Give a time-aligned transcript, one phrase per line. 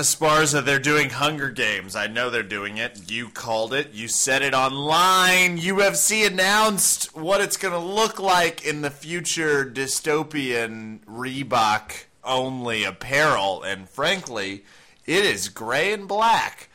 [0.00, 1.94] Raf Esparza, they're doing Hunger Games.
[1.94, 3.10] I know they're doing it.
[3.10, 3.92] You called it.
[3.92, 5.58] You said it online.
[5.58, 13.62] UFC announced what it's going to look like in the future dystopian Reebok only apparel.
[13.62, 14.64] And frankly,
[15.04, 16.70] it is gray and black,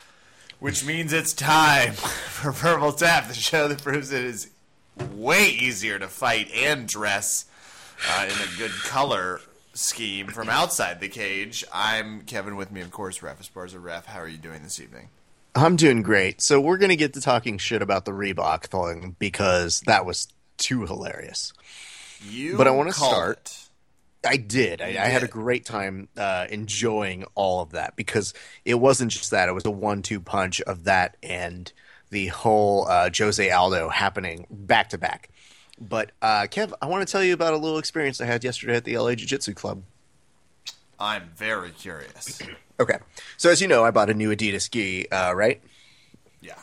[0.60, 4.50] which means it's time for Verbal Tap, the show that proves it is
[5.12, 7.46] way easier to fight and dress
[8.08, 9.40] uh, in a good color
[9.76, 11.64] scheme from outside the cage.
[11.72, 12.56] I'm Kevin.
[12.56, 13.82] With me, of course, Raf Esparza.
[13.82, 15.08] Ref, how are you doing this evening?
[15.54, 16.42] I'm doing great.
[16.42, 20.84] So we're gonna get to talking shit about the Reebok thing because that was too
[20.86, 21.52] hilarious.
[22.28, 23.62] You, But I wanna start- it.
[24.28, 24.82] I did.
[24.82, 29.30] I, I had a great time uh, enjoying all of that because it wasn't just
[29.30, 31.72] that; it was a one-two punch of that and
[32.10, 35.30] the whole uh, Jose Aldo happening back to back.
[35.80, 38.76] But uh, Kev, I want to tell you about a little experience I had yesterday
[38.76, 39.82] at the LA Jiu Jitsu Club.
[40.98, 42.40] I'm very curious.
[42.78, 42.98] Okay,
[43.38, 45.62] so as you know, I bought a new Adidas gi, uh, right?
[46.42, 46.58] Yeah,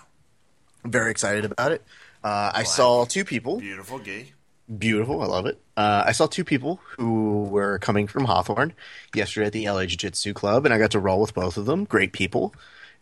[0.86, 1.82] Very excited about it.
[2.24, 3.60] Uh, I saw two people.
[3.60, 4.32] beautiful gi.
[4.78, 5.24] Beautiful.
[5.24, 5.60] I love it.
[5.76, 8.74] Uh, I saw two people who were coming from Hawthorne
[9.16, 11.66] yesterday at the LA Jiu Jitsu Club, and I got to roll with both of
[11.66, 11.84] them.
[11.84, 12.54] Great people.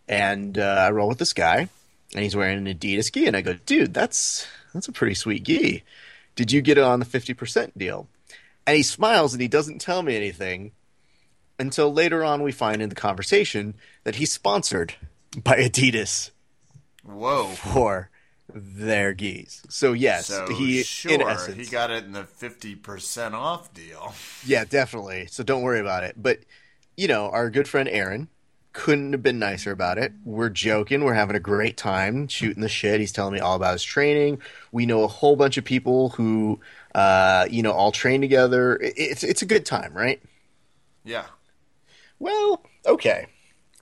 [0.07, 1.67] And uh, I roll with this guy,
[2.15, 5.43] and he's wearing an Adidas gi, and I go, dude, that's that's a pretty sweet
[5.43, 5.83] gi.
[6.35, 8.07] Did you get it on the fifty percent deal?
[8.65, 10.71] And he smiles, and he doesn't tell me anything
[11.59, 12.43] until later on.
[12.43, 14.95] We find in the conversation that he's sponsored
[15.43, 16.31] by Adidas
[17.03, 17.45] Whoa.
[17.47, 18.09] for
[18.53, 19.63] their geese.
[19.69, 23.73] So yes, So he sure, in essence he got it in the fifty percent off
[23.73, 24.13] deal.
[24.45, 25.27] Yeah, definitely.
[25.27, 26.15] So don't worry about it.
[26.21, 26.39] But
[26.97, 28.27] you know, our good friend Aaron
[28.73, 30.13] couldn't have been nicer about it.
[30.23, 31.03] We're joking.
[31.03, 32.99] We're having a great time shooting the shit.
[32.99, 34.41] He's telling me all about his training.
[34.71, 36.59] We know a whole bunch of people who,
[36.95, 38.79] uh, you know, all train together.
[38.81, 40.21] It's it's a good time, right?
[41.03, 41.25] Yeah,
[42.19, 43.27] Well, okay.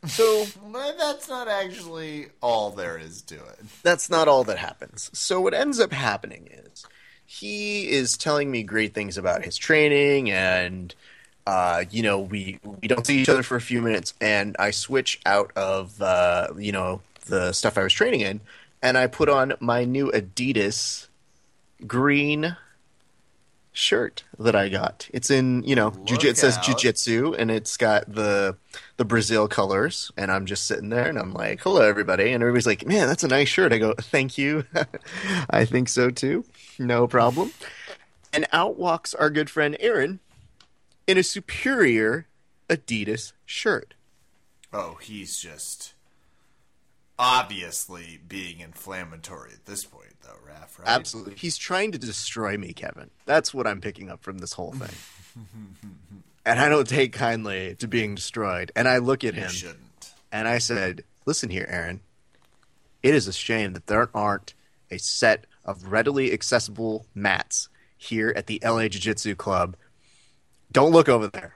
[0.07, 0.45] So
[0.97, 3.59] that's not actually all there is to it.
[3.83, 5.09] that's not all that happens.
[5.13, 6.85] So what ends up happening is
[7.25, 10.95] he is telling me great things about his training and
[11.49, 14.69] uh, you know we we don't see each other for a few minutes and I
[14.69, 18.39] switch out of uh, you know the stuff I was training in
[18.83, 21.07] and I put on my new Adidas
[21.87, 22.55] green
[23.71, 25.09] shirt that I got.
[25.11, 26.63] It's in, you know, jiu it says out.
[26.65, 28.55] jiu-jitsu and it's got the
[28.97, 32.67] the Brazil colors and I'm just sitting there and I'm like, "Hello everybody." And everybody's
[32.67, 34.65] like, "Man, that's a nice shirt." I go, "Thank you."
[35.49, 36.45] I think so too.
[36.77, 37.53] No problem.
[38.31, 40.19] And out walks our good friend Aaron
[41.09, 42.27] in a superior
[42.69, 43.95] Adidas shirt.
[44.71, 45.93] Oh, he's just
[47.17, 50.77] obviously being inflammatory at this point, though, Raph.
[50.79, 50.87] Right?
[50.87, 51.35] Absolutely.
[51.35, 53.09] He's trying to destroy me, Kevin.
[53.25, 54.95] That's what I'm picking up from this whole thing.
[56.45, 58.71] and I don't take kindly to being destroyed.
[58.75, 60.13] And I look at You him shouldn't.
[60.31, 61.99] and I said, Listen here, Aaron.
[63.03, 64.53] It is a shame that there aren't
[64.91, 69.75] a set of readily accessible mats here at the LA Jiu Jitsu Club.
[70.71, 71.55] Don't look over there.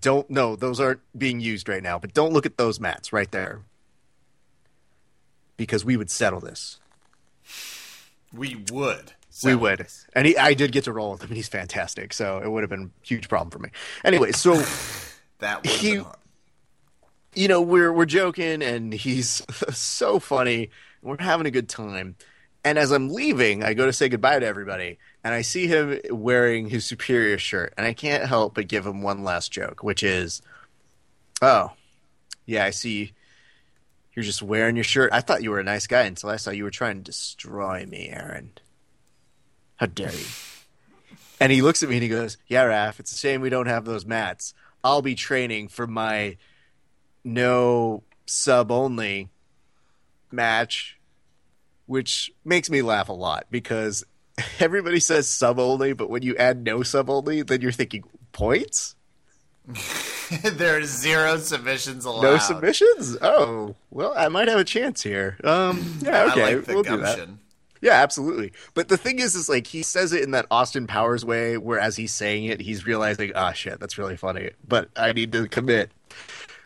[0.00, 3.30] Don't, no, those aren't being used right now, but don't look at those mats right
[3.30, 3.62] there.
[5.56, 6.80] Because we would settle this.
[8.32, 9.12] We would.
[9.44, 9.78] We would.
[9.80, 10.06] this.
[10.14, 12.12] And he, I did get to roll with him, and he's fantastic.
[12.12, 13.70] So it would have been a huge problem for me.
[14.04, 14.54] Anyway, so
[15.38, 16.00] That He-
[17.36, 19.42] you know we're we're joking, and he's
[19.76, 20.70] so funny.
[21.02, 22.14] We're having a good time.
[22.64, 25.98] And as I'm leaving, I go to say goodbye to everybody, and I see him
[26.10, 30.02] wearing his superior shirt, and I can't help but give him one last joke, which
[30.02, 30.42] is,
[31.40, 31.72] "Oh,
[32.46, 33.14] yeah, I see."
[34.14, 35.10] You're just wearing your shirt.
[35.12, 37.84] I thought you were a nice guy until I saw you were trying to destroy
[37.84, 38.52] me, Aaron.
[39.76, 40.26] How dare you?
[41.40, 43.66] And he looks at me and he goes, Yeah, Raf, it's a shame we don't
[43.66, 44.54] have those mats.
[44.84, 46.36] I'll be training for my
[47.24, 49.30] no sub only
[50.30, 50.98] match,
[51.86, 54.04] which makes me laugh a lot because
[54.60, 58.96] everybody says sub only, but when you add no sub only, then you're thinking points?
[60.42, 62.22] There's zero submissions allowed.
[62.22, 63.16] No submissions?
[63.22, 65.38] Oh, well, I might have a chance here.
[65.42, 67.28] Um, yeah, okay, I like the we'll do that.
[67.80, 68.52] Yeah, absolutely.
[68.72, 71.78] But the thing is, is like he says it in that Austin Powers way, where
[71.78, 75.46] as he's saying it, he's realizing, ah, shit, that's really funny, but I need to
[75.48, 75.90] commit.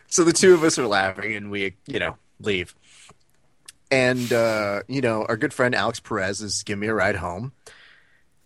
[0.07, 2.73] So the two of us are laughing, and we, you know, leave.
[3.91, 7.51] And uh, you know, our good friend Alex Perez is giving me a ride home,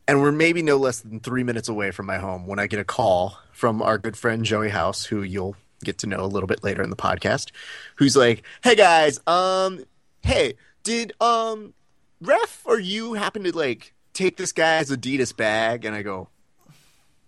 [0.08, 2.80] and we're maybe no less than three minutes away from my home when I get
[2.80, 6.48] a call from our good friend Joey House, who you'll get to know a little
[6.48, 7.52] bit later in the podcast,
[7.96, 9.84] who's like, "Hey guys, um,
[10.22, 11.74] hey, did um,
[12.22, 16.30] ref or you happen to like take this guy's Adidas bag?" And I go,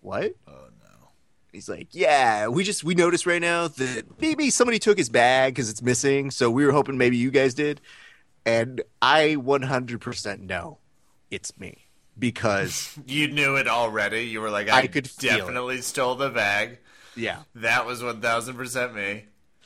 [0.02, 1.10] "What?" Oh no.
[1.52, 5.56] He's like, yeah, we just we noticed right now that maybe somebody took his bag
[5.56, 6.32] because it's missing.
[6.32, 7.80] So we were hoping maybe you guys did,
[8.46, 10.80] and I 100% know
[11.32, 11.85] it's me
[12.18, 14.26] because You knew it already.
[14.26, 16.80] You were like, I I, could definitely stole the bag.
[17.16, 17.40] yeah.
[17.56, 19.26] That was one thousand percent me.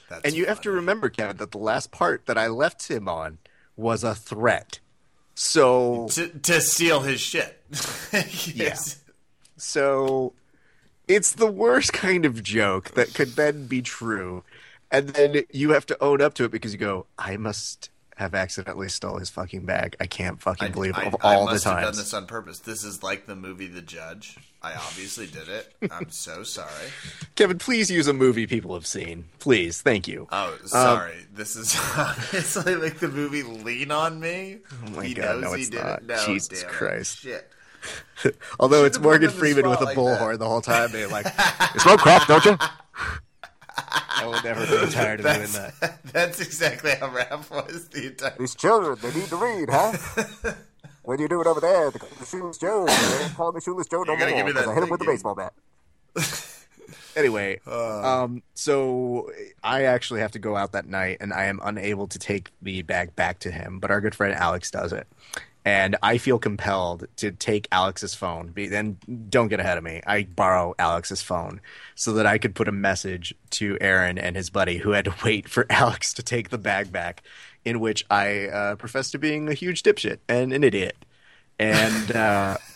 [0.09, 3.07] That's And you have to remember, Kevin, that the last part that I left him
[3.07, 3.37] on
[3.75, 4.79] was a threat.
[5.35, 7.63] So to to steal his shit.
[8.53, 9.01] yes.
[9.57, 10.33] So
[11.07, 14.43] it's the worst kind of joke that could then be true.
[14.91, 18.35] And then you have to own up to it because you go, I must have
[18.35, 19.95] accidentally stole his fucking bag.
[20.01, 22.59] I can't fucking believe I, of I all the must have done this on purpose.
[22.59, 24.35] This is like the movie The Judge.
[24.61, 25.73] I obviously did it.
[25.89, 26.89] I'm so sorry.
[27.35, 29.23] Kevin, please use a movie people have seen.
[29.39, 29.81] Please.
[29.81, 30.27] Thank you.
[30.33, 31.13] Oh, um, sorry.
[31.33, 34.57] this is obviously like the movie Lean on Me.
[34.85, 35.99] Oh my he God, knows no, he it's did not.
[35.99, 36.05] it.
[36.07, 36.63] No, Jesus.
[36.63, 37.19] Christ.
[37.19, 37.49] Shit.
[38.59, 40.91] Although it's Morgan him in the Freeman with a like bullhorn the whole time.
[40.91, 41.25] They're like,
[41.73, 42.57] you smoke crop, don't you?
[43.91, 45.99] I will never be tired of doing that.
[46.05, 50.53] that's exactly how Raph was the entire These children, they need to read, huh?
[51.03, 51.91] what are you doing over there?
[51.91, 52.85] The, call me Shoeless Joe.
[52.85, 54.89] They don't call me Shoeless Joe no You more give me that I hit him
[54.89, 55.53] with a baseball bat.
[57.15, 59.29] Anyway, um, so
[59.63, 62.81] I actually have to go out that night, and I am unable to take the
[62.83, 63.79] bag back to him.
[63.79, 65.07] But our good friend Alex does it,
[65.65, 68.53] and I feel compelled to take Alex's phone.
[68.55, 68.97] Then
[69.29, 70.01] don't get ahead of me.
[70.07, 71.61] I borrow Alex's phone
[71.95, 75.15] so that I could put a message to Aaron and his buddy, who had to
[75.23, 77.23] wait for Alex to take the bag back,
[77.65, 80.97] in which I uh, professed to being a huge dipshit and an idiot,
[81.57, 82.11] and.
[82.11, 82.57] Uh,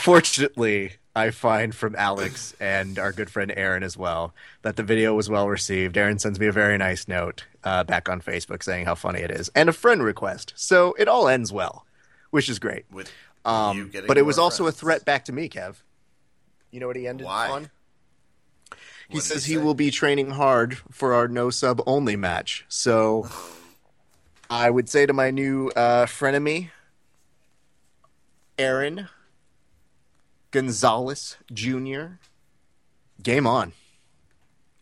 [0.00, 5.14] Fortunately, I find from Alex and our good friend Aaron as well that the video
[5.14, 5.96] was well received.
[5.96, 9.30] Aaron sends me a very nice note uh, back on Facebook saying how funny it
[9.30, 10.52] is and a friend request.
[10.56, 11.86] So it all ends well,
[12.30, 12.84] which is great.
[12.92, 13.10] with
[13.46, 15.76] Um, but it was more also a threat back to me, Kev.
[16.70, 17.48] You know what he ended Why?
[17.48, 17.70] on?
[19.08, 22.66] He What says he he will be training hard for our no sub only match.
[22.68, 23.26] So
[24.50, 26.68] I would say to my new uh, frenemy,
[28.58, 29.08] Aaron
[30.56, 32.12] Gonzalez Jr.,
[33.22, 33.74] game on.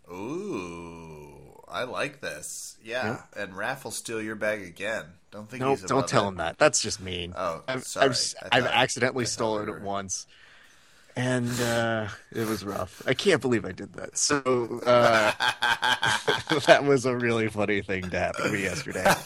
[0.09, 2.77] Ooh, I like this.
[2.81, 5.07] Yeah, and Raph will steal your bag again.
[5.33, 6.29] Don't think No, don't tell it.
[6.29, 6.59] him that.
[6.59, 7.35] That's just mean.
[7.37, 8.11] Oh, I've, sorry.
[8.11, 10.29] I've, I've accidentally stolen it once.
[11.17, 13.03] And uh, it was rough.
[13.07, 14.17] I can't believe I did that.
[14.17, 15.33] So uh,
[16.67, 19.13] that was a really funny thing to happen to me yesterday.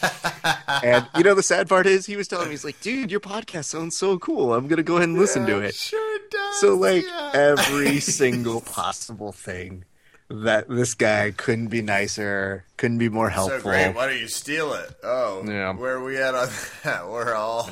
[0.81, 3.19] And you know the sad part is he was telling me he's like, "Dude, your
[3.19, 4.53] podcast sounds so cool.
[4.53, 6.59] I'm gonna go ahead and listen to it." Sure it does.
[6.59, 7.31] So like yeah.
[7.33, 9.85] every single possible thing
[10.29, 13.59] that this guy couldn't be nicer, couldn't be more helpful.
[13.59, 13.95] so great.
[13.95, 14.95] Why don't you steal it?
[15.03, 15.73] Oh, Yeah.
[15.73, 16.47] Where are we at on
[16.83, 17.07] that?
[17.09, 17.69] We're all.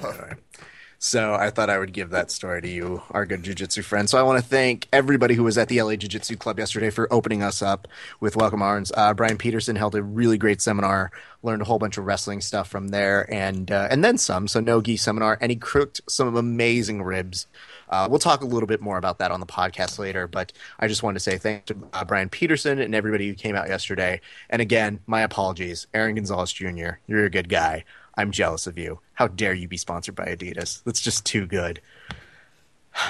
[1.00, 4.09] So I thought I would give that story to you, our good jiu-jitsu friend.
[4.09, 7.07] So I want to thank everybody who was at the LA Jiu-Jitsu Club yesterday for
[7.13, 7.88] opening us up
[8.19, 8.92] with Welcome Arms.
[8.98, 11.12] Uh, Brian Peterson held a really great seminar,
[11.44, 14.48] learned a whole bunch of wrestling stuff from there, and uh, and then some.
[14.48, 17.45] So no gi seminar, and he cooked some amazing ribs.
[17.89, 20.88] Uh, we'll talk a little bit more about that on the podcast later, but I
[20.88, 24.21] just wanted to say thanks to uh, Brian Peterson and everybody who came out yesterday.
[24.50, 27.00] And again, my apologies, Aaron Gonzalez Jr.
[27.07, 27.83] You're a good guy.
[28.16, 29.00] I'm jealous of you.
[29.14, 30.83] How dare you be sponsored by Adidas?
[30.83, 31.81] That's just too good.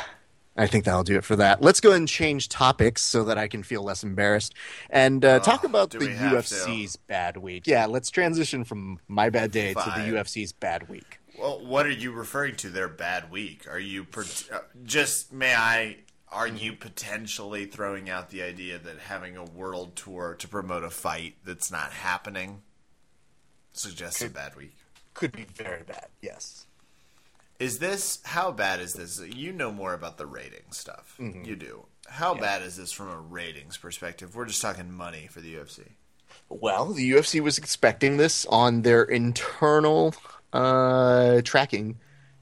[0.59, 1.61] I think that'll do it for that.
[1.61, 4.55] Let's go and change topics so that I can feel less embarrassed
[4.89, 7.67] and uh, talk about the UFC's bad week.
[7.67, 11.19] Yeah, let's transition from my bad day to the UFC's bad week.
[11.37, 12.69] Well, what are you referring to?
[12.69, 13.67] Their bad week?
[13.69, 15.31] Are you per- uh, just?
[15.31, 15.97] May I?
[16.29, 20.89] Are you potentially throwing out the idea that having a world tour to promote a
[20.89, 22.63] fight that's not happening
[23.71, 24.75] suggests a bad week?
[25.13, 26.07] Could be very bad.
[26.21, 26.65] Yes.
[27.59, 29.19] Is this how bad is this?
[29.19, 31.15] You know more about the rating stuff.
[31.19, 31.45] Mm-hmm.
[31.45, 31.85] You do.
[32.07, 34.35] How bad is this from a ratings perspective?
[34.35, 35.89] We're just talking money for the UFC.
[36.49, 40.13] Well, the UFC was expecting this on their internal
[40.53, 41.97] uh, tracking.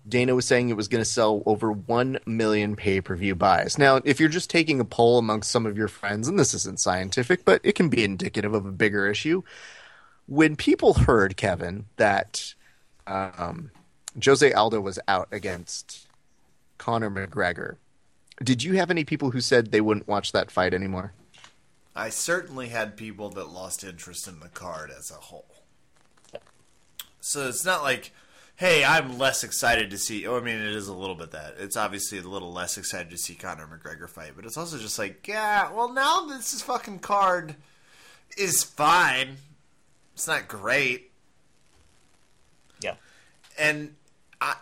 [0.08, 3.78] Dana was saying it was going to sell over 1 million pay per view buys.
[3.78, 6.80] Now, if you're just taking a poll amongst some of your friends, and this isn't
[6.80, 9.42] scientific, but it can be indicative of a bigger issue,
[10.28, 12.54] when people heard, Kevin, that
[13.08, 13.72] um,
[14.24, 16.08] Jose Aldo was out against
[16.78, 17.78] Conor McGregor,
[18.44, 21.14] did you have any people who said they wouldn't watch that fight anymore?
[21.96, 25.55] I certainly had people that lost interest in the card as a whole.
[27.28, 28.12] So it's not like,
[28.56, 30.28] hey, I'm less excited to see.
[30.28, 31.56] Oh, I mean, it is a little bit that.
[31.58, 35.00] It's obviously a little less excited to see Conor McGregor fight, but it's also just
[35.00, 37.56] like, yeah, well, now this is fucking card
[38.38, 39.38] is fine.
[40.14, 41.12] It's not great.
[42.80, 42.94] Yeah.
[43.58, 43.96] And
[44.40, 44.58] I,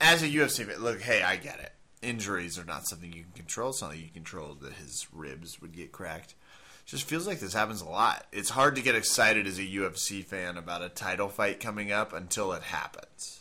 [0.00, 1.72] as a UFC fan, look, hey, I get it.
[2.02, 3.70] injuries are not something you can control.
[3.70, 6.34] It's not like you control that his ribs would get cracked.
[6.84, 8.26] Just feels like this happens a lot.
[8.32, 12.12] It's hard to get excited as a UFC fan about a title fight coming up
[12.12, 13.40] until it happens.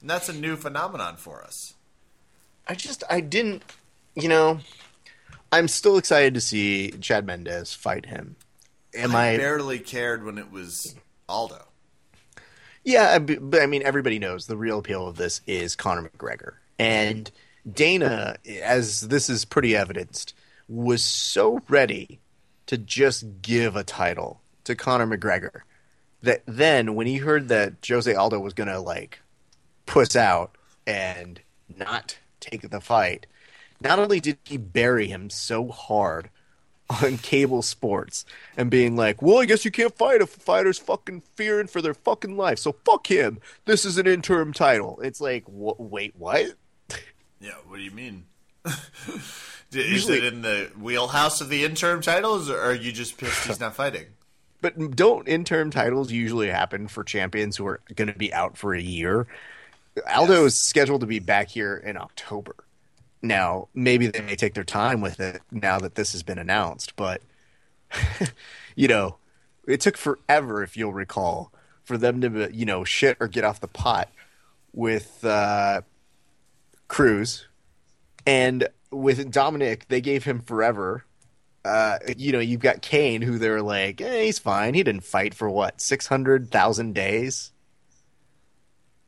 [0.00, 1.74] And that's a new phenomenon for us.
[2.66, 3.62] I just I didn't,
[4.14, 4.58] you know,
[5.52, 8.36] I'm still excited to see Chad Mendes fight him.
[8.94, 9.36] Am I, I?
[9.36, 10.96] barely cared when it was
[11.28, 11.62] Aldo.
[12.82, 16.54] Yeah, I- but I mean, everybody knows the real appeal of this is Conor McGregor,
[16.78, 17.30] and
[17.70, 20.34] Dana, as this is pretty evidenced,
[20.68, 22.20] was so ready
[22.66, 25.60] to just give a title to Conor McGregor
[26.22, 29.20] that then when he heard that Jose Aldo was gonna like
[29.86, 30.56] puss out
[30.86, 31.40] and
[31.76, 33.26] not take the fight,
[33.80, 36.30] not only did he bury him so hard
[37.02, 38.24] on cable sports
[38.56, 41.82] and being like, "Well, I guess you can't fight if a fighter's fucking fearing for
[41.82, 43.40] their fucking life, so fuck him.
[43.64, 46.54] This is an interim title." It's like, wait, what?
[47.40, 48.26] Yeah, what do you mean?
[49.72, 53.60] is it in the wheelhouse of the interim titles, or are you just pissed he's
[53.60, 54.06] not fighting?
[54.62, 58.74] But don't interim titles usually happen for champions who are going to be out for
[58.74, 59.26] a year?
[60.10, 62.56] Aldo is scheduled to be back here in October.
[63.20, 66.96] Now, maybe they may take their time with it now that this has been announced,
[66.96, 67.20] but
[68.76, 69.16] you know,
[69.66, 71.52] it took forever, if you'll recall,
[71.84, 74.08] for them to you know shit or get off the pot
[74.72, 75.82] with uh,
[76.88, 77.46] Cruz,
[78.26, 81.04] and with Dominic, they gave him forever.
[81.64, 84.74] Uh, you know, you've got Kane, who they're like, eh, he's fine.
[84.74, 87.50] He didn't fight for what six hundred thousand days,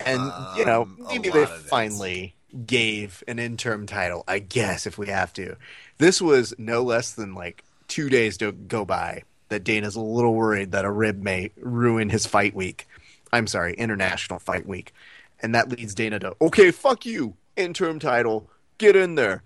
[0.00, 0.20] and
[0.56, 2.35] you know, Um, maybe they finally
[2.66, 4.25] gave an interim title.
[4.26, 5.56] I guess if we have to,
[5.99, 10.35] this was no less than like two days to go by that Dana's a little
[10.35, 12.87] worried that a rib may ruin his fight week.
[13.32, 14.92] I'm sorry, international fight week,
[15.40, 19.42] and that leads Dana to okay, fuck you, interim title, get in there.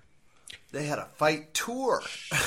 [0.72, 2.02] They had a fight tour.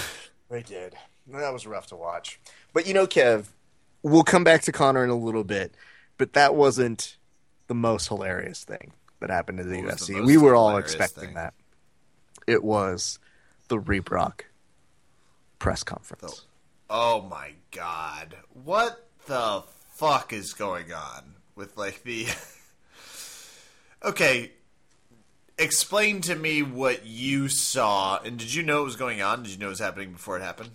[0.47, 0.93] They did.
[1.27, 2.39] That was rough to watch.
[2.71, 3.47] But you know, Kev,
[4.03, 5.73] we'll come back to Conor in a little bit,
[6.19, 7.17] but that wasn't
[7.65, 10.25] the most hilarious thing that happened to the What was the UFC.
[10.25, 11.33] We were all expecting thing?
[11.33, 11.55] that.
[12.45, 13.17] It was
[13.69, 14.41] the Reebok
[15.57, 16.45] press conference.
[16.91, 18.35] Oh my god.
[18.53, 19.63] What the
[19.95, 22.27] fuck is going on with like the
[24.03, 24.51] Okay,
[25.57, 29.43] explain to me what you saw and did you know it was going on?
[29.43, 30.71] Did you know it was happening before it happened?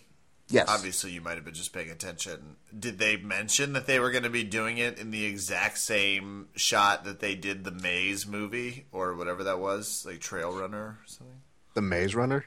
[0.48, 0.68] Yes.
[0.68, 2.56] Obviously you might have been just paying attention.
[2.76, 6.48] Did they mention that they were going to be doing it in the exact same
[6.56, 10.98] shot that they did the Maze movie or whatever that was, like Trail Runner or
[11.06, 11.36] something?
[11.74, 12.44] The Maze Runner.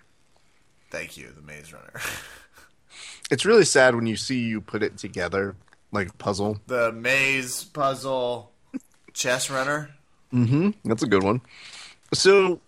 [0.91, 1.93] Thank you, the Maze Runner.
[3.31, 5.55] It's really sad when you see you put it together
[5.91, 6.59] like a puzzle.
[6.67, 8.51] the Maze puzzle
[9.13, 9.89] chess runner.
[10.31, 10.71] Mm-hmm.
[10.83, 11.41] That's a good one.
[12.13, 12.62] So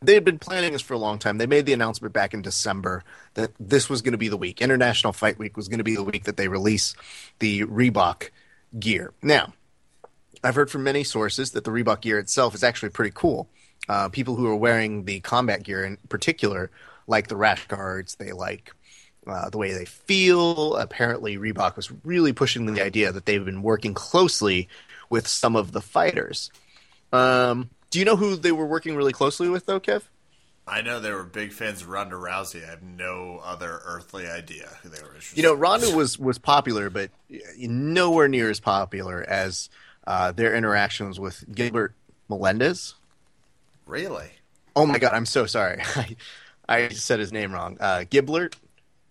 [0.00, 1.38] they had been planning this for a long time.
[1.38, 4.60] They made the announcement back in December that this was going to be the week.
[4.60, 6.94] International Fight Week was going to be the week that they release
[7.38, 8.30] the Reebok
[8.78, 9.12] gear.
[9.22, 9.52] Now,
[10.42, 13.48] I've heard from many sources that the Reebok gear itself is actually pretty cool.
[13.88, 16.70] Uh, people who are wearing the combat gear in particular
[17.06, 18.16] like the rash guards.
[18.16, 18.72] They like
[19.26, 20.76] uh, the way they feel.
[20.76, 24.68] Apparently, Reebok was really pushing the idea that they've been working closely
[25.10, 26.50] with some of the fighters.
[27.12, 30.02] Um, do you know who they were working really closely with, though, Kev?
[30.66, 32.64] I know they were big fans of Ronda Rousey.
[32.64, 35.36] I have no other earthly idea who they were interested.
[35.36, 35.54] You know.
[35.54, 37.10] Ronda was was popular, but
[37.58, 39.68] nowhere near as popular as
[40.06, 41.94] uh, their interactions with Gilbert
[42.28, 42.94] Melendez.
[43.86, 44.30] really?
[44.74, 45.82] Oh my God, I'm so sorry.
[45.96, 46.16] I,
[46.68, 47.76] I said his name wrong.
[47.78, 48.54] Uh, Giblert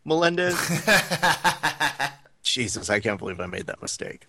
[0.05, 0.55] Melendez.
[2.41, 4.25] Jesus, I can't believe I made that mistake.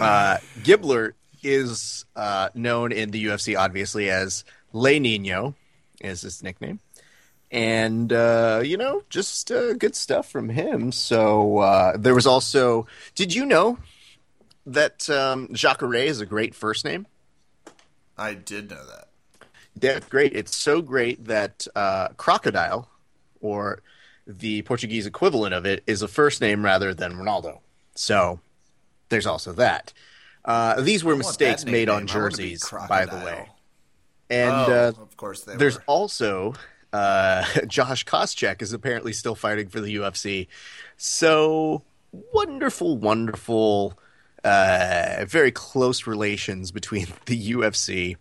[0.00, 1.12] Uh, Giblert
[1.46, 5.54] is uh, known in the UFC, obviously, as Le Nino,
[6.00, 6.80] is his nickname.
[7.50, 10.90] And, uh, you know, just uh, good stuff from him.
[10.92, 12.86] So uh, there was also.
[13.14, 13.78] Did you know
[14.66, 17.06] that um, Jacare is a great first name?
[18.18, 19.08] I did know that.
[19.80, 20.34] Yeah, great.
[20.34, 22.88] It's so great that uh, crocodile,
[23.40, 23.82] or
[24.26, 27.60] the Portuguese equivalent of it, is a first name rather than Ronaldo.
[27.94, 28.40] So
[29.08, 29.92] there's also that.
[30.46, 32.16] Uh, these were mistakes made on nickname.
[32.16, 33.50] I wanna be jerseys, by the way.
[34.30, 35.84] And oh, uh, of course they there's were.
[35.86, 36.54] also
[36.92, 40.46] uh, Josh Koscheck is apparently still fighting for the UFC.
[40.96, 41.82] So
[42.32, 43.98] wonderful, wonderful,
[44.44, 48.16] uh, very close relations between the UFC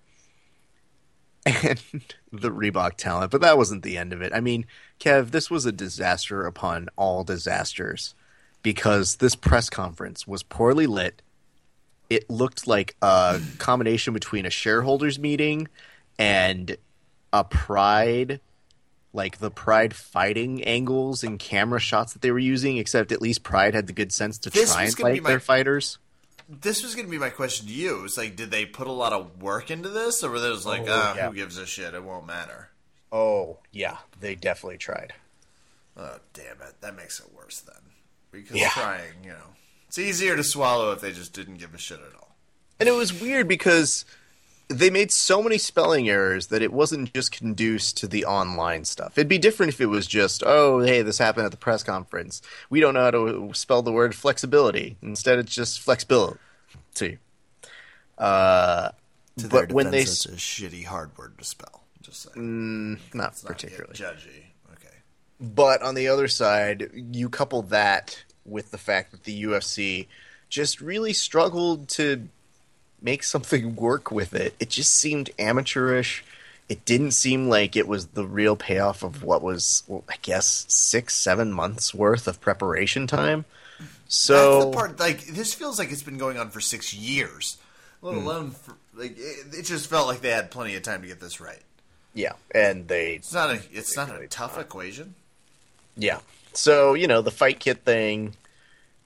[1.46, 1.82] and
[2.32, 3.32] the Reebok talent.
[3.32, 4.34] But that wasn't the end of it.
[4.34, 4.66] I mean,
[5.00, 8.16] Kev, this was a disaster upon all disasters
[8.62, 11.22] because this press conference was poorly lit.
[12.16, 15.68] It looked like a combination between a shareholders meeting
[16.18, 16.78] and
[17.34, 18.40] a Pride,
[19.12, 22.78] like the Pride fighting angles and camera shots that they were using.
[22.78, 25.40] Except at least Pride had the good sense to This try and fight my- their
[25.42, 25.98] fighters.
[26.48, 28.06] This was going to be my question to you.
[28.06, 30.66] It's like, did they put a lot of work into this, or were they just
[30.66, 31.28] like, Oh, ah, yeah.
[31.30, 31.94] who gives a shit?
[31.96, 32.70] It won't matter.
[33.12, 35.14] Oh yeah, they definitely tried.
[35.98, 36.80] Oh, damn it.
[36.82, 37.82] That makes it worse then.
[38.32, 38.70] Because Yeah.
[38.70, 39.56] trying, you know,
[39.98, 42.36] it's easier to swallow if they just didn't give a shit at all.
[42.82, 44.04] And it was weird because
[44.68, 49.18] they made so many spelling errors that it wasn't just conduced to the online stuff.
[49.18, 52.42] It'd be different if it was just, oh, hey, this happened at the press conference.
[52.70, 54.98] We don't know how to spell the word flexibility.
[55.02, 56.40] Instead, it's just flexibility.
[58.18, 58.90] Uh,
[59.38, 61.84] To But when they it's a shitty hard word to spell.
[62.02, 63.00] Just saying.
[63.14, 63.94] not Let's not particularly.
[63.94, 64.44] judgy.
[64.74, 64.96] Okay.
[65.40, 70.08] But on the other side, you couple that with the fact that the UFC
[70.50, 72.28] just really struggled to
[73.02, 74.56] make something work with it.
[74.60, 76.24] It just seemed amateurish.
[76.68, 80.66] It didn't seem like it was the real payoff of what was, well, I guess,
[80.68, 83.46] six, seven months worth of preparation time.
[84.08, 85.00] So That's the part.
[85.00, 87.58] Like this feels like it's been going on for six years,
[88.02, 88.20] let Hmm.
[88.26, 91.20] alone for, like it, it just felt like they had plenty of time to get
[91.20, 91.62] this right.
[92.14, 93.60] yeah, and they It's not a.
[93.72, 95.16] It's not a tough equation.
[95.98, 96.20] Yeah.
[96.58, 98.36] So, you know, the fight kit thing,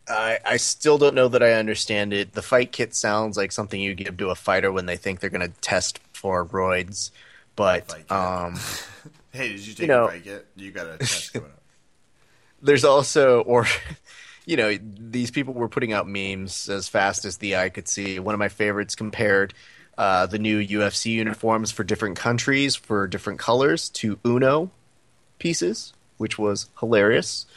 [0.08, 2.34] I, I still don't know that I understand it.
[2.34, 5.30] The fight kit sounds like something you give to a fighter when they think they're
[5.30, 7.12] going to test for roids.
[7.56, 8.56] But um,
[9.32, 10.46] Hey, did you take know- a break yet?
[10.56, 11.62] You got a test coming up.
[12.62, 13.66] there's also, or,
[14.46, 18.20] you know, these people were putting out memes as fast as the eye could see.
[18.20, 19.54] One of my favorites compared
[19.98, 24.72] uh, the new UFC uniforms for different countries for different colors to Uno
[25.40, 27.48] pieces, which was hilarious.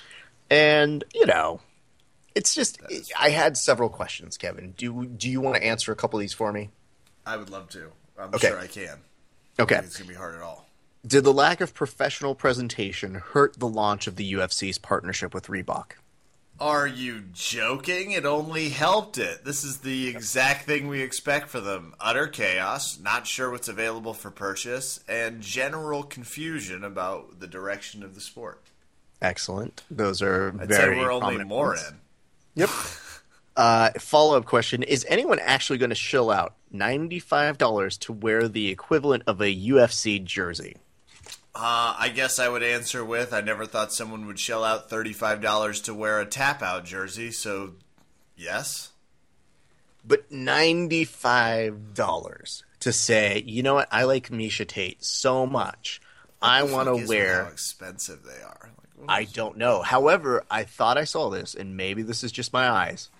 [0.50, 1.60] And, you know,
[2.34, 2.80] it's just,
[3.18, 4.72] I had several questions, Kevin.
[4.76, 6.70] Do, do you want to answer a couple of these for me?
[7.26, 7.92] I would love to.
[8.18, 8.48] I'm Okay.
[8.48, 8.98] sure I can.
[9.58, 9.76] Okay.
[9.76, 10.66] It's gonna be hard at all.
[11.06, 15.92] Did the lack of professional presentation hurt the launch of the UFC's partnership with Reebok?
[16.62, 18.12] Are you joking?
[18.12, 19.44] It only helped it.
[19.44, 21.92] This is the exact thing we expect for them.
[21.98, 28.14] Utter chaos, not sure what's available for purchase, and general confusion about the direction of
[28.14, 28.62] the sport.
[29.20, 29.82] Excellent.
[29.90, 31.90] Those are I'd very say we're only more points.
[31.90, 31.96] in.
[32.54, 32.70] Yep.
[33.54, 38.70] Uh, Follow up question Is anyone actually going to shill out $95 to wear the
[38.70, 40.76] equivalent of a UFC jersey?
[41.54, 45.84] Uh, I guess I would answer with I never thought someone would shell out $35
[45.84, 47.74] to wear a tap out jersey, so
[48.36, 48.92] yes.
[50.04, 56.00] But $95 to say, you know what, I like Miesha Tate so much.
[56.40, 57.44] I What want to wear.
[57.44, 58.70] How expensive they are.
[58.98, 59.82] Like, I don't know.
[59.82, 63.10] However, I thought I saw this, and maybe this is just my eyes.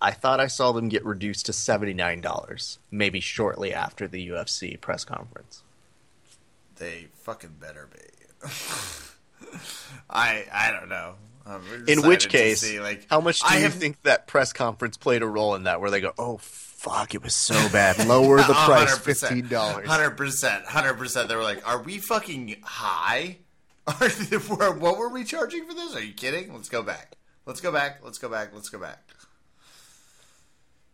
[0.00, 5.04] I thought I saw them get reduced to $79, maybe shortly after the UFC press
[5.04, 5.61] conference.
[6.82, 8.48] They fucking better be.
[10.10, 11.14] I I don't know.
[11.86, 14.96] In which case, see, like, how much do I you have- think that press conference
[14.96, 15.80] played a role in that?
[15.80, 18.04] Where they go, "Oh fuck, it was so bad.
[18.08, 21.28] Lower the price, fifteen dollars." Hundred percent, hundred percent.
[21.28, 23.38] They were like, "Are we fucking high?
[23.86, 25.94] Are what were we charging for this?
[25.94, 26.52] Are you kidding?
[26.52, 27.14] Let's go back.
[27.46, 28.00] Let's go back.
[28.02, 28.50] Let's go back.
[28.52, 29.04] Let's go back."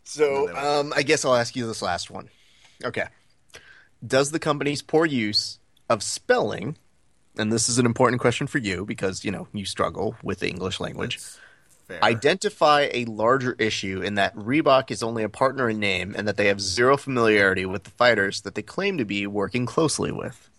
[0.05, 2.29] So, um, I guess I'll ask you this last one.
[2.85, 3.07] Okay,
[4.07, 6.77] does the company's poor use of spelling,
[7.37, 10.49] and this is an important question for you because you know you struggle with the
[10.49, 11.19] English language.
[12.03, 16.37] Identify a larger issue in that Reebok is only a partner in name and that
[16.37, 20.51] they have zero familiarity with the fighters that they claim to be working closely with.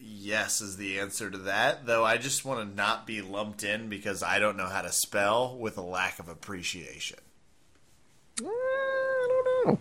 [0.00, 1.86] yes is the answer to that.
[1.86, 4.92] Though I just want to not be lumped in because I don't know how to
[4.92, 7.18] spell with a lack of appreciation.
[8.40, 9.78] Uh, I don't know.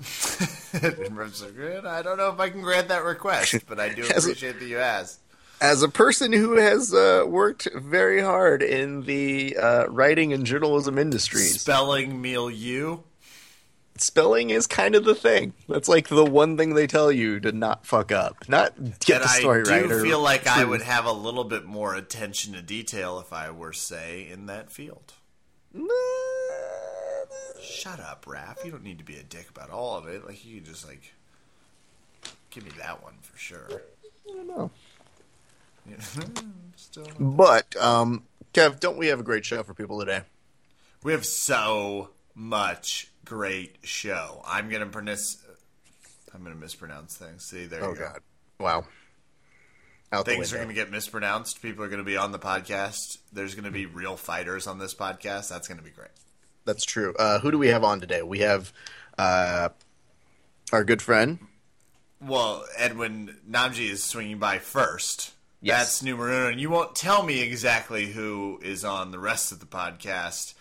[0.74, 4.58] I don't know if I can grant that request, but I do As a- appreciate
[4.58, 5.20] that you asked.
[5.60, 10.96] As a person who has uh, worked very hard in the uh, writing and journalism
[10.96, 13.00] industries, Spelling meal milieu.
[13.98, 15.52] spelling is kind of the thing.
[15.68, 19.24] That's like the one thing they tell you to not fuck up, not get And
[19.24, 19.84] the story right.
[19.84, 20.02] I do right.
[20.02, 23.74] feel like I would have a little bit more attention to detail if I were,
[23.74, 25.12] say, in that field.
[27.70, 28.64] Shut up, Raph.
[28.64, 30.26] You don't need to be a dick about all of it.
[30.26, 31.12] Like you can just like
[32.50, 33.68] give me that one for sure.
[34.28, 34.70] I don't know.
[36.76, 40.22] Still, But um, Kev, don't we have a great show for people today?
[41.02, 44.42] we have so much great show.
[44.46, 45.38] I'm gonna pronounce.
[46.34, 47.44] I'm gonna mispronounce things.
[47.44, 48.08] See, there Oh you go.
[48.08, 48.20] God!
[48.58, 48.84] Wow.
[50.12, 51.62] Out Things are going to get mispronounced.
[51.62, 53.18] People are going to be on the podcast.
[53.32, 55.48] There's going to be real fighters on this podcast.
[55.48, 56.08] That's going to be great.
[56.64, 57.14] That's true.
[57.18, 58.22] Uh, who do we have on today?
[58.22, 58.72] We have
[59.18, 59.70] uh,
[60.72, 61.38] our good friend
[62.20, 65.32] well, Edwin Najmi is swinging by first.
[65.62, 65.78] Yes.
[65.78, 66.50] That's numero uno.
[66.50, 70.54] And you won't tell me exactly who is on the rest of the podcast,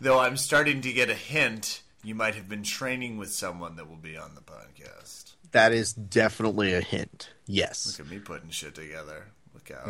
[0.00, 3.88] though I'm starting to get a hint you might have been training with someone that
[3.88, 5.32] will be on the podcast.
[5.52, 7.30] That is definitely a hint.
[7.46, 7.86] Yes.
[7.86, 9.28] Look at me putting shit together.
[9.70, 9.86] Out.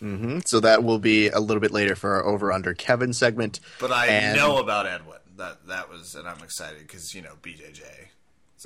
[0.00, 3.60] hmm So that will be a little bit later for our over under Kevin segment.
[3.80, 5.18] But I And- know about Edwin.
[5.36, 7.84] That that was, and I'm excited because you know BJJ.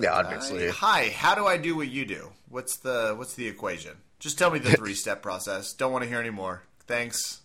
[0.01, 0.69] Yeah, obviously.
[0.71, 2.31] Hi, how do I do what you do?
[2.49, 3.93] What's the what's the equation?
[4.19, 5.75] Just tell me the three step process.
[5.75, 6.63] Don't want to hear any more.
[6.87, 7.41] Thanks.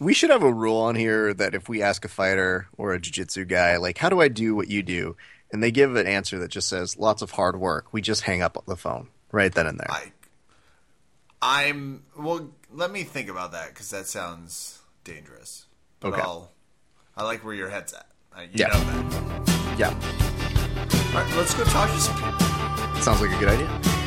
[0.00, 2.98] We should have a rule on here that if we ask a fighter or a
[3.00, 5.14] jiu-jitsu guy, like, how do I do what you do?
[5.52, 7.92] And they give an answer that just says lots of hard work.
[7.92, 9.90] We just hang up the phone right then and there.
[9.90, 10.10] I
[11.42, 12.50] I'm well.
[12.72, 15.66] Let me think about that because that sounds dangerous.
[16.00, 16.22] But Okay.
[16.22, 16.52] I'll,
[17.16, 18.06] I like where your head's at.
[18.42, 18.68] You Yeah.
[18.68, 19.76] know that.
[19.78, 19.88] yeah.
[21.16, 23.00] All right, let's go talk to some people.
[23.02, 23.99] Sounds like a good idea.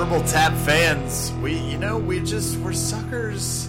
[0.00, 3.68] Verbal Tap fans, we you know we just we're suckers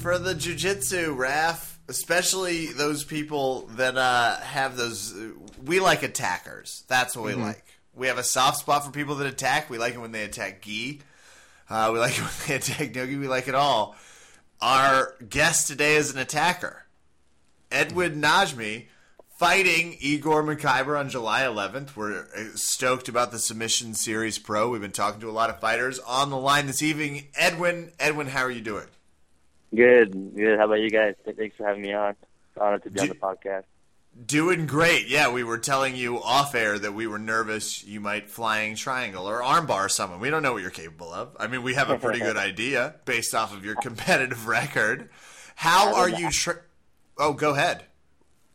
[0.00, 1.80] for the jujitsu, Raf.
[1.88, 5.12] Especially those people that uh, have those.
[5.64, 6.84] We like attackers.
[6.86, 7.64] That's what we like.
[7.96, 9.68] We have a soft spot for people that attack.
[9.68, 11.00] We like it when they attack gi.
[11.68, 13.16] Uh, we like it when they attack nogi.
[13.16, 13.96] We like it all.
[14.60, 16.86] Our guest today is an attacker.
[17.72, 18.86] Edwin Najmi
[19.34, 21.96] fighting Igor Makaiber on July 11th.
[21.96, 24.70] We're uh, stoked about the Submission Series Pro.
[24.70, 27.28] We've been talking to a lot of fighters on the line this evening.
[27.34, 28.86] Edwin, Edwin, how are you doing?
[29.74, 30.58] Good, good.
[30.58, 31.14] How about you guys?
[31.24, 32.10] Thanks for having me on.
[32.10, 33.64] It's an honor to be on the podcast.
[34.24, 35.08] Doing great.
[35.08, 39.28] Yeah, we were telling you off air that we were nervous you might flying triangle
[39.28, 40.20] or armbar someone.
[40.20, 41.36] We don't know what you're capable of.
[41.40, 45.08] I mean, we have a pretty good idea based off of your competitive record.
[45.56, 46.30] How are you?
[46.30, 46.60] Tra-
[47.18, 47.82] oh, go ahead.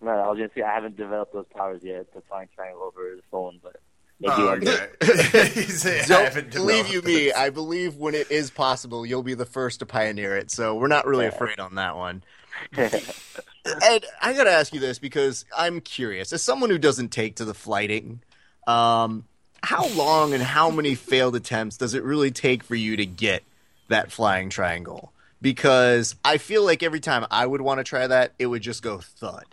[0.01, 3.15] No, I was gonna say I haven't developed those powers yet to find triangle over
[3.15, 3.75] the phone, but
[4.19, 4.87] maybe Oh, one day.
[5.03, 5.49] okay.
[5.49, 7.31] He's- I haven't Don't believe you me.
[7.33, 10.51] I believe when it is possible, you'll be the first to pioneer it.
[10.51, 12.23] So we're not really afraid on that one.
[12.77, 16.33] Ed, I got to ask you this because I'm curious.
[16.33, 18.21] As someone who doesn't take to the flighting,
[18.67, 19.25] um,
[19.63, 23.43] how long and how many failed attempts does it really take for you to get
[23.89, 25.11] that flying triangle?
[25.41, 28.81] Because I feel like every time I would want to try that, it would just
[28.83, 29.45] go thud.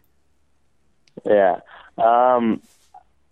[1.25, 1.61] Yeah.
[1.99, 2.61] Um,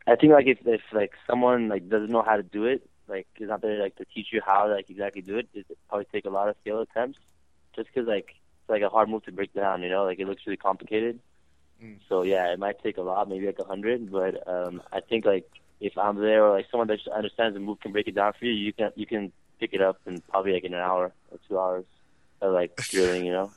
[0.07, 3.27] I think like if if like someone like doesn't know how to do it, like
[3.39, 6.07] is not there like to teach you how to like exactly do it, it probably
[6.13, 7.19] take a lot of skill attempts.
[7.75, 10.27] Just because like it's like a hard move to break down, you know, like it
[10.27, 11.19] looks really complicated.
[12.09, 15.25] So yeah, it might take a lot, maybe like a hundred, but um, I think
[15.25, 18.15] like if I'm there or like someone that just understands the move can break it
[18.15, 20.81] down for you, you can you can pick it up in probably like in an
[20.81, 21.85] hour or two hours
[22.41, 23.51] of like drilling, you know.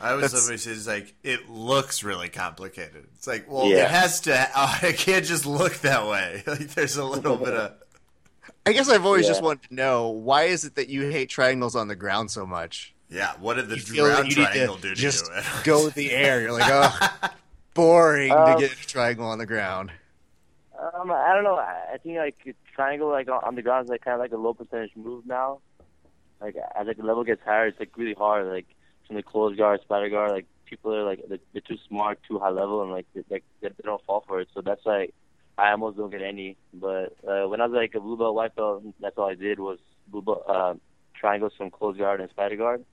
[0.00, 3.06] I always That's- always says like it looks really complicated.
[3.16, 3.84] It's like, well, Yeah.
[3.84, 4.48] it has to.
[4.56, 6.42] Oh, it can't just look that way.
[6.46, 7.72] Like there's a little bit of.
[8.66, 9.30] I guess I've always Yeah.
[9.32, 12.46] just wanted to know why is it that you hate triangles on the ground so
[12.46, 12.94] much?
[13.10, 15.32] Yeah, what did the You feel that ground you triangle to do to just you?
[15.34, 15.64] Edward?
[15.64, 16.42] go with the air.
[16.42, 17.30] You're like, oh,
[17.74, 19.90] boring to Um, get a triangle on the ground.
[20.78, 21.56] Um, I don't know.
[21.56, 24.32] I I think like triangle like on on the ground is like kind of like
[24.32, 25.58] a low percentage move now.
[26.40, 28.46] Like as like the level gets higher, it's like really hard.
[28.46, 28.66] Like
[29.16, 32.50] the closed guard, spider guard, like people are like they're, they're too smart, too high
[32.50, 34.48] level, and like they, they, they don't fall for it.
[34.54, 35.08] So that's why
[35.56, 36.56] I almost don't get any.
[36.72, 39.58] But uh, when I was like a blue belt, white belt, that's all I did
[39.58, 40.74] was blue belt, uh,
[41.14, 42.84] triangles from closed guard and spider guard.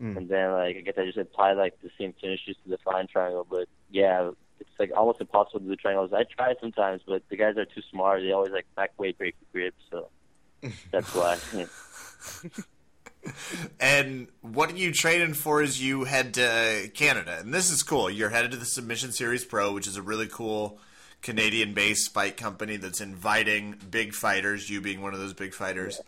[0.00, 0.16] Mm.
[0.16, 3.06] And then like I guess I just apply like the same finishes to the fine
[3.06, 3.46] triangle.
[3.48, 6.12] But yeah, it's like almost impossible to do triangles.
[6.12, 8.22] I try sometimes, but the guys are too smart.
[8.22, 10.08] They always like back weight break the grip, so
[10.90, 11.38] that's why.
[13.24, 13.32] Yeah.
[13.80, 17.38] And what are you training for as you head to Canada?
[17.40, 18.10] And this is cool.
[18.10, 20.78] You're headed to the Submission Series Pro, which is a really cool
[21.22, 26.00] Canadian-based fight company that's inviting big fighters, you being one of those big fighters,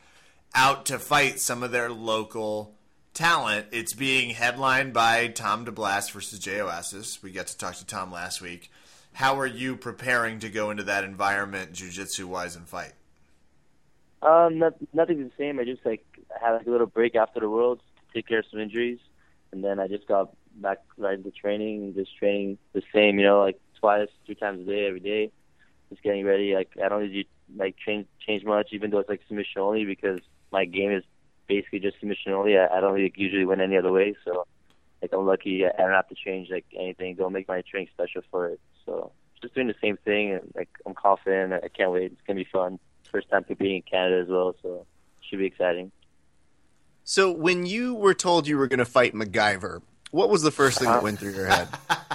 [0.55, 2.75] out to fight some of their local
[3.15, 3.67] talent.
[3.73, 7.23] It's being headlined by Tom DeBlass versus Jay Oasis.
[7.23, 8.71] We got to talk to Tom last week.
[9.15, 12.93] How are you preparing to go into that environment, jiu-jitsu wise, and fight?
[14.21, 15.59] Um, not, nothing the same.
[15.59, 16.05] I just like
[16.41, 18.99] had like a little break after the worlds to take care of some injuries,
[19.53, 23.41] and then I just got back right into training just training the same, you know,
[23.41, 25.31] like twice, three times a day, every day.
[25.91, 26.55] Just getting ready.
[26.55, 30.21] Like I don't usually like change change much, even though it's like submission only, because
[30.51, 31.05] my game is
[31.47, 32.59] basically just submission only.
[32.59, 34.47] I, I don't usually win any other way, so
[35.01, 35.65] like I'm lucky.
[35.65, 37.15] I don't have to change like anything.
[37.15, 38.61] Don't make my training special for it.
[38.85, 41.53] So just doing the same thing, and like I'm confident.
[41.53, 42.13] I can't wait.
[42.13, 42.79] It's gonna be fun.
[43.11, 44.87] First time competing in Canada as well, so
[45.21, 45.93] should be exciting.
[47.09, 50.81] So when you were told you were going to fight MacGyver, what was the first
[50.81, 51.69] thing that went through your head?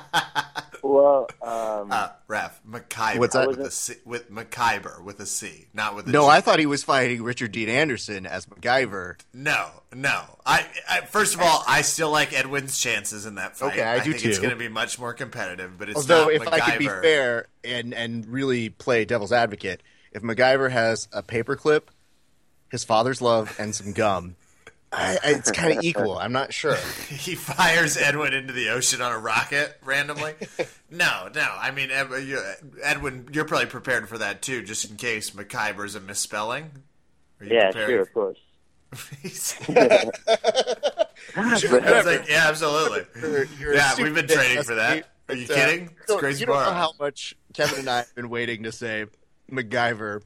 [0.83, 3.47] Well, um, Uh, Ref, McKyber What's that?
[3.47, 6.29] with a C, with McKyber with a C, not with a No, G.
[6.29, 9.21] I thought he was fighting Richard Dean Anderson as MacGyver.
[9.33, 10.23] No, no.
[10.45, 13.73] I, I first of all, I still like Edwin's chances in that fight.
[13.73, 16.33] Okay, I do think It's going to be much more competitive, but it's Although, not
[16.33, 21.21] if I could be fair and and really play devil's advocate, if MacGyver has a
[21.23, 21.83] paperclip,
[22.69, 24.35] his father's love, and some gum,
[24.93, 26.17] I, I, it's kind of equal.
[26.17, 26.75] I'm not sure.
[27.09, 30.33] he fires Edwin into the ocean on a rocket randomly.
[30.89, 31.47] no, no.
[31.59, 36.71] I mean, Edwin, you're probably prepared for that too, just in case McKyber's a misspelling.
[37.41, 37.89] Yeah, prepared?
[37.89, 38.37] sure, of course.
[41.35, 43.05] I was like, yeah, absolutely.
[43.21, 45.07] You're- you're yeah, we've been training for that.
[45.29, 45.89] Are you uh, kidding?
[45.99, 48.71] It's so crazy You don't know how much Kevin and I have been waiting to
[48.73, 49.05] say
[49.49, 50.21] MacGyver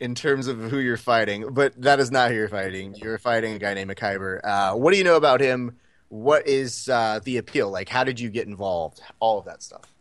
[0.00, 2.94] in terms of who you're fighting, but that is not who you're fighting.
[2.94, 4.40] You're fighting a guy named MacGyver.
[4.44, 5.76] Uh, what do you know about him?
[6.08, 7.70] What is uh, the appeal?
[7.70, 9.00] Like, how did you get involved?
[9.20, 9.92] All of that stuff.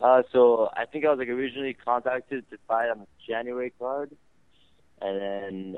[0.00, 4.14] Uh, so I think I was like originally contacted to fight on the January card,
[5.00, 5.76] and then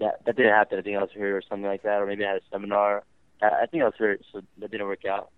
[0.00, 0.78] that that didn't happen.
[0.78, 3.04] I think I was hurt or something like that, or maybe I had a seminar.
[3.42, 5.30] I, I think I was hurt, so that didn't work out.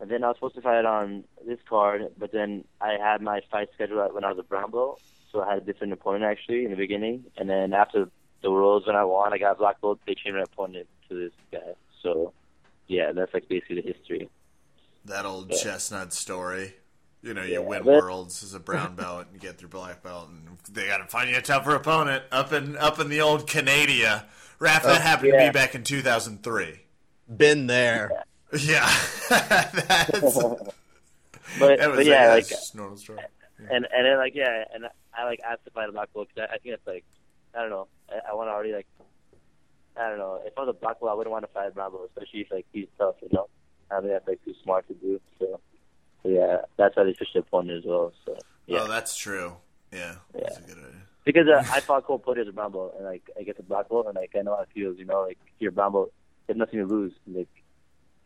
[0.00, 3.40] And then I was supposed to fight on this card, but then I had my
[3.50, 5.00] fight scheduled when I was a brown belt,
[5.34, 7.24] so I had a different opponent actually in the beginning.
[7.36, 8.08] And then after
[8.42, 9.98] the Worlds, when I won, I got black belt.
[10.06, 11.74] They changed my opponent to this guy.
[12.02, 12.32] So
[12.86, 14.30] yeah, that's like basically the history.
[15.04, 15.56] That old Yeah.
[15.58, 16.74] chestnut story.
[17.20, 19.70] You know, you Yeah, win but- worlds as a brown belt and you get through
[19.70, 23.08] black belt, and they got to find you a tougher opponent up in up in
[23.08, 24.26] the old Canada.
[24.60, 25.46] Raph, that oh, happened to yeah.
[25.48, 26.80] me back in 2003.
[27.36, 28.24] Been there.
[28.56, 28.88] Yeah,
[29.28, 30.38] that's,
[31.58, 33.18] But, that was but yeah, a, like that's normal story.
[33.58, 34.86] And and then like yeah, and
[35.16, 37.04] I like asked to fight a black belt because I, I think it's like
[37.56, 37.86] I don't know.
[38.10, 38.86] I, I want to already like
[39.96, 40.40] I don't know.
[40.44, 42.40] If I was a black belt, I wouldn't want to fight a brown belt, especially
[42.40, 43.14] if like he's tough.
[43.22, 43.48] You know,
[43.90, 45.20] I think that's like too smart to do.
[45.38, 45.60] So,
[46.22, 48.12] so yeah, that's why they switched the opponent as well.
[48.26, 48.36] So
[48.66, 49.54] yeah, Oh, that's true.
[49.92, 50.40] Yeah, yeah.
[50.42, 51.00] that's a good idea.
[51.24, 53.62] because uh, I fought Cole Porter as a brown belt, and like I get the
[53.62, 54.98] black belt, and like I know how it feels.
[54.98, 56.12] You know, like if you're a brown belt,
[56.48, 57.12] you have nothing to lose.
[57.28, 57.48] Like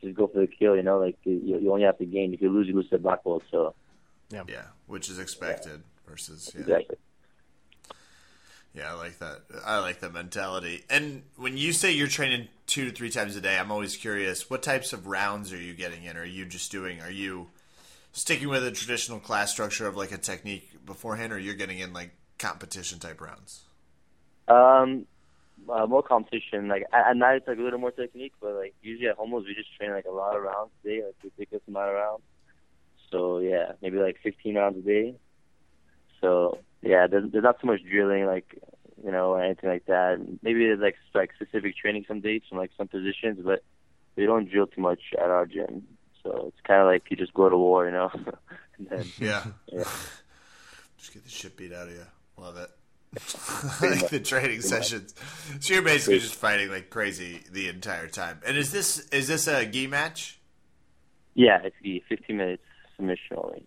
[0.01, 0.75] just go for the kill.
[0.75, 2.33] You know, like you, you only have to gain.
[2.33, 3.43] If you lose, you lose to the black belt.
[3.51, 3.75] So
[4.31, 6.62] Yeah, which is expected versus yeah.
[6.62, 6.97] exactly.
[8.75, 9.41] Yeah, I like that.
[9.64, 10.85] I like that mentality.
[10.91, 14.51] And when you say you're training two to three times a day, I'm always curious.
[14.51, 16.17] What types of rounds are you getting in?
[16.17, 17.01] Are you just doing?
[17.01, 17.49] Are you
[18.12, 21.93] sticking with a traditional class structure of like a technique beforehand, or you're getting in
[21.93, 23.64] like competition type rounds?
[24.47, 25.07] Um,
[25.69, 26.69] uh, more competition.
[26.69, 29.45] Like at, at night, it's like a little more technique, but like usually at homos,
[29.47, 32.23] we just train like a lot of rounds a day, like ridiculous amount of rounds.
[33.11, 35.14] So yeah, maybe like 15 rounds a day.
[36.21, 38.59] So yeah, there's, there's not too much drilling, like
[39.05, 40.18] you know, or anything like that.
[40.42, 43.62] Maybe there's like like specific training some days from like some positions, but
[44.16, 45.85] we don't drill too much at our gym.
[46.23, 48.11] So it's kind of like you just go to war, you know.
[48.79, 49.44] and then, Yeah.
[49.66, 49.85] Yeah.
[50.99, 52.05] Just get the shit beat out of you.
[52.37, 52.71] Love it.
[53.81, 55.14] like the training sessions.
[55.61, 58.40] So you're basically just fighting like crazy the entire time.
[58.44, 60.38] And is this is this a gi match?
[61.38, 62.64] yeah, it's the 15 minutes
[62.99, 63.67] submission.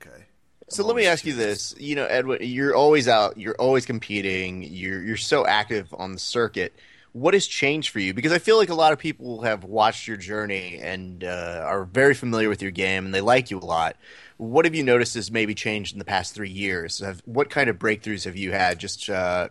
[0.00, 0.24] Okay.
[0.68, 4.62] So let me ask you this: you know, Edwin, you're always out, you're always competing,
[4.62, 6.74] you're you're so active on the circuit.
[7.12, 8.12] What has changed for you?
[8.12, 11.84] Because I feel like a lot of people have watched your journey and uh, are
[11.84, 13.96] very familiar with your game, and they like you a lot.
[14.36, 17.00] What have you noticed has maybe changed in the past three years?
[17.00, 19.48] Have, what kind of breakthroughs have you had, just uh,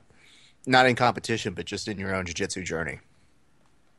[0.66, 3.00] not in competition, but just in your own jiu-jitsu journey?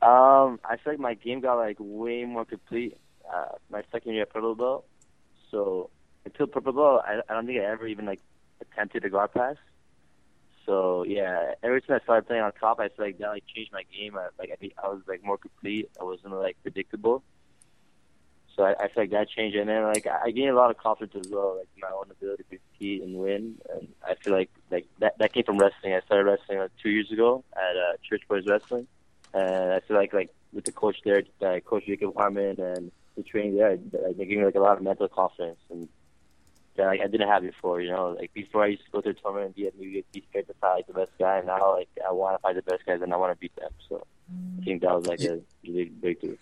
[0.01, 2.97] Um, I feel like my game got like way more complete.
[3.31, 4.85] Uh, my second year at purple belt,
[5.51, 5.89] so
[6.25, 8.21] until purple belt, I, I don't think I ever even like
[8.61, 9.55] attempted a guard pass.
[10.65, 13.71] So yeah, ever since I started playing on top, I feel like that like changed
[13.71, 14.17] my game.
[14.17, 15.89] I, like I, I was like more complete.
[15.99, 17.23] I wasn't like predictable.
[18.55, 20.77] So I, I feel like that changed, and then like I gained a lot of
[20.77, 23.55] confidence as well, like my own ability to compete and win.
[23.73, 25.93] And I feel like like that that came from wrestling.
[25.93, 28.87] I started wrestling like two years ago at uh, Church Boys Wrestling,
[29.33, 32.91] and I feel like like with the coach there, uh, Coach Jacob Harmon, and
[33.23, 35.87] the training there, like, they gave me like a lot of mental confidence and
[36.79, 37.81] that like I didn't have before.
[37.81, 39.87] You know, like before I used to go to a tournament and be at New
[39.87, 41.37] York, be scared to fight like, the best guy.
[41.37, 43.55] And now like I want to fight the best guys and I want to beat
[43.55, 43.71] them.
[43.87, 44.05] So
[44.59, 46.37] I think that was like a big breakthrough.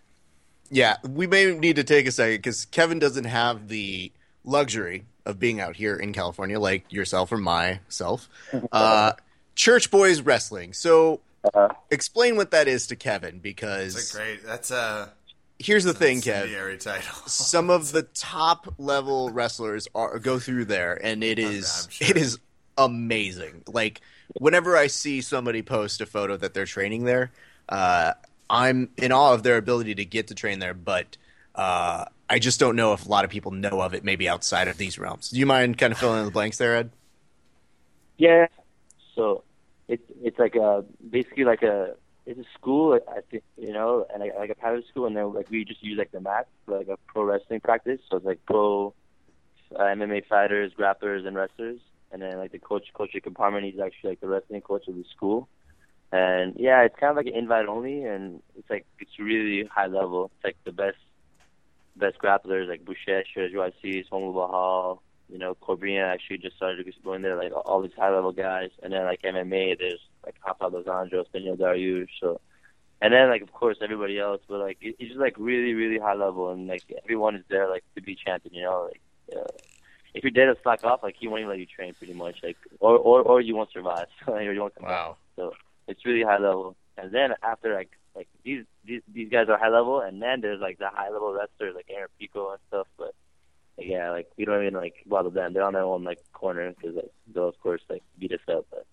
[0.70, 4.12] Yeah, we may need to take a second because Kevin doesn't have the
[4.44, 8.30] luxury of being out here in California like yourself or myself.
[8.72, 9.14] Uh,
[9.56, 10.74] Church Boys Wrestling.
[10.74, 11.22] So,
[11.54, 14.46] Uh, explain what that is to Kevin That's because a great.
[14.46, 15.14] That's a
[15.60, 16.44] here's the thing, Kev.
[16.44, 17.16] incendiary title.
[17.28, 22.10] Some of the top level wrestlers are go through there, and it is sure.
[22.10, 22.40] it is
[22.78, 23.64] amazing.
[23.68, 24.02] Like
[24.34, 27.32] whenever I see somebody post a photo that they're training there,
[27.70, 28.14] uh,
[28.50, 31.18] I'm in awe of their ability to get to train there, but
[31.56, 34.68] uh, I just don't know if a lot of people know of it, maybe outside
[34.68, 35.30] of these realms.
[35.30, 36.92] Do you mind kind of filling in the blanks there, Ed?
[38.20, 38.48] Yeah.
[39.14, 39.44] So
[39.88, 41.94] it's it's like a basically like a
[42.28, 45.34] it's a school I think you know and like, like a private school and then
[45.34, 48.00] like we just use like the mat for like a pro wrestling practice.
[48.10, 48.94] So it's like pro
[49.76, 51.80] uh, MMA fighters, grapplers, and wrestlers.
[52.12, 54.96] And then like the coach coach Jacob Harmon he's actually like the wrestling coach of
[54.96, 55.48] the school.
[56.12, 59.88] And yeah it's kind of like an invite only and it's like it's really high
[59.88, 60.32] level.
[60.36, 60.98] It's like the best
[61.96, 67.36] best grapplers like Boucher, Shirajwasi, Somu Bahal, you know, Corbina actually just started going there,
[67.36, 68.70] like all these high level guys.
[68.84, 72.40] And then like MMA, there's like Papa Dos Anjos, Beneil Dariush, so
[73.02, 76.00] and then like of course everybody else, but like it, it's just like really, really
[76.00, 79.02] high level and like everyone is there like to be champion, you know, like
[79.36, 79.52] uh,
[80.14, 82.38] if you're dead to slack off, like he won't even let you train pretty much,
[82.44, 85.10] like or or or you won't survive, or you won't come Wow.
[85.12, 85.18] back.
[85.36, 85.54] So
[85.88, 86.76] it's really high level.
[86.98, 90.60] And then after like like these these these guys are high level, and then there's
[90.68, 92.88] like the high level wrestlers like Aaron Pico and stuff.
[92.98, 93.14] But
[93.78, 95.54] like, yeah, like we don't even like bother them.
[95.54, 98.66] They're on their own like corner because like, they'll of course like beat us up.
[98.72, 98.88] But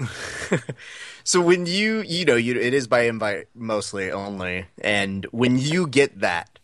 [1.24, 5.86] so when you you know you it is by invite mostly only, and when you
[5.86, 6.58] get that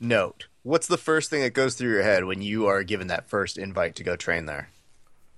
[0.00, 3.28] note, what's the first thing that goes through your head when you are given that
[3.28, 4.70] first invite to go train there?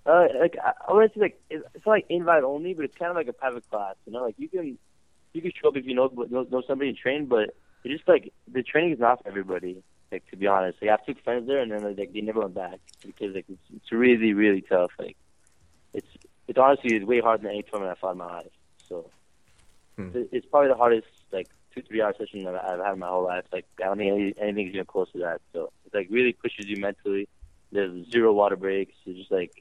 [0.08, 3.10] uh, like I, want to say like it's, not like invite only, but it's kind
[3.10, 3.94] of like a private class.
[4.06, 4.78] You know, like you can
[5.34, 8.08] you can show up if you know know, know somebody and train, but it's just
[8.08, 9.82] like the training is not for everybody.
[10.10, 12.54] Like to be honest, like I have friends there, and then like they never went
[12.54, 14.92] back because like it's, it's really really tough.
[14.98, 15.18] Like
[16.48, 18.52] it's it's honestly it's way harder than any tournament I've fought in my life.
[18.88, 19.10] So
[19.96, 20.10] Hmm.
[20.12, 23.08] it's, it's probably the hardest like two three hour session that I've had in my
[23.08, 23.44] whole life.
[23.52, 25.40] Like I don't think any, anything's even close to that.
[25.52, 27.28] So it's like really pushes you mentally.
[27.72, 28.94] There's zero water breaks.
[29.06, 29.52] It's just like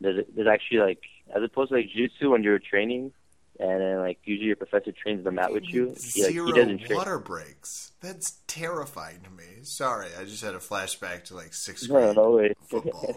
[0.00, 1.02] there's there's actually like
[1.34, 3.12] as opposed to like jiu-jitsu when you're training
[3.58, 5.94] and then like usually your professor trains the mat with you.
[6.14, 6.98] He, like, Zero he doesn't train.
[6.98, 7.92] water breaks.
[8.00, 9.62] That's terrifying to me.
[9.62, 12.54] Sorry, I just had a flashback to like sixth No, grade no way.
[12.68, 13.16] football.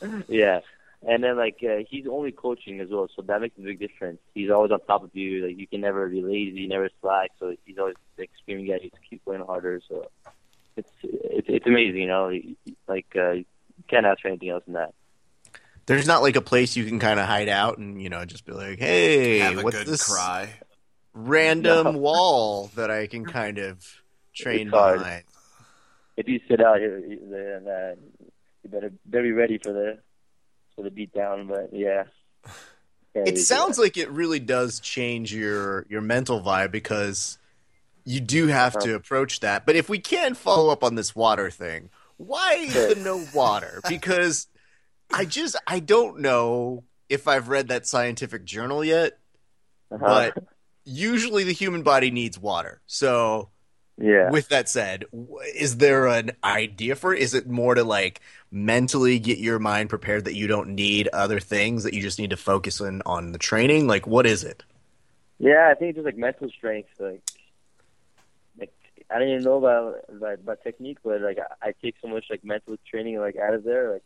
[0.28, 0.60] yeah,
[1.06, 4.20] and then like uh, he's only coaching as well, so that makes a big difference.
[4.34, 5.46] He's always on top of you.
[5.46, 7.30] Like you can never be lazy, never slack.
[7.38, 9.80] So he's always like screaming at you to keep going harder.
[9.88, 10.06] So
[10.76, 12.30] it's it's, it's amazing, you know.
[12.88, 13.44] Like uh, you
[13.88, 14.94] can't ask for anything else than that.
[15.86, 18.46] There's not like a place you can kind of hide out and you know just
[18.46, 20.48] be like, hey, Have a what's good this cry.
[21.14, 21.98] random No.
[21.98, 23.84] wall that I can kind of
[24.34, 24.98] train It's hard.
[25.00, 25.24] behind?
[26.16, 27.94] If you sit out here, then uh,
[28.62, 29.98] you better better be ready for the
[30.74, 31.46] for the beat down.
[31.46, 32.04] But yeah,
[33.14, 37.38] It sounds like it really does change your your mental vibe because
[38.04, 39.66] you do have to approach that.
[39.66, 43.80] But if we can follow up on this water thing, why the no water?
[43.88, 44.48] Because
[45.12, 49.18] I just I don't know if I've read that scientific journal yet,
[49.90, 50.04] uh-huh.
[50.34, 50.44] but
[50.84, 52.80] usually the human body needs water.
[52.86, 53.50] So
[53.98, 54.30] yeah.
[54.30, 55.04] with that said,
[55.54, 57.20] is there an idea for it?
[57.22, 61.40] Is it more to like mentally get your mind prepared that you don't need other
[61.40, 63.86] things that you just need to focus in on the training?
[63.86, 64.64] Like, what is it?
[65.38, 66.90] Yeah, I think it's just like mental strength.
[66.98, 67.22] Like,
[68.58, 68.72] like
[69.10, 72.26] I don't even know about about, about technique, but like I, I take so much
[72.30, 73.92] like mental training like out of there.
[73.94, 74.02] Like,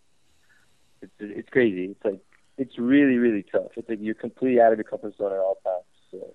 [1.03, 1.93] it's it's crazy.
[1.93, 2.21] It's like
[2.59, 3.73] it's really really tough.
[3.77, 5.85] It's like you're completely out of your comfort zone at all times.
[6.11, 6.35] So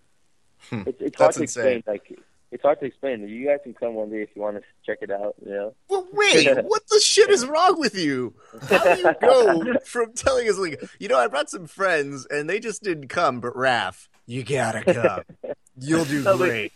[0.69, 0.83] Hmm.
[0.85, 1.43] it's it's hard to insane.
[1.43, 1.83] explain.
[1.87, 2.19] Like
[2.51, 3.27] it's hard to explain.
[3.27, 5.35] You guys can come one day if you want to check it out.
[5.45, 5.75] You know.
[5.89, 8.33] Well, wait, what the shit is wrong with you?
[8.69, 12.49] How do you go from telling us like, you know, I brought some friends and
[12.49, 15.53] they just didn't come, but Raph, you gotta come.
[15.79, 16.73] You'll do No, great.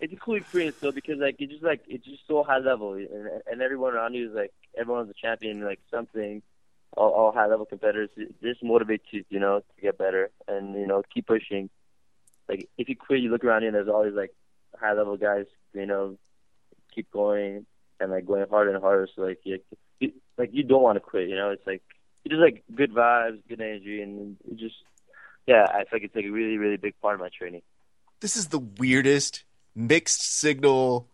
[0.00, 2.92] it's a cool experience though because like it's just like it's just so high level
[2.92, 3.08] and,
[3.50, 6.40] and everyone around you is like everyone's a champion like something
[6.96, 10.74] all, all high level competitors it just motivates you you know to get better and
[10.74, 11.68] you know keep pushing
[12.48, 14.32] like if you quit you look around you and there's always like
[14.78, 16.16] high level guys you know
[16.94, 17.66] keep going
[18.00, 19.58] and like going harder and harder so like you,
[20.00, 21.82] you like you don't want to quit you know it's like
[22.24, 24.76] it's just like good vibes good energy and it just
[25.46, 27.62] yeah I feel like it's like a really really big part of my training
[28.20, 29.44] This is the weirdest
[29.74, 31.08] mixed signal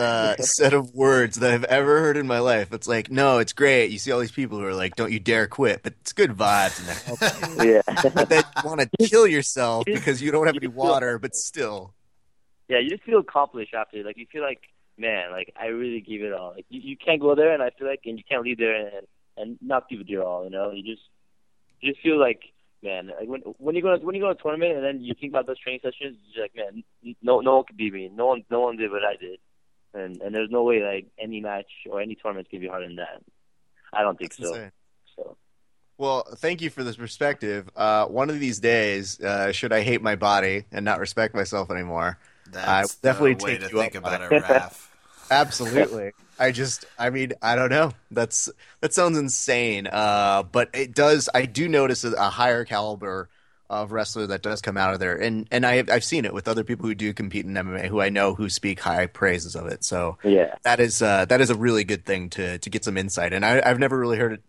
[0.00, 2.72] uh, set of words that I've ever heard in my life.
[2.72, 3.90] It's like, no, it's great.
[3.90, 6.32] You see all these people who are like, don't you dare quit, but it's good
[6.32, 6.80] vibes
[7.64, 7.82] yeah
[8.14, 11.94] But then you want to kill yourself because you don't have any water, but still.
[12.70, 14.02] Yeah, you just feel accomplished after.
[14.04, 14.60] Like you feel like,
[14.96, 16.52] man, like I really gave it all.
[16.54, 18.76] Like you, you can't go there, and I feel like, and you can't leave there
[18.76, 19.06] and
[19.36, 20.44] and not give it your all.
[20.44, 21.02] You know, you just
[21.80, 22.42] you just feel like,
[22.82, 25.00] man, like when when you go to, when you go to a tournament and then
[25.02, 26.84] you think about those training sessions, you're like, man,
[27.22, 28.08] no no one could beat me.
[28.14, 29.40] No one no one did what I did,
[29.92, 32.96] and and there's no way like any match or any tournament can be harder than
[32.96, 33.20] that.
[33.92, 34.54] I don't think That's so.
[34.54, 34.72] insane.
[35.16, 35.36] So
[35.98, 37.68] Well, thank you for this perspective.
[37.74, 41.72] Uh, one of these days, uh, should I hate my body and not respect myself
[41.72, 42.18] anymore?
[42.52, 44.86] That's definitely the way take to you think up about it, Raph.
[45.30, 46.12] Absolutely.
[46.38, 47.92] I just, I mean, I don't know.
[48.10, 48.48] That's
[48.80, 49.86] that sounds insane.
[49.86, 51.28] Uh, but it does.
[51.34, 53.28] I do notice a, a higher caliber
[53.68, 56.34] of wrestler that does come out of there, and and I have, I've seen it
[56.34, 59.54] with other people who do compete in MMA, who I know who speak high praises
[59.54, 59.84] of it.
[59.84, 60.54] So Yeah.
[60.64, 63.44] that is uh, that is a really good thing to to get some insight, and
[63.44, 64.42] I, I've never really heard it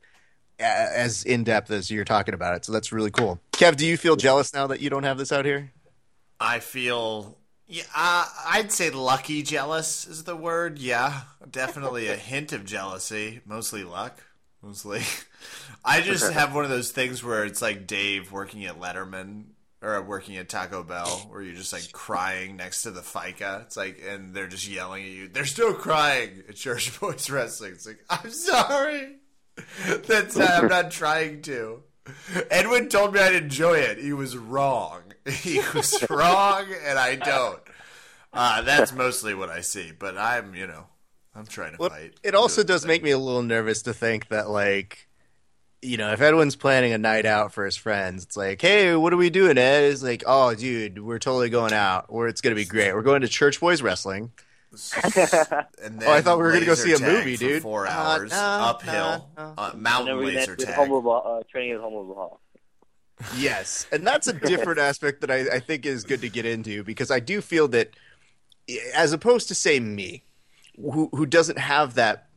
[0.60, 2.66] as in depth as you're talking about it.
[2.66, 3.40] So that's really cool.
[3.52, 5.72] Kev, do you feel jealous now that you don't have this out here?
[6.40, 7.38] I feel,
[7.72, 10.78] yeah, uh, I'd say lucky jealous is the word.
[10.78, 14.22] Yeah, definitely a hint of jealousy, mostly luck,
[14.62, 15.04] mostly.
[15.86, 19.46] I just have one of those things where it's like Dave working at Letterman
[19.82, 23.62] or working at Taco Bell, where you're just like crying next to the FICA.
[23.62, 25.28] It's like, and they're just yelling at you.
[25.30, 27.72] They're still crying at Church Boys Wrestling.
[27.72, 29.16] It's like, I'm sorry.
[30.08, 31.84] That's I'm not trying to.
[32.50, 33.98] Edwin told me I'd enjoy it.
[33.98, 35.01] He was wrong.
[35.30, 37.60] He was wrong, and I don't.
[38.34, 39.92] Uh, that's mostly what I see.
[39.98, 40.86] But I'm, you know,
[41.36, 42.14] I'm trying to Well, fight.
[42.24, 45.08] it also I'm doing does make me a little nervous to think that like
[45.84, 49.12] you know if edwin's planning a night out for his friends it's like hey what
[49.12, 52.54] are we doing ed it's like oh dude we're totally going out or it's gonna
[52.56, 54.32] be great we're going to church boys wrestling
[55.16, 57.62] And then Oh, I thought we were gonna go see a tag movie, for dude.
[57.64, 58.94] Four Uh, hours no, uphill,
[59.36, 59.54] no, no.
[59.58, 60.76] Uh, mountain we're laser tag.
[60.76, 62.40] Humble Ball, uh, training at Humble Hall.
[63.36, 63.88] Yes.
[63.92, 67.12] And that's a different aspect that I, I think is good to get into because
[67.12, 67.96] i do feel that
[68.96, 70.24] as opposed to say me
[70.76, 72.28] who, who doesn't have that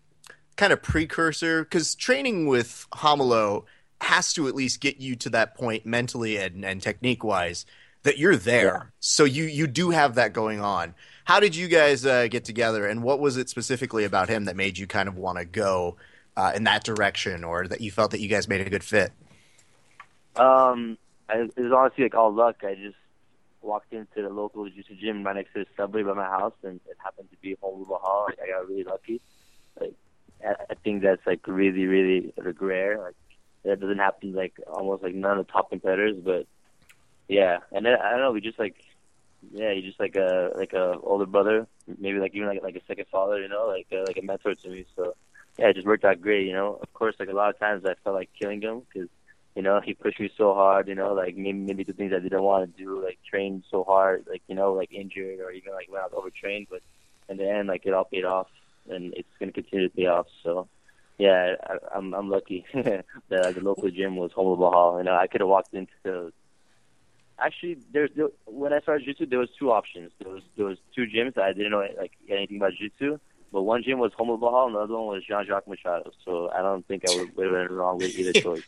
[0.57, 3.65] kind of precursor because training with Romulo
[4.01, 7.65] has to at least get you to that point mentally and, and technique wise
[8.03, 8.65] that you're there.
[8.65, 8.91] Yeah.
[9.01, 10.95] so you you do have that going on.
[11.25, 14.57] How did you guys uh, get together and what was it specifically about him that
[14.57, 15.97] made you kind of want to go
[16.37, 19.13] uh, in that direction or that you felt that you guys made a good fit
[20.37, 22.65] Um, I, it was honestly like all luck.
[22.65, 22.97] I just
[23.63, 26.81] walked into the local jiu-jitsu gym right next to the subway by my house, and
[26.89, 28.27] it happened to be Romulo Barral.
[28.27, 29.21] Like, I got really lucky.
[29.81, 29.95] Like,
[30.47, 32.99] I, I think that's like really, really rare.
[33.01, 33.15] Like,
[33.65, 36.17] that doesn't happen like almost like none of the top competitors.
[36.23, 36.47] But
[37.29, 38.33] yeah, and then I don't know.
[38.33, 38.77] We just like,
[39.53, 41.67] yeah, you just like a like a older brother,
[41.99, 43.41] maybe like even like like a second father.
[43.41, 44.85] You know, like a, like a mentor to me.
[44.95, 45.15] So
[45.59, 46.47] yeah, it just worked out great.
[46.47, 49.09] You know, of course, like a lot of times I felt like killing him because
[49.55, 52.19] you know, he pushed me so hard, you know, like maybe maybe the things I
[52.19, 55.73] didn't want to do, like train so hard, like, you know, like injured or even
[55.73, 56.83] like when I was overtrained, but
[57.29, 58.49] in the end, like it all paid off
[58.91, 60.27] and it's going to continue to pay off.
[60.43, 60.69] So,
[61.19, 64.99] yeah, I, I'm I'm lucky that like, the local gym was Home Hall.
[64.99, 66.33] You know, I could have walked into the.
[67.39, 70.13] Actually, there's there, when I started jiu-jitsu, there was two options.
[70.21, 73.19] There was there was two gyms that I didn't know like anything about jiu-jitsu,
[73.53, 76.11] but one gym was Home Hall, and the other one was Jean-Jacques Machado.
[76.25, 78.65] So I don't think I would would have been wrong with either choice.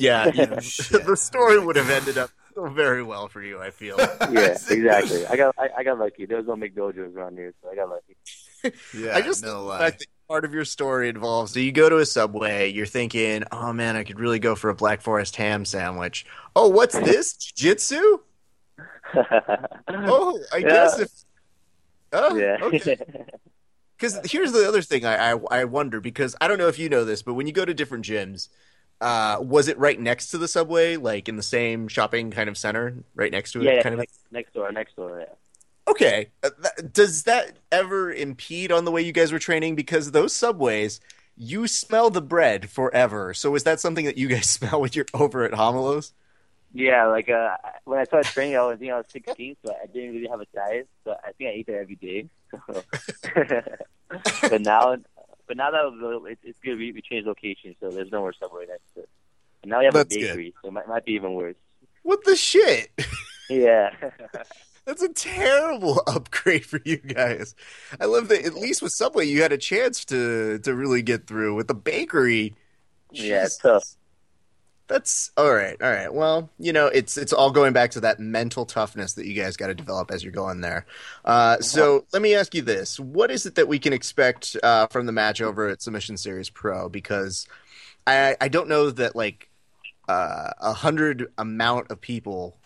[0.00, 1.06] Yeah oh, Shit.
[1.06, 3.96] the story would have ended up very well for you i feel
[4.30, 5.24] yeah, exactly.
[5.26, 6.26] I got I, I got lucky.
[6.26, 8.16] There was no McDojos around here, so I got lucky.
[8.92, 9.78] Yeah, I just no love the lie.
[9.78, 13.44] fact that part of your story involves so you go to a subway, you're thinking,
[13.52, 16.26] oh man, I could really go for a Black Forest ham sandwich.
[16.54, 17.34] Oh, what's this?
[17.34, 18.18] Jiu-jitsu?
[19.88, 20.68] Oh, I Yeah.
[20.68, 21.10] guess if.
[22.12, 22.58] Oh, yeah.
[22.62, 22.96] okay.
[23.96, 26.88] Because here's the other thing I, I I wonder because I don't know if you
[26.88, 28.48] know this, but when you go to different gyms,
[29.00, 32.58] uh, was it right next to the subway, like in the same shopping kind of
[32.58, 33.64] center, right next to it?
[33.64, 35.20] yeah, yeah, kind of next, door, next door.
[35.20, 35.34] Yeah.
[35.88, 36.28] Okay.
[36.42, 39.74] Uh, th- does that ever impede on the way you guys were training?
[39.74, 41.00] Because those subways,
[41.36, 43.32] you smell the bread forever.
[43.34, 46.12] So is that something that you guys smell when you're over at Romulo's?
[46.72, 49.86] Yeah, like uh, when I started training, I was think I was 16, so I
[49.86, 50.88] didn't really have a diet.
[51.02, 52.28] So I think I ate there every day.
[54.48, 54.96] but now,
[55.50, 58.66] but now that it's, it's good, we, we changed location, so there's no more subway
[58.68, 59.08] next to it.
[59.64, 60.26] And now we have That's a good.
[60.28, 61.56] bakery, so it might, might be even worse.
[62.04, 62.90] What the shit?
[63.50, 63.90] Yeah.
[64.84, 67.56] That's a terrible upgrade for you guys.
[68.00, 71.26] I love that at least with Subway you had a chance to to really get
[71.26, 71.56] through.
[71.56, 72.54] With the bakery,
[73.10, 73.96] Yeah, it's tough.
[74.90, 75.80] That's all right.
[75.80, 76.12] All right.
[76.12, 79.56] Well, you know, it's it's all going back to that mental toughness that you guys
[79.56, 80.84] got to develop as you're going there.
[81.24, 84.88] Uh, so let me ask you this: What is it that we can expect uh,
[84.88, 86.88] from the match over at Submission Series Pro?
[86.88, 87.46] Because
[88.04, 89.48] I I don't know that like
[90.08, 92.58] uh, a hundred amount of people,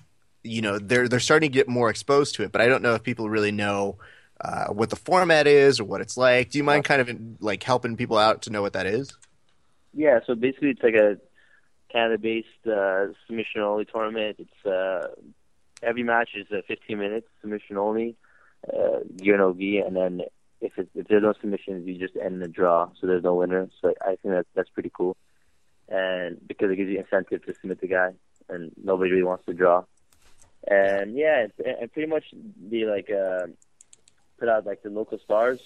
[0.43, 2.95] you know, they're they're starting to get more exposed to it, but I don't know
[2.95, 3.99] if people really know.
[4.41, 6.51] Uh, what the format is or what it's like.
[6.51, 7.09] Do you mind kind of
[7.41, 9.17] like helping people out to know what that is?
[9.95, 11.17] Yeah, so basically it's like a
[11.95, 14.37] Canada-based uh, submission only tournament.
[14.41, 15.07] It's uh,
[15.81, 18.17] every match is uh, 15 minutes submission only,
[18.69, 20.23] uh, UNLV, and then
[20.61, 23.35] if it, if there's no submissions, you just end in a draw, so there's no
[23.35, 23.69] winner.
[23.81, 25.17] So I think that that's pretty cool.
[25.89, 28.11] and because it gives you incentive to submit the guy,
[28.49, 29.85] and nobody really wants to draw.
[30.67, 31.47] And yeah,
[31.81, 32.25] and pretty much
[32.71, 33.47] be like uh,
[34.39, 35.61] put out like the local stars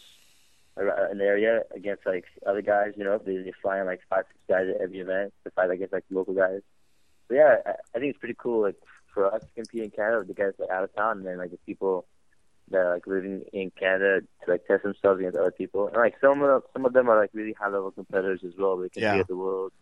[0.79, 2.93] ar- in the area against like other guys.
[2.97, 5.93] You know, if they're flying like five, six guys at every event to fight against
[5.93, 6.61] like local guys.
[7.29, 8.63] So yeah, I, I think it's pretty cool.
[8.63, 8.77] Like
[9.13, 11.51] for us to compete in Canada, the guys like out of town, and then like
[11.51, 12.07] the people
[12.71, 15.89] that are like living in Canada to like test themselves against other people.
[15.89, 18.77] And like some of some of them are like really high level competitors as well.
[18.77, 19.15] They can Yeah.
[19.15, 19.73] be at the world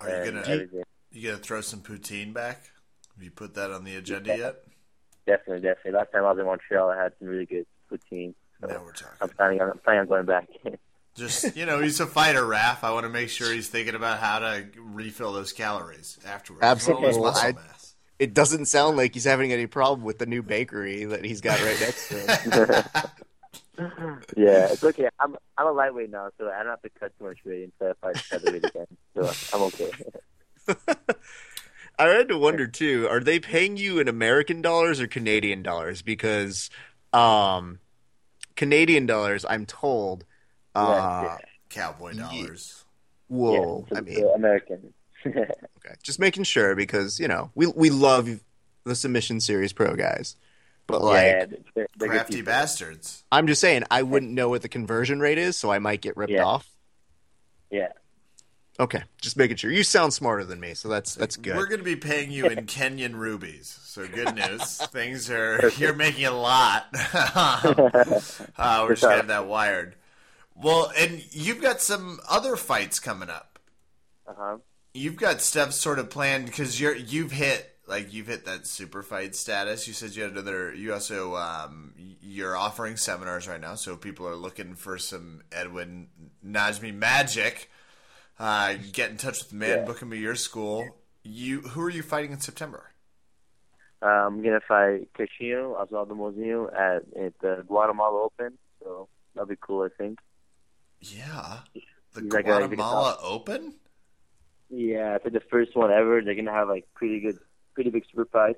[0.00, 0.82] Are you gonna everything.
[1.12, 2.70] you gonna throw some poutine back?
[3.14, 4.56] Have you put that on the agenda yet?
[5.26, 5.92] Definitely, definitely.
[5.92, 8.34] Last time I was in Montreal, I had some really good poutine.
[8.68, 9.28] So Now we're I'm talking.
[9.36, 10.48] planning on I'm planning on going back.
[11.14, 12.78] Just you know, he's a fighter, Raph.
[12.82, 16.64] I want to make sure he's thinking about how to refill those calories afterwards.
[16.64, 17.04] Absolutely.
[17.04, 17.62] Roll his muscle I-
[18.18, 21.60] It doesn't sound like he's having any problem with the new bakery that he's got
[21.60, 22.84] right next to him.
[24.36, 25.08] yeah, it's okay.
[25.20, 27.94] I'm I'm a lightweight now, so I don't have to cut too much weight until
[28.02, 28.86] I fight featherweight again.
[29.14, 29.90] So I'm okay.
[31.98, 36.02] I had to wonder too, are they paying you in American dollars or Canadian dollars?
[36.02, 36.70] Because
[37.12, 37.78] um
[38.56, 40.24] Canadian dollars, I'm told,
[40.74, 41.36] uh yeah,
[41.70, 42.84] Cowboy dollars.
[43.28, 43.86] whoa.
[43.90, 44.92] yeah, I mean, American.
[45.26, 45.46] okay.
[46.02, 48.28] just making sure because, you know, we we love
[48.84, 50.36] the submission series pro guys.
[50.86, 53.24] But like they're, they're Crafty bastards.
[53.32, 56.16] I'm just saying I wouldn't know what the conversion rate is, so I might get
[56.16, 56.44] ripped Yeah.
[56.44, 56.68] off.
[57.70, 57.88] Yeah,
[58.80, 59.70] Okay, just making sure.
[59.70, 61.56] You sound smarter than me, so that's that's good.
[61.56, 63.78] We're going to be paying you in Kenyan rubies.
[63.84, 64.76] So good news.
[64.88, 66.86] Things are you're making a lot.
[66.92, 69.94] uh, we're just going to have that wired.
[70.56, 73.58] Well, and you've got some other fights coming up.
[74.26, 74.56] uh huh.
[74.92, 79.02] You've got stuff sort of planned because you're you've hit like you've hit that super
[79.02, 79.86] fight status.
[79.86, 80.74] You said you had another.
[80.74, 86.08] You also um, you're offering seminars right now, so people are looking for some Edwin
[86.44, 87.70] Najmi magic.
[88.38, 89.84] Uh, get in touch with the man, Yeah.
[89.84, 90.86] book him at your school.
[91.22, 92.90] You who are you fighting in September?
[94.02, 99.56] Um, I'm gonna fight Castillo Osvaldo Mozinho at at the Guatemala Open, so that'll be
[99.60, 99.82] cool.
[99.84, 100.18] I think.
[101.00, 101.60] Yeah,
[102.12, 103.74] the He's like a- like Guatemala Open.
[104.68, 107.38] Yeah, for the first one ever, they're gonna have like pretty good,
[107.74, 108.56] pretty big super fight.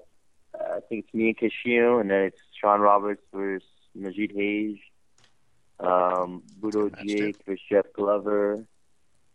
[0.59, 4.79] Uh, I think it's me and Castillo, and then it's Sean Roberts versus Najee Hayes,
[5.81, 8.65] um, Budo Jake versus Jeff Glover,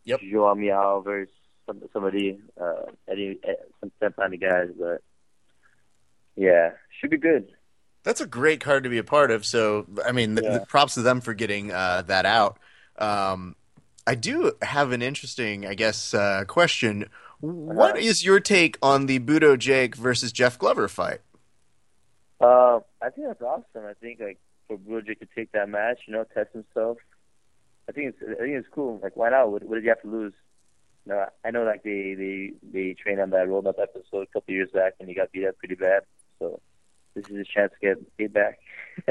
[0.05, 0.21] Yep.
[0.21, 1.33] João Miyao versus
[1.67, 5.01] some, somebody, uh, Eddie, eh, some some kind of guys, but
[6.35, 7.51] yeah, should be good.
[8.03, 9.45] That's a great card to be a part of.
[9.45, 10.57] So, I mean, th- Yeah.
[10.59, 12.57] th- props to them for getting uh, that out.
[12.97, 13.55] Um,
[14.07, 17.09] I do have an interesting, I guess, uh, question.
[17.41, 18.11] What Uh-huh.
[18.21, 21.21] your take on the Budo Jake versus Jeff Glover fight?
[22.39, 23.85] Uh, I think that's awesome.
[23.87, 26.97] I think like for Budo Jake to take that match, you know, test himself.
[27.89, 28.99] I think it's I think it's cool.
[29.01, 29.51] Like, why not?
[29.51, 30.33] What, what did you have to lose?
[31.05, 34.53] No, I know like they they they trained on that rolled up episode a couple
[34.53, 36.03] years back, and he got beat up pretty bad.
[36.39, 36.59] So
[37.15, 38.59] this is a chance to get paid back.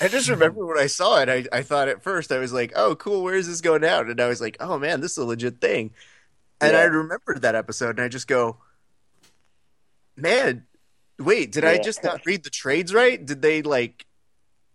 [0.00, 2.72] I just remember when I saw it, I, I thought at first, I was like,
[2.76, 4.08] oh, cool, where is this going out?
[4.08, 5.92] And I was like, oh, man, this is a legit thing.
[6.60, 6.80] And Yeah.
[6.80, 8.58] I remembered that episode, and I just go,
[10.16, 10.66] man,
[11.18, 13.24] wait, did I just not read the trades right?
[13.24, 14.06] Did they, like,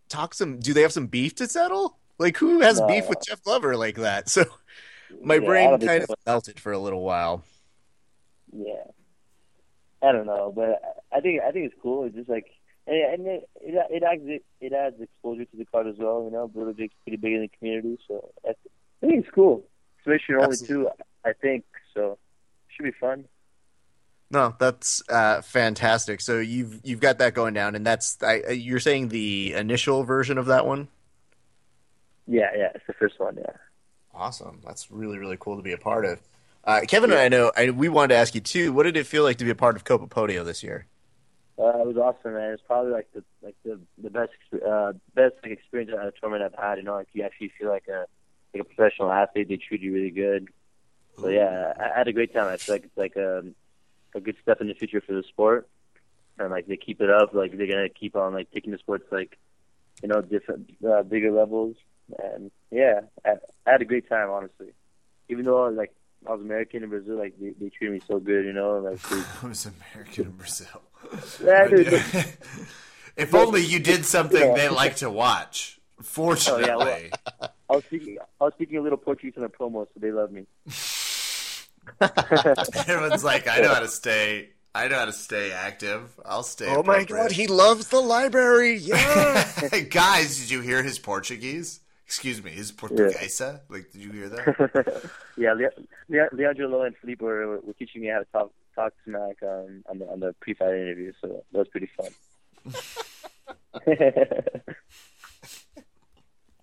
[0.09, 1.97] talk some, do they have some beef to settle?
[2.17, 2.87] Like, who has No.
[2.87, 4.29] beef with Jeff Glover like that?
[4.29, 4.45] So
[5.23, 7.43] my Yeah, brain kind of melted for a little while.
[8.51, 8.83] Yeah,
[10.01, 12.05] I don't know, but I think I think it's cool.
[12.05, 12.45] It's just like
[12.87, 14.21] and, it, it it adds
[14.61, 16.23] it adds exposure to the card as well.
[16.23, 18.57] You know, Budo Jake's pretty big in the community, so I, th-
[19.03, 19.65] I think it's cool.
[19.99, 20.89] Especially you're only two,
[21.25, 21.65] I think.
[21.93, 22.17] So
[22.69, 23.25] should be fun.
[24.31, 26.19] No, that's uh, fantastic.
[26.21, 30.37] So you've you've got that going down, and that's I, you're saying the initial version
[30.37, 30.87] of that one.
[32.27, 33.37] Yeah, yeah, it's the first one.
[33.37, 33.51] Yeah.
[34.13, 34.61] Awesome.
[34.65, 36.21] That's really, really cool to be a part of.
[36.63, 38.73] Uh, Kevin and I know I, we wanted to ask you too.
[38.73, 40.87] What did it feel like to be a part of Copa Podio this year?
[41.57, 42.51] Uh, it was awesome, man.
[42.53, 44.31] It's probably like the like the the best
[44.67, 46.77] uh, best like experience at a tournament I've had.
[46.77, 48.05] You know, like you actually feel like a
[48.53, 49.47] like a professional athlete.
[49.47, 50.49] They treat you really good.
[51.21, 52.47] So yeah, I, I had a great time.
[52.47, 53.43] I feel like it's like a
[54.15, 55.69] a good step in the future for the sport,
[56.39, 57.33] and like they keep it up.
[57.33, 59.37] Like they're gonna keep on like taking the sport to like
[60.01, 61.77] you know different uh, bigger levels.
[62.17, 63.31] And yeah, I,
[63.65, 64.67] I had a great time honestly.
[65.29, 65.93] Even though I was like
[66.27, 68.45] I was American in Brazil, like they, they treated me so good.
[68.45, 70.81] You know, like they, I was American in Brazil.
[71.43, 71.87] Yeah, dude,
[73.15, 75.79] if only you did something they like to watch.
[76.01, 76.85] Fortunately, Oh,
[77.41, 80.11] yeah, I was speaking I was speaking a little Portuguese in the promo, so they
[80.11, 80.45] love me.
[82.87, 84.49] everyone's like, I know how to stay.
[84.73, 86.09] I know how to stay active.
[86.25, 86.67] I'll stay.
[86.67, 87.05] Oh my.
[87.05, 88.75] God, he loves the library.
[88.75, 89.79] Yeah.
[89.89, 91.79] Guys, did you hear his Portuguese?
[92.05, 93.61] Excuse me, is Portuguesa?
[93.67, 95.09] Like, did you hear that?
[95.37, 95.71] yeah, Le-
[96.07, 99.83] Le- Leandro Lo and Felipe were, were teaching me how to talk talk smack um,
[99.89, 102.09] on the on the pre-fight interview, so that was pretty fun.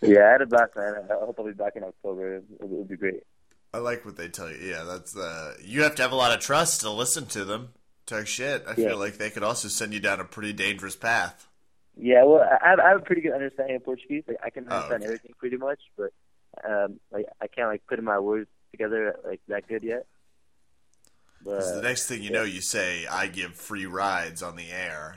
[0.03, 0.95] yeah, I had a blast, man.
[1.11, 2.36] I hope I'll be back in October.
[2.36, 3.22] It would be great.
[3.74, 4.59] I like what they tell you.
[4.59, 7.70] Yeah, that's uh, you have to have a lot of trust to listen to them
[8.07, 8.64] talk shit.
[8.66, 8.88] I Yeah.
[8.90, 11.47] feel like they could also send you down a pretty dangerous path.
[11.97, 14.24] Yeah, well, I have, I have a pretty good understanding of Portuguese.
[14.26, 15.05] Like, I can Oh, understand okay.
[15.07, 16.12] everything pretty much, but
[16.68, 20.07] um, like I can't like put my words together like that good yet.
[21.45, 25.16] But the next thing you know, you say, "I give free rides on the air."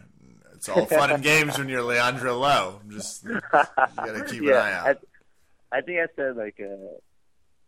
[0.53, 2.81] It's all fun and games when you're Leandro Lo.
[2.89, 4.97] Just you gotta keep an eye yeah, out.
[5.71, 6.97] I, I think I said like, uh,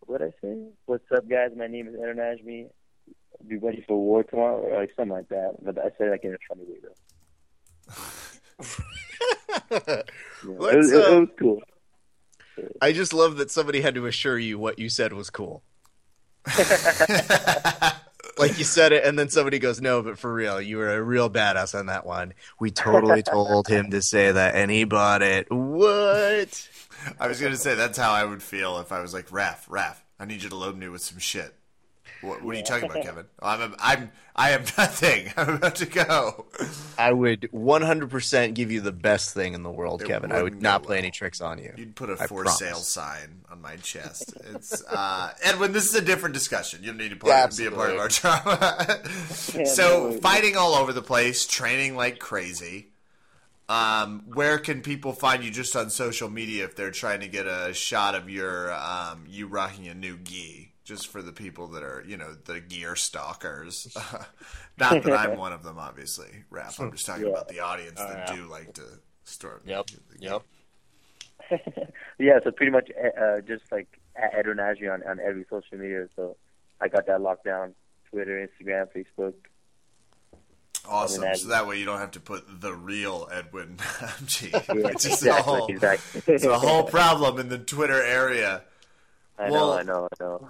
[0.00, 0.56] what I say?
[0.86, 1.50] What's up, guys?
[1.56, 2.68] My name is Aaron Najmi.
[3.46, 5.56] Be ready for war tomorrow, or like something like that.
[5.62, 7.94] But I said like in a funny way though.
[10.40, 11.62] You know, it, was, Let's, it, uh, was cool.
[12.80, 15.62] I just love that somebody had to assure you what you said was cool.
[18.38, 21.02] Like you said it, and then somebody goes, "No, but for real, you were a
[21.02, 25.22] real badass on that one." We totally told him to say that, and he bought
[25.22, 25.50] it.
[25.50, 26.68] What?
[27.18, 30.04] I was gonna say that's how I would feel if I was like, "Raf, Raf,
[30.20, 31.57] I need you to load me with some shit."
[32.20, 33.26] What, what are you talking about, Kevin?
[33.42, 35.32] I'm, I'm, I am nothing.
[35.36, 36.46] I'm about to go.
[36.98, 40.32] I would 100% give you the best thing in the world, It Kevin.
[40.32, 40.98] I would wouldn't play well.
[40.98, 41.72] any tricks on you.
[41.76, 42.58] You'd put a I for promise.
[42.58, 44.34] sale sign on my chest.
[44.54, 45.72] It's uh, Edwin.
[45.72, 46.80] This is a different discussion.
[46.82, 49.00] You don't need to part, be a part of our drama.
[49.56, 50.20] no so worries.
[50.20, 52.88] fighting all over the place, training like crazy.
[53.68, 57.46] Um, where can people find you just on social media if they're trying to get
[57.46, 60.67] a shot of your um, you rocking a new gi?
[60.88, 63.94] Just for the people that are, you know, the gear stalkers.
[64.78, 66.30] Not that I'm one of them, obviously.
[66.48, 66.72] Rap.
[66.78, 67.32] I'm just talking Yeah.
[67.32, 68.34] about the audience that yeah.
[68.34, 68.84] do like to
[69.24, 69.60] store.
[69.66, 69.86] Yep.
[69.86, 69.98] the.
[70.18, 70.42] Yep.
[72.18, 73.86] yeah, so pretty much uh, uh, just like
[74.16, 76.08] at Edwin Najmi on, on every social media.
[76.16, 76.38] So
[76.80, 77.74] I got that locked down:
[78.10, 79.34] Twitter, Instagram, Facebook.
[80.88, 81.34] Awesome.
[81.34, 83.76] So that way you don't have to put the real Edwin
[84.24, 84.48] G.
[84.54, 86.34] Yeah, Which is a exactly, whole, exactly.
[86.34, 88.62] it's a whole problem in the Twitter area.
[89.38, 90.48] I know, I know, I know.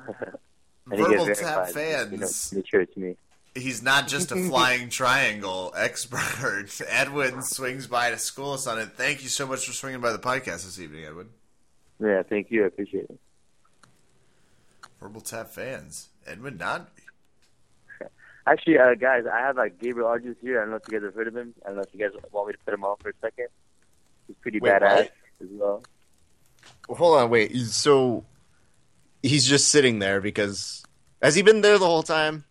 [0.91, 3.17] And he Verbal gets Tap verified, You know, fans, make sure me.
[3.55, 6.69] he's not just a flying triangle expert.
[6.89, 8.91] Edwin swings by to school us on it.
[8.97, 11.29] Thank you so much for swinging by the podcast this evening, Edwin.
[12.01, 12.65] Yeah, thank you.
[12.65, 13.19] I appreciate it.
[15.01, 16.09] Verbal Tap fans.
[16.27, 16.87] Edwin Najmi.
[18.47, 20.59] Actually, uh, guys, I have like Gabriel Arges here.
[20.59, 21.53] I don't know if you guys have heard of him.
[21.65, 23.49] I don't know if you guys want me to put him on for a second.
[24.27, 25.13] He's pretty Wait, badass what?
[25.43, 25.83] as well.
[26.89, 27.55] Well, hold on, wait.
[27.59, 28.25] So
[29.23, 30.83] he's just sitting there because
[31.23, 32.45] has he been there the whole time?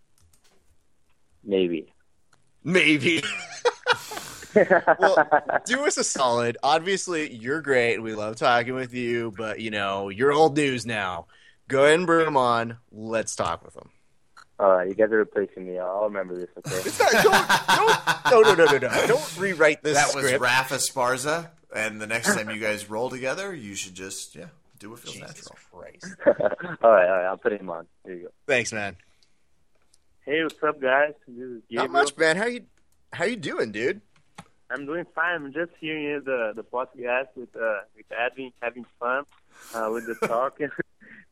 [1.44, 1.94] Maybe.
[2.64, 3.24] Maybe.
[5.00, 5.28] well,
[5.66, 6.58] do us a solid.
[6.64, 8.02] Obviously, you're great.
[8.02, 11.28] We love talking with you, but you know you're old news now.
[11.68, 12.78] Go ahead and bring him on.
[12.92, 13.90] Let's talk with him.
[14.60, 15.78] All right, you guys are replacing me.
[15.78, 16.50] I'll remember this.
[16.58, 16.78] Okay.
[16.88, 19.08] It's not, don't, don't, no, no, no, no, no.
[19.08, 20.42] Don't rewrite this That was script.
[20.42, 21.52] Raf Esparza.
[21.76, 24.48] And the next time you guys roll together, you should just, yeah,
[24.80, 25.58] do what feels Jesus natural.
[25.72, 26.16] Christ.
[26.84, 27.26] all right, all right.
[27.26, 27.88] I'll put him on.
[28.06, 28.30] There you go.
[28.48, 28.96] Thanks, man.
[30.26, 31.14] Hey, what's up, guys?
[31.28, 31.84] This is Gabriel.
[31.88, 32.36] Not much, man.
[32.38, 32.62] How you
[33.14, 34.02] how you doing, dude?
[34.70, 35.36] I'm doing fine.
[35.36, 39.24] I'm just hearing the the podcast with uh with Edwin, having fun
[39.74, 40.60] uh, with the talk.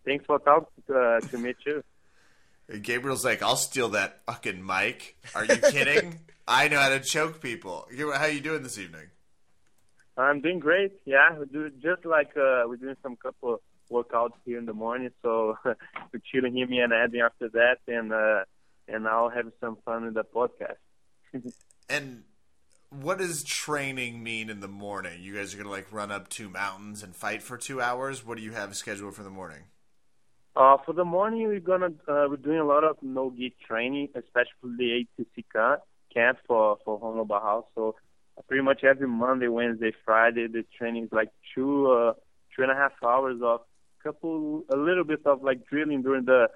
[0.05, 1.83] Thanks for talking uh, to me too.
[2.69, 5.17] And Gabriel's like, I'll steal that fucking mic.
[5.35, 6.19] Are you kidding?
[6.47, 7.87] I know how to choke people.
[7.93, 9.07] You- How you doing this evening?
[10.17, 10.93] I'm doing great.
[11.05, 13.61] Yeah, we do just like uh, we're doing some couple
[13.91, 15.11] workouts here in the morning.
[15.21, 18.45] So we're chilling here, me and Edwin after that, and uh,
[18.87, 20.77] and I'll have some fun with the podcast.
[21.87, 22.23] And
[22.89, 25.21] what does training mean in the morning?
[25.21, 28.25] You guys are gonna like run up two mountains and fight for two hours.
[28.25, 29.65] What do you have scheduled for the morning?
[30.55, 34.09] Uh, for the morning, we're gonna uh, we're doing a lot of no gi training,
[34.15, 35.43] especially the ADCC
[36.13, 37.65] camp, for for Hono House.
[37.75, 37.95] So
[38.47, 42.13] pretty much every Monday, Wednesday, Friday, the training is like two uh,
[42.55, 43.61] two and a half hours of
[44.03, 46.47] couple a little bit of like drilling during the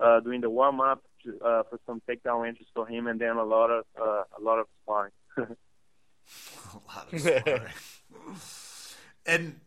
[0.00, 1.02] uh, during the warm up
[1.44, 4.58] uh, for some takedown entries for him, and then a lot of uh, a lot
[4.58, 5.12] of sparring.
[6.72, 7.72] A lot of sparring.
[9.26, 9.60] and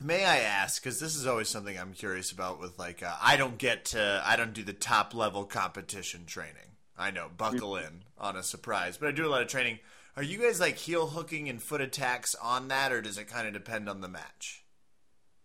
[0.00, 2.60] may I ask, because this is always something I'm curious about.
[2.60, 6.76] With like, uh, I don't get to, I don't do the top level competition training.
[6.96, 9.80] I know, buckle in on a surprise, but I do a lot of training.
[10.16, 13.48] Are you guys like heel hooking and foot attacks on that, or does it kind
[13.48, 14.64] of depend on the match?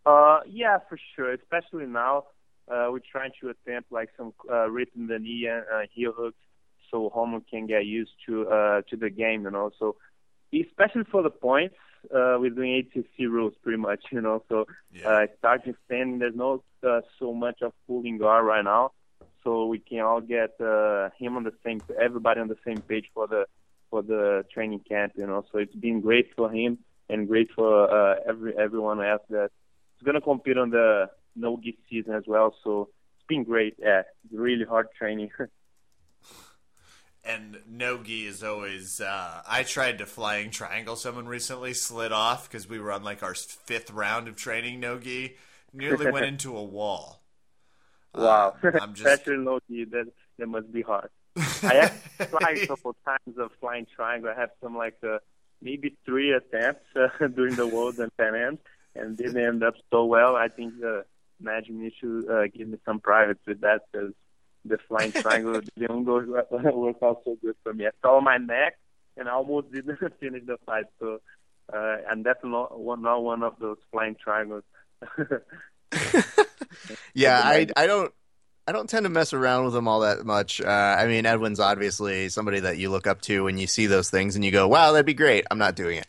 [0.05, 1.33] Uh, yeah, for sure.
[1.33, 2.25] Especially now,
[2.71, 6.37] uh, we're trying to attempt like some uh, rhythm the knee and uh, heel hooks,
[6.91, 9.71] so Homo can get used to uh, to the game, you know.
[9.79, 9.95] So,
[10.53, 11.75] especially for the points,
[12.13, 14.43] uh, we're doing ADCC rules pretty much, you know.
[14.49, 15.09] So Yeah.
[15.09, 18.91] uh, starting standing, there's not uh, so much of pulling guard right now,
[19.43, 23.09] so we can all get uh, him on the same, everybody on the same page
[23.15, 23.47] for the
[23.89, 25.45] for the training camp, you know.
[25.51, 26.79] So it's been great for him
[27.09, 29.45] and great for uh, every everyone else that
[29.99, 32.55] is gonna compete on the no gi season as well.
[32.63, 33.75] So it's been great.
[33.79, 35.31] Yeah, it's really hard training.
[37.23, 39.01] And Nogi is always.
[39.01, 43.21] Uh, I tried to flying triangle someone recently, slid off because we were on like
[43.23, 45.35] our fifth round of training Nogi.
[45.73, 47.21] Nearly went into a wall.
[48.13, 49.23] wow, Uh, I'm just.
[49.23, 50.05] especially no gi, that
[50.37, 51.09] that must be hard.
[51.63, 54.31] I have tried a couple times of flying triangle.
[54.35, 55.19] I have some like uh,
[55.61, 58.59] maybe three attempts uh, during the Worlds and Pan Ams,
[58.95, 60.35] and didn't end up so well.
[60.35, 61.01] I think uh,
[61.39, 64.13] Magic needs to uh, give me some privates with that because
[64.65, 66.19] the flying triangle didn't go
[66.51, 67.87] work out so good for me.
[67.87, 68.77] I saw my neck
[69.17, 70.85] and I almost didn't finish the fight.
[70.99, 71.19] So,
[71.73, 74.63] uh, and that's not one, not one of those flying triangles.
[77.13, 78.13] Yeah, I I don't
[78.69, 80.61] I don't tend to mess around with them all that much.
[80.61, 84.11] Uh, I mean, Edwin's obviously somebody that you look up to, and you see those
[84.11, 86.07] things, and you go, "Wow, that'd be great." I'm not doing it,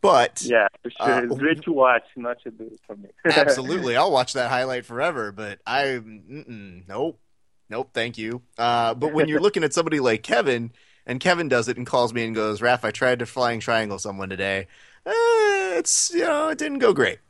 [0.00, 1.08] but yeah, for sure.
[1.08, 3.10] Uh, it's great to watch, not to do for me.
[3.24, 5.30] absolutely, I'll watch that highlight forever.
[5.30, 7.20] But I, nope,
[7.68, 8.42] nope, thank you.
[8.58, 10.72] Uh, but when you're looking at somebody like Kevin,
[11.06, 14.00] and Kevin does it and calls me and goes, "Raph, I tried to flying triangle
[14.00, 14.66] someone today.
[15.06, 17.20] Uh, it's you know, it didn't go great."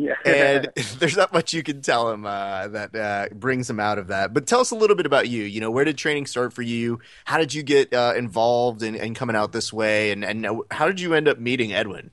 [0.00, 0.14] Yeah.
[0.24, 4.08] and there's not much you can tell him uh, that uh, brings him out of
[4.08, 4.32] that.
[4.32, 5.42] But tell us a little bit about you.
[5.42, 7.00] You know, where did training start for you?
[7.24, 10.10] How did you get uh, involved in, in coming out this way?
[10.12, 12.10] And, and how did you end up meeting Edwin?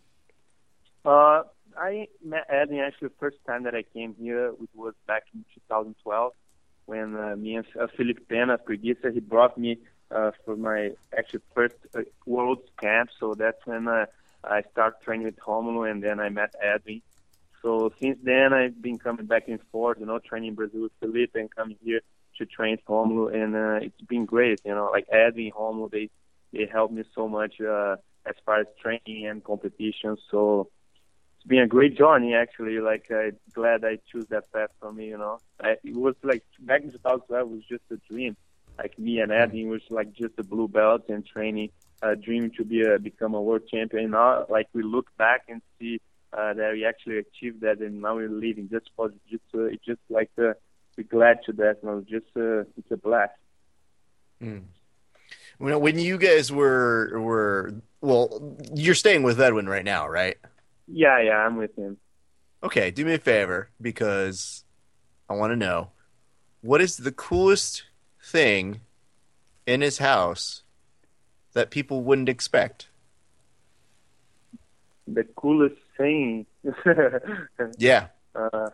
[1.05, 1.43] Uh,
[1.77, 5.45] I met Edwin actually the first time that I came here, which was back in
[5.69, 6.33] 2012,
[6.85, 9.77] when uh, me and uh, Felipe Pena, Preguiça, he brought me
[10.11, 13.09] uh, for my actually first uh, Worlds camp.
[13.19, 14.07] So that's when uh,
[14.43, 17.01] I started training with Romulo, and then I met Edwin.
[17.61, 20.91] So since then, I've been coming back and forth, you know, training in Brazil with
[20.99, 22.01] Felipe and coming here
[22.37, 24.61] to train Romulo, and uh, it's been great.
[24.63, 26.09] You know, like Edwin, Romulo, they
[26.53, 30.17] they helped me so much uh, as far as training and competition.
[30.29, 30.69] So
[31.37, 32.79] it's been a great journey actually.
[32.79, 35.07] Like I'm glad I chose that path for me.
[35.07, 38.37] You know, I, it was like back in 2012 it was just a dream.
[38.77, 41.71] Like me and Edwin was like just a blue belt and training,
[42.03, 44.11] uh, dreaming to be a become a world champion.
[44.11, 45.99] Now, like we look back and see
[46.33, 49.85] uh, that we actually achieved that, and now we're living just for just uh, it's
[49.85, 50.53] just like uh,
[50.97, 51.83] we're glad to that.
[51.83, 53.33] Know, just uh, it's a blast.
[54.39, 54.61] You
[55.59, 60.37] know, when you guys were were well, you're staying with Edwin right now, right?
[60.87, 61.97] Yeah, yeah, I'm with him.
[62.63, 64.63] Okay, do me a favor because
[65.29, 65.91] I want to know
[66.61, 67.83] what is the coolest
[68.23, 68.81] thing
[69.65, 70.63] in his house
[71.53, 72.87] that people wouldn't expect.
[75.07, 76.45] The coolest thing.
[77.77, 78.69] Yeah, uh,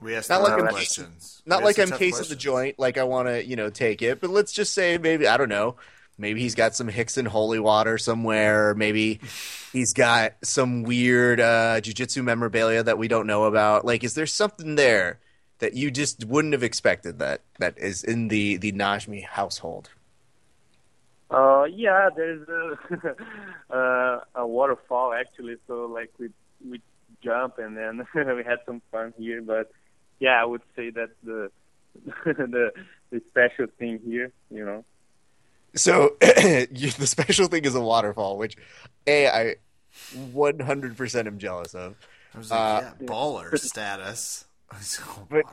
[0.00, 1.42] We asked Not like tough I'm- questions.
[1.46, 4.02] not We like I'm tough casing the joint, like I want to, you know, take
[4.02, 4.20] it.
[4.20, 5.76] But let's just say maybe I don't know.
[6.16, 8.70] Maybe he's got some Rickson holy water somewhere.
[8.70, 9.18] or Maybe
[9.72, 13.84] he's got some weird uh, jujitsu memorabilia that we don't know about.
[13.84, 15.18] Like, is there something there
[15.58, 19.90] that you just wouldn't have expected that that is in the the Najmi household?
[21.34, 23.16] Uh, yeah, there's a,
[23.74, 25.56] uh, a waterfall actually.
[25.66, 26.28] So like we
[26.68, 26.80] we
[27.22, 28.06] jump and then
[28.36, 29.42] we had some fun here.
[29.42, 29.70] But
[30.20, 31.50] yeah, I would say that's the
[32.24, 32.72] the
[33.10, 34.30] the special thing here.
[34.50, 34.84] You know.
[35.76, 38.56] So you, the special thing is a waterfall, which
[39.06, 39.54] a I
[40.16, 41.96] 100% am jealous of.
[42.34, 44.44] I was like, Uh, yeah, baller status.
[45.30, 45.44] But-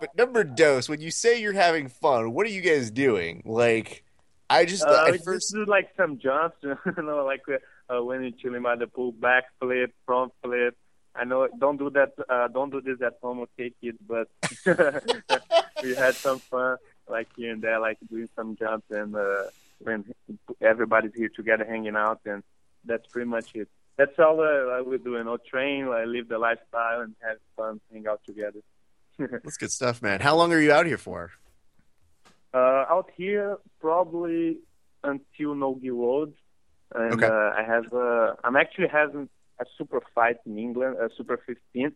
[0.00, 3.42] But number dose, when you say you're having fun, what are you guys doing?
[3.44, 4.04] Like,
[4.50, 8.24] I just Uh, at first just do like some jumps, you know, like uh, when
[8.24, 10.76] you chilling by the pool, back flip, front flip.
[11.14, 12.12] I know don't do that.
[12.28, 13.98] Uh, don't do this at home, okay, kids.
[14.06, 14.28] But
[15.82, 16.76] we had some fun,
[17.08, 19.44] like here and there, like doing some jumps, and uh,
[19.80, 20.04] when
[20.60, 22.42] everybody's here together, hanging out, and
[22.84, 23.68] that's pretty much it.
[23.96, 25.12] That's all uh, we do.
[25.14, 28.60] You know, train, like, live the lifestyle, and have fun, hang out together.
[29.18, 30.20] that's good stuff, man.
[30.20, 31.32] How long are you out here for?
[32.54, 34.58] Uh, out here, probably
[35.04, 36.32] until Nogi Road.
[36.94, 37.26] And Okay.
[37.26, 39.28] uh, I have, uh, I'm actually having
[39.60, 41.92] a super fight in England, a super 15.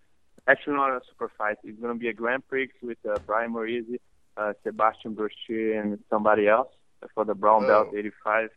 [0.47, 1.57] Actually, not a super fight.
[1.65, 3.99] It's going to be a Grand Prix with uh, Brian Morizzi,
[4.37, 6.69] uh, Sebastian Brochet, and somebody else
[7.15, 7.97] for the brown belt Oh.
[7.97, 8.51] 85.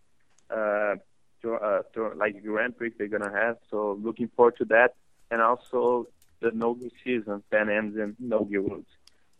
[0.49, 0.95] Uh,
[1.41, 3.57] to, uh, to, like Grand Prix they're going to have.
[3.71, 4.95] So looking forward to that.
[5.31, 6.07] And also
[6.41, 8.89] the Nogi season, Pan Ams and Nogi Roads.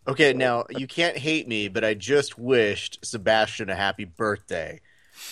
[0.08, 4.82] Okay, now you can't hate me, but I just wished Sebastian a happy birthday.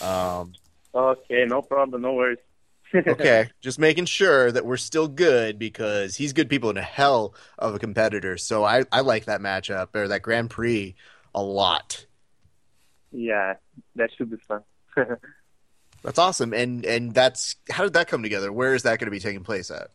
[0.01, 0.53] Um,
[0.95, 2.37] Okay, no problem, no worries.
[2.95, 7.33] Okay, just making sure that we're still good because he's good people and a hell
[7.57, 8.37] of a competitor.
[8.37, 10.93] So I, I like that matchup or that Grand Prix
[11.33, 12.05] a lot.
[13.11, 13.55] Yeah,
[13.95, 14.61] that should be fun.
[16.03, 16.53] That's awesome.
[16.53, 18.51] And and that's how did that come together?
[18.51, 19.87] Where is that going to be taking place at?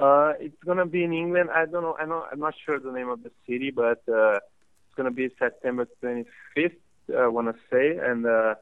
[0.00, 1.50] Uh, it's gonna be in England.
[1.54, 1.94] I don't know.
[2.00, 2.24] I know.
[2.32, 6.76] I'm not sure the name of the city, but uh, it's gonna be September 25th.
[7.14, 8.54] I want to say, and uh,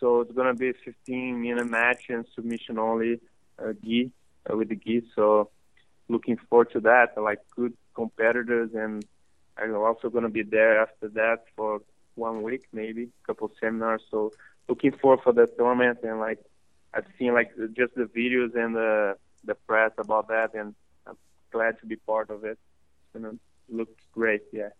[0.00, 3.20] so it's gonna be a 15 minute match and submission only,
[3.58, 4.12] uh, gi
[4.50, 5.02] uh, with the gi.
[5.14, 5.50] So
[6.08, 7.12] looking forward to that.
[7.18, 9.04] I like good competitors, and
[9.58, 11.82] I'm also gonna be there after that for
[12.14, 14.02] one week, maybe a couple seminars.
[14.10, 14.32] So
[14.70, 16.38] looking forward for the tournament, and like
[16.94, 20.74] I've seen like just the videos and the the press about that, and
[21.06, 21.16] I'm
[21.50, 22.58] glad to be part of it.
[23.14, 23.36] It's gonna
[23.68, 24.70] look great, yeah.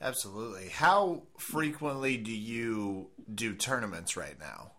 [0.00, 0.68] Absolutely.
[0.68, 4.72] How frequently do you do tournaments right now?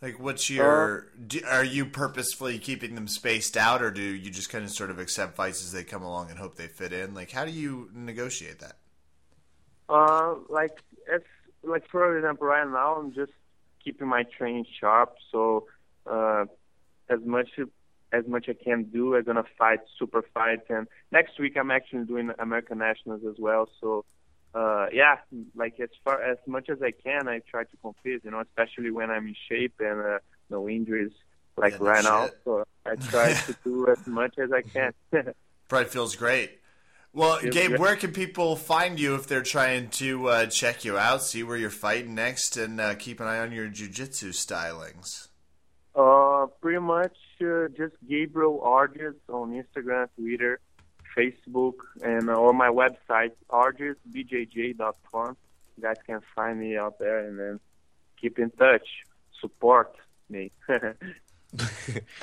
[0.00, 1.08] Like, what's your?
[1.26, 4.90] do, are you purposefully keeping them spaced out, or do you just kind of sort
[4.90, 7.14] of accept fights as they come along and hope they fit in?
[7.14, 8.76] Like, how do you negotiate that?
[9.88, 10.82] Uh, like
[11.12, 11.22] as
[11.62, 13.32] like for example, right now I'm just
[13.82, 15.14] keeping my training sharp.
[15.32, 15.66] So
[16.06, 16.44] uh,
[17.08, 17.48] as much
[18.12, 22.04] as much I can do, I'm gonna fight super fights, and next week I'm actually
[22.04, 23.68] doing American Nationals as well.
[23.80, 24.04] So
[24.54, 25.16] uh, yeah,
[25.54, 28.22] like as far as much as I can, I try to compete.
[28.24, 30.18] You know, especially when I'm in shape and uh,
[30.50, 31.12] no injuries
[31.56, 32.30] like Yeah, right now.
[32.44, 34.92] So I try to do as much as I can.
[35.68, 36.60] Probably feels great.
[37.12, 37.80] Well, Feels Gabe, great.
[37.80, 41.56] where can people find you if they're trying to uh, check you out, see where
[41.56, 45.28] you're fighting next, and uh, keep an eye on your jujitsu stylings?
[45.96, 50.60] Uh, pretty much uh, just Gabriel Arges on Instagram, Twitter,
[51.16, 55.36] Facebook, and uh, or my website argesbjj.com.
[55.76, 57.60] You guys can find me out there, and then
[58.20, 58.86] keep in touch,
[59.40, 59.96] support
[60.28, 60.52] me.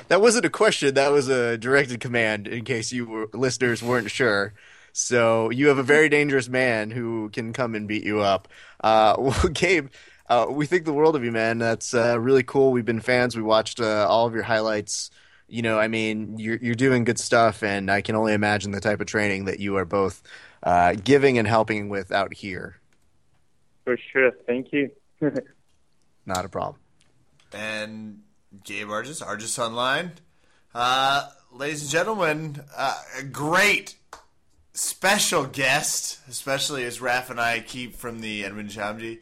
[0.08, 0.94] That wasn't a question.
[0.94, 2.46] That was a directed command.
[2.46, 4.54] In case you were, listeners weren't sure.
[4.92, 8.48] So you have a very dangerous man who can come and beat you up.
[8.82, 9.88] Uh, well, Gabe,
[10.28, 11.58] uh, we think the world of you, man.
[11.58, 12.72] That's uh, really cool.
[12.72, 13.36] We've been fans.
[13.36, 15.10] We watched uh, all of your highlights.
[15.48, 18.80] You know, I mean, you're you're doing good stuff, and I can only imagine the
[18.80, 20.22] type of training that you are both
[20.62, 22.80] uh, giving and helping with out here.
[23.84, 24.30] For sure.
[24.46, 24.90] Thank you.
[26.26, 26.80] Not a problem.
[27.52, 28.22] and
[28.64, 30.12] Gabe Arges, Arges Online.
[30.74, 33.96] Uh, ladies and gentlemen, uh, a great
[34.72, 39.18] special guest, especially as Raph and I keep from the Edwin Najmi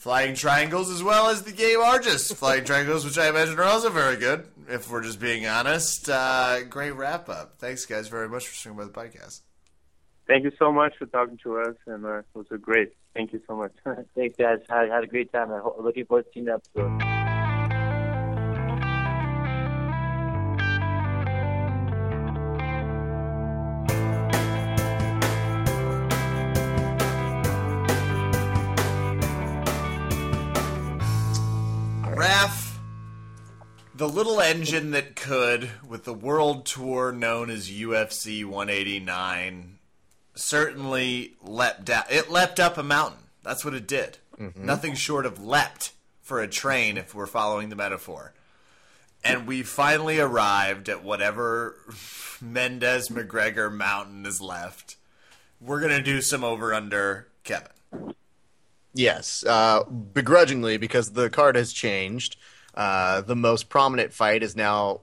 [0.00, 2.34] Flying Triangles as well as the Gabe Arges.
[2.34, 6.08] Flying Triangles, which I imagine are also very good, if we're just being honest.
[6.08, 7.58] Uh, great wrap up.
[7.58, 9.42] Thanks, guys, very much for swinging by the podcast.
[10.26, 12.94] Thank you so much for talking to us, and uh, it was great.
[13.14, 13.72] Thank you so much.
[14.16, 14.60] Thanks, guys.
[14.70, 15.50] Had, had a great time.
[15.50, 17.39] I'm looking forward to seeing the episode.
[32.20, 32.76] Raph,
[33.94, 39.78] the little engine that could, with the world tour known as UFC 189,
[40.34, 42.02] certainly leapt down.
[42.10, 43.22] It leapt up a mountain.
[43.42, 44.18] That's what it did.
[44.38, 44.66] Mm-hmm.
[44.66, 48.34] Nothing short of leapt for a train, if we're following the metaphor.
[49.24, 51.74] And we finally arrived at whatever
[52.42, 54.96] Mendes McGregor mountain is left.
[55.58, 58.14] We're gonna do some over under Kevin.
[58.94, 62.36] Yes, uh, begrudgingly because the card has changed.
[62.74, 65.02] Uh, the most prominent fight is now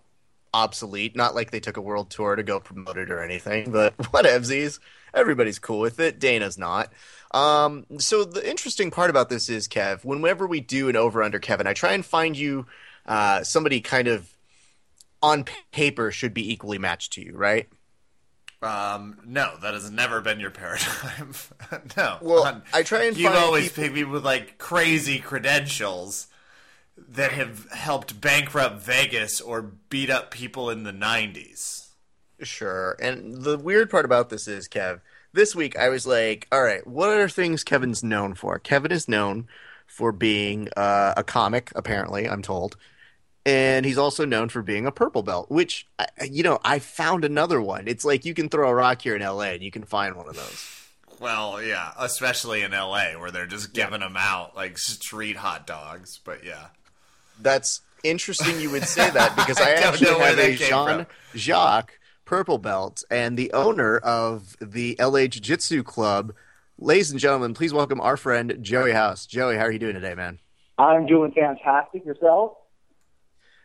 [0.53, 1.15] obsolete.
[1.15, 4.79] Not like they took a world tour to go promote it or anything, but whatevsies.
[5.13, 6.19] Everybody's cool with it.
[6.19, 6.91] Dana's not.
[7.31, 11.39] Um, so the interesting part about this is, Kev, whenever we do an over under
[11.39, 12.65] Kevin, I try and find you
[13.05, 14.29] uh, somebody kind of
[15.21, 17.67] on paper should be equally matched to you, right?
[18.61, 21.33] Um, no, that has never been your paradigm.
[21.97, 22.17] no.
[22.21, 26.27] Well, Um, I try and You've find always people- picked people with like crazy credentials
[27.09, 31.89] that have helped bankrupt Vegas or beat up people in the '90s.
[32.41, 32.95] Sure.
[32.99, 35.01] And the weird part about this is, Kev,
[35.33, 38.57] this week I was like, all right, what are things Kevin's known for?
[38.59, 39.47] Kevin is known
[39.85, 42.75] for being uh, a comic, apparently, I'm told.
[43.47, 45.87] And he's also known for being a purple belt, which,
[46.29, 47.87] you know, I found another one.
[47.87, 50.27] It's like you can throw a rock here in LA and you can find one
[50.27, 50.69] of those.
[51.21, 56.19] Well, yeah, especially in LA where they're just giving them out like street hot dogs.
[56.25, 56.67] But yeah,
[57.41, 61.05] That's interesting you would say that because I I, actually know have that a Jean
[61.05, 61.07] from.
[61.33, 66.33] Jacques purple belt and the owner of the LA Jiu Jitsu Club.
[66.77, 69.25] Ladies and gentlemen, please welcome our friend Joey House.
[69.25, 70.39] Joey, how are you doing today, man?
[70.77, 72.05] I'm doing fantastic.
[72.05, 72.57] Yourself?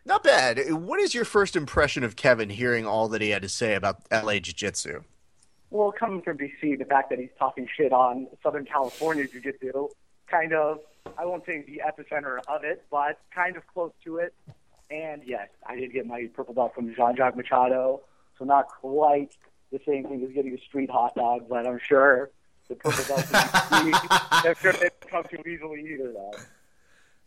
[0.05, 0.73] Not bad.
[0.73, 4.03] What is your first impression of Kevin hearing all that he had to say about
[4.11, 5.03] LA Jiu Jitsu?
[5.71, 9.89] Well, coming from BC, the fact that he's talking shit on Southern California Jiu Jitsu,
[10.29, 10.81] kind of,
[11.17, 14.35] I won't say the epicenter of it, but kind of close to it.
[14.91, 18.03] And yes, I did get my purple belt from Jean Jacques Machado,
[18.39, 19.31] so not quite
[19.71, 22.31] the same thing as getting a street hot dog, but I'm sure
[22.69, 23.41] the purple belt from
[23.91, 26.33] BC, I'm sure it come too easily either, though.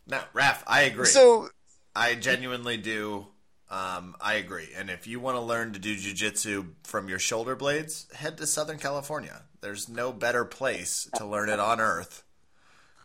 [0.08, 1.08] No, Raph, I agree.
[1.08, 1.50] So,
[1.96, 3.28] I genuinely do.
[3.70, 4.70] Um, I agree.
[4.76, 8.46] And if you want to learn to do jujitsu from your shoulder blades, head to
[8.46, 9.43] Southern California.
[9.62, 12.24] There's no better place to learn it on earth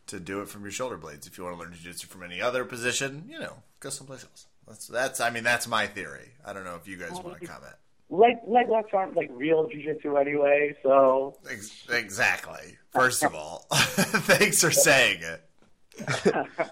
[0.09, 1.26] to do it from your shoulder blades.
[1.26, 4.47] If you want to learn jujitsu from any other position, you know, go someplace else.
[4.68, 5.20] That's that's.
[5.20, 6.32] I mean, that's my theory.
[6.45, 7.74] I don't know if you guys want to comment.
[8.11, 12.76] Leg, leg locks aren't like real jiu-jitsu anyway, so Ex- exactly.
[12.93, 15.45] First of all, thanks for saying it.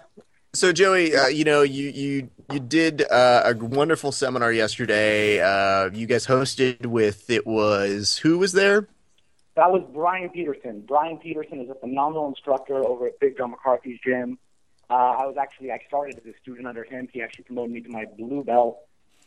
[0.53, 5.39] so Joey, uh, you know, you you you did uh, a wonderful seminar yesterday.
[5.39, 8.87] Uh, you guys hosted with it was who was there?
[9.55, 10.83] That was Brian Peterson.
[10.87, 14.39] Brian Peterson is a phenomenal instructor over at Big John McCarthy's gym.
[14.89, 17.07] Uh, I was actually I started as a student under him.
[17.11, 18.79] He actually promoted me to my blue belt,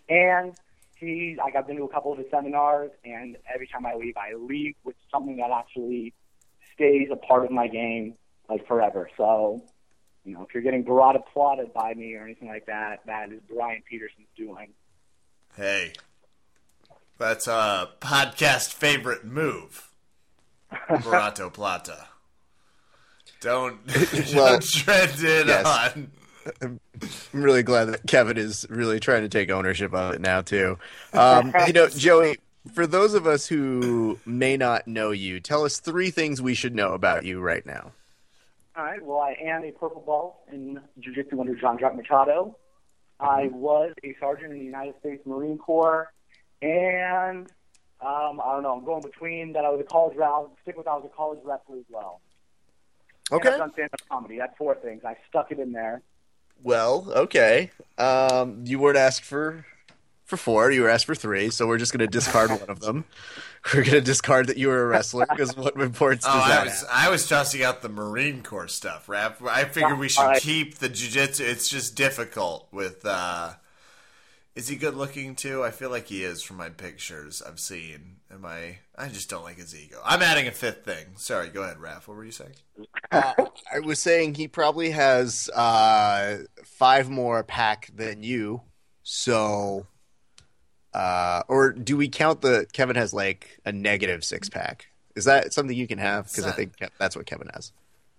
[0.09, 0.55] and
[0.97, 4.17] he like I've been to a couple of his seminars, and every time I leave,
[4.17, 6.15] I leave with something that actually
[6.75, 8.15] stays a part of my game
[8.49, 9.09] like forever.
[9.17, 9.63] So,
[10.25, 13.41] you know, if you're getting broad applauded by me or anything like that, that is
[13.53, 14.69] Brian Peterson's doing.
[15.57, 15.93] Hey,
[17.19, 19.91] that's a podcast favorite move.
[20.73, 22.07] Barato Plata.
[23.41, 23.81] Don't,
[24.35, 25.67] Well, don't trend it yes.
[25.67, 26.11] on.
[26.61, 26.81] I'm
[27.33, 30.79] really glad that Kevin is really trying to take ownership of it now too.
[31.13, 32.39] Um, you know, Joey,
[32.73, 36.75] for those of us who may not know you, tell us three things we should
[36.75, 37.93] know about you right now.
[38.77, 39.03] All right.
[39.05, 42.57] Well, I am a purple belt in Jiu-Jitsu under Jean Jacques Machado.
[43.21, 46.13] I was a sergeant in the United States Marine Corps,
[46.61, 47.47] and
[48.01, 48.73] um, I don't know.
[48.77, 49.65] I'm going between that.
[49.65, 50.51] I was a college route.
[50.63, 52.21] Stick with I was a college wrestler as well.
[53.31, 53.51] And Okay.
[53.51, 54.39] I've done stand-up comedy.
[54.39, 55.03] That's four things.
[55.05, 56.03] I stuck it in there.
[56.63, 57.71] Well, okay.
[57.99, 59.67] Um, you weren't asked for
[60.25, 60.71] for four.
[60.71, 63.05] You were asked for three, so we're just going to discard one of them.
[63.75, 66.49] We're going to discard that you were a wrestler because what importance does Oh, I
[66.49, 66.89] that was have?
[66.91, 69.41] I was tossing out the Marine Corps stuff, Raf.
[69.45, 70.43] I figured we should Alright.
[70.43, 71.41] keep the jujitsu.
[71.41, 73.05] It's just difficult with.
[73.07, 73.53] uh
[74.57, 75.63] Is he good looking too?
[75.63, 78.17] I feel like he is from my pictures I've seen.
[78.33, 78.79] Am I?
[78.99, 80.01] I just don't like his ego.
[80.05, 81.07] I'm adding a fifth thing.
[81.17, 82.09] Sorry, go ahead, Raf.
[82.09, 82.55] What were you saying?
[83.13, 83.33] Uh,
[83.73, 88.63] I was saying he probably has uh, five more pack than you.
[89.03, 89.87] So,
[90.95, 94.89] uh, or do we count the Kevin has like a negative six pack?
[95.15, 96.29] Is that something you can have?
[96.29, 97.73] Because I think that's what Kevin has.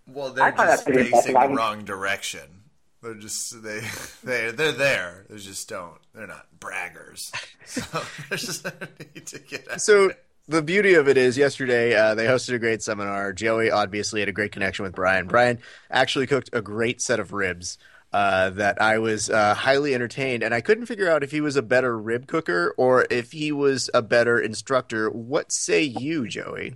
[0.07, 2.63] Well, they're find just facing the wrong direction.
[3.01, 3.81] They're just they
[4.23, 5.25] they they're there.
[5.29, 5.97] They just don't.
[6.13, 7.31] They're not braggers.
[7.65, 7.81] So
[8.27, 8.65] there's just
[9.15, 9.71] need to get.
[9.71, 10.11] out So
[10.49, 13.31] the beauty of it is, yesterday uh, they hosted a great seminar.
[13.31, 15.27] Joey obviously had a great connection with Brian.
[15.27, 15.59] Brian
[15.89, 17.77] actually cooked a great set of ribs
[18.13, 21.55] uh, that I was uh, highly entertained, and I couldn't figure out if he was
[21.55, 25.09] a better rib cooker or if he was a better instructor.
[25.09, 26.75] What say you, Joey?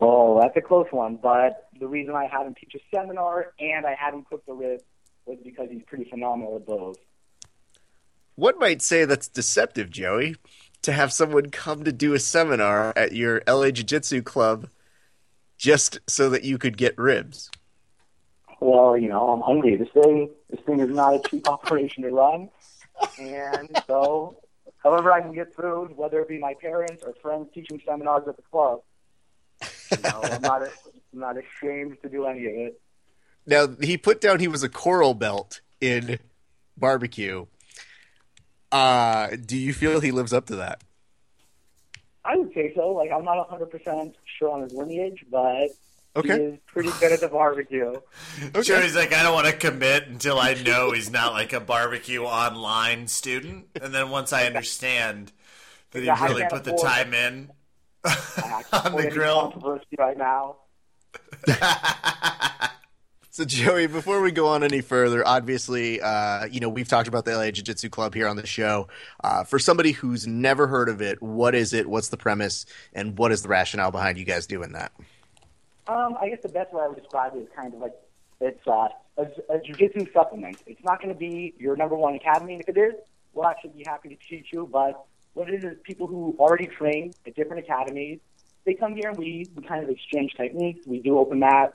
[0.00, 1.16] Oh, that's a close one.
[1.22, 4.52] But the reason I had him teach a seminar and I had him cook the
[4.52, 4.82] ribs
[5.24, 6.96] was because he's pretty phenomenal at both.
[8.34, 10.34] One might say that's deceptive, Joey,
[10.82, 14.68] to have someone come to do a seminar at your LA Jiu Jitsu club
[15.58, 17.50] just so that you could get ribs.
[18.60, 19.76] Well, you know, I'm hungry.
[19.76, 22.48] This thing, this thing is not a cheap operation to run,
[23.18, 24.36] and so,
[24.82, 28.36] however I can get food, whether it be my parents or friends teaching seminars at
[28.36, 28.80] the club,
[29.90, 32.80] you know, I'm not, I'm not ashamed to do any of it.
[33.46, 36.20] Now he put down he was a coral belt in
[36.76, 37.46] barbecue.
[38.70, 40.82] Uh, do you feel he lives up to that?
[42.24, 42.90] I would say so.
[42.90, 45.68] Like, I'm not 100 percent sure on his lineage, but
[46.14, 46.34] he Okay.
[46.44, 47.94] is pretty good at the barbecue.
[48.62, 52.22] Joey's like, I don't want to commit until I know he's not like a barbecue
[52.22, 55.32] online student, and then once I understand
[55.92, 57.50] that he Yeah, I really put the afford- time in
[58.04, 59.50] I can't on the any grill.
[59.52, 60.56] controversy right now.
[63.34, 67.24] So Joey, before we go on any further, obviously, uh, you know we've talked about
[67.24, 68.88] the LA Jiu Jitsu Club here on the show.
[69.24, 71.88] Uh, for somebody who's never heard of it, what is it?
[71.88, 72.66] What's the premise?
[72.92, 74.92] And what is the rationale behind you guys doing that?
[75.86, 77.94] Um, I guess the best way I would describe it is kind of like
[78.40, 80.58] it's uh, a, a jujitsu supplement.
[80.66, 82.94] It's not going to be your number one academy, if it is,
[83.32, 84.68] we'll actually be happy to teach you.
[84.70, 85.04] But
[85.34, 88.20] what it is is people who already train at different academies.
[88.64, 90.86] They come here and we, we kind of exchange techniques.
[90.86, 91.74] We do open mat.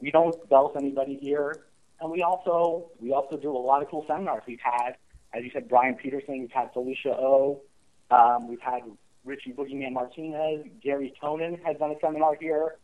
[0.00, 1.64] We don't belt anybody here,
[2.00, 4.44] and we also we also do a lot of cool seminars.
[4.46, 4.96] We've had
[5.34, 6.40] as you said, Brian Peterson.
[6.40, 7.62] We've had Felicia O.
[8.10, 8.82] Um, we've had
[9.24, 10.64] Richie Boogeyman Martinez.
[10.82, 12.76] Garry Tonon has done a seminar here,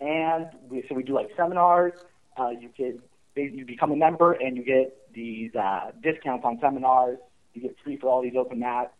[0.00, 1.92] and we, so we do like seminars.
[2.36, 3.02] Uh, you could
[3.34, 7.18] you become a member and you get these uh, discounts on seminars.
[7.54, 8.90] You get free for all these open mats,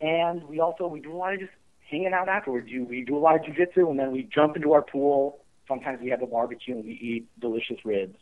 [0.00, 1.52] and we also we do a lot of just
[1.90, 2.68] hanging out afterwards.
[2.68, 5.38] You, we do a lot of jujitsu, and then we jump into our pool.
[5.68, 8.18] Sometimes we have a barbecue and we eat delicious ribs.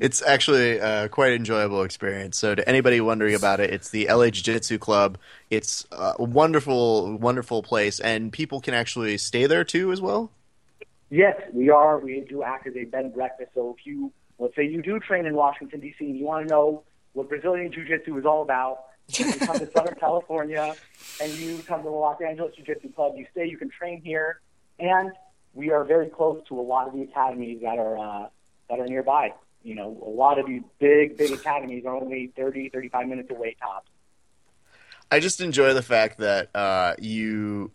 [0.00, 2.38] it's actually uh, quite enjoyable experience.
[2.38, 5.18] So, to anybody wondering about it, it's the LA Jiu Jitsu Club.
[5.50, 10.30] It's a wonderful, wonderful place, and people can actually stay there too, as well.
[11.10, 11.98] Yes, we are.
[11.98, 13.50] We do act as a bed and breakfast.
[13.54, 16.04] So, if you let's say you do train in Washington D.C.
[16.04, 19.70] and you want to know what Brazilian Jiu Jitsu is all about, you come to
[19.76, 20.74] Southern California
[21.20, 23.14] and you come to the Los Angeles Jiu Jitsu Club.
[23.16, 24.40] You stay, you can train here,
[24.78, 25.10] and
[25.54, 28.28] we are very close to a lot of the academies that are uh,
[28.68, 29.34] that are nearby.
[29.62, 33.56] You know, a lot of these big, big academies are only 30, 35 minutes away
[33.60, 33.90] tops.
[35.10, 37.72] I just enjoy the fact that uh, you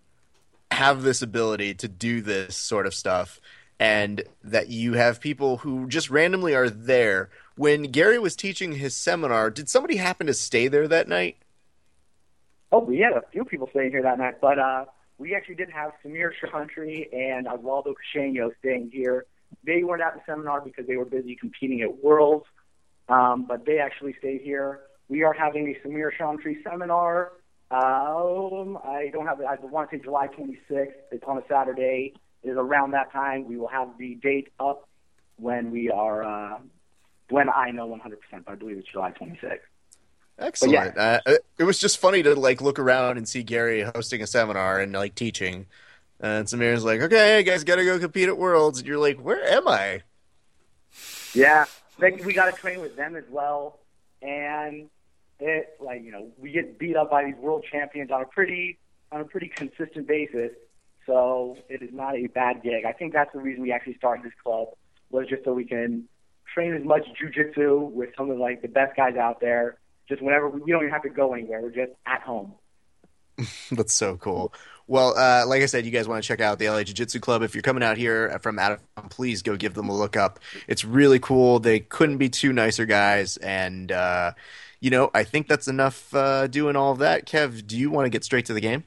[0.71, 3.39] have this ability to do this sort of stuff
[3.79, 7.29] and that you have people who just randomly are there.
[7.55, 11.37] When Gary was teaching his seminar, did somebody happen to stay there that night?
[12.71, 14.85] Oh, we had a few people staying here that night, but uh,
[15.17, 19.25] we actually did have Samir Chantre and Oswaldo Cacheno staying here.
[19.65, 22.45] They weren't at the seminar because they were busy competing at Worlds,
[23.09, 24.81] um, but they actually stayed here.
[25.09, 27.33] We are having a Samir Chantre seminar.
[27.71, 29.41] Um, I don't have.
[29.41, 30.93] I want to say July 26th.
[31.11, 32.13] It's on a Saturday.
[32.43, 33.45] It is around that time.
[33.47, 34.87] We will have the date up
[35.37, 36.59] when we are uh,
[37.29, 39.59] when I know 100%, but I believe it's July 26th.
[40.39, 40.93] Excellent.
[40.95, 41.19] Yeah.
[41.25, 44.79] Uh, it was just funny to like look around and see Gary hosting a seminar
[44.79, 45.67] and like teaching,
[46.23, 49.43] and Samir's like, "Okay, guys got to go compete at Worlds," and you're like, "Where
[49.43, 50.01] am I?"
[51.33, 51.65] Yeah,
[51.99, 53.79] we got to train with them as well,
[54.21, 54.89] and
[55.39, 58.79] it like you know we get beat up by these world champions on a pretty
[59.11, 60.51] on a pretty consistent basis.
[61.05, 62.85] So it is not a bad gig.
[62.85, 64.69] I think that's the reason we actually started this club
[65.09, 66.07] was just so we can
[66.53, 69.77] train as much jujitsu with some of like the best guys out there.
[70.07, 72.53] Just whenever we don't even have to go anywhere, we're just at home.
[73.71, 74.53] That's so cool.
[74.87, 77.19] Well, uh, like I said, you guys want to check out the LA Jiu Jitsu
[77.19, 77.41] Club.
[77.41, 80.17] If you're coming out here from out of town, please go give them a look
[80.17, 80.39] up.
[80.67, 81.59] It's really cool.
[81.59, 83.37] They couldn't be two nicer guys.
[83.37, 84.33] And, uh,
[84.81, 87.25] you know, I think that's enough uh, doing all of that.
[87.25, 88.83] Kev, do you want to get straight to the game?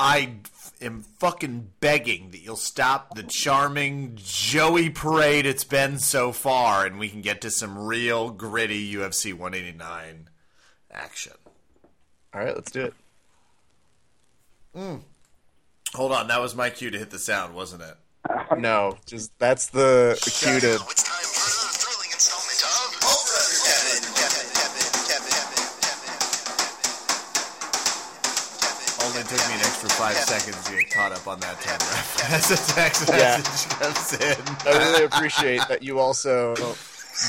[0.00, 0.36] I
[0.80, 6.98] am fucking begging that you'll stop the charming Joey parade it's been so far and
[6.98, 10.30] we can get to some real gritty UFC 189
[10.90, 11.34] action.
[12.32, 12.94] All right, let's do it.
[14.74, 15.00] Mm.
[15.94, 17.96] Hold on, that was my cue to hit the sound, wasn't it?
[18.58, 20.78] no, just that's the, the cue to
[29.02, 32.32] Only took me an extra five seconds to get caught up on that ten ref
[32.32, 34.68] as a text message comes in.
[34.68, 36.54] I really appreciate that you also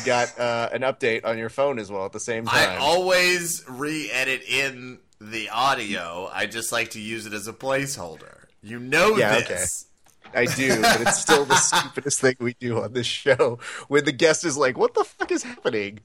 [0.05, 2.69] got uh, an update on your phone as well at the same time.
[2.69, 6.30] I always re-edit in the audio.
[6.34, 8.45] I just like to use it as a placeholder.
[8.64, 9.85] You know yeah, this.
[10.27, 10.41] Okay.
[10.41, 14.11] I do, but it's still the stupidest thing we do on this show when the
[14.11, 15.99] guest is like, "What the fuck is happening?"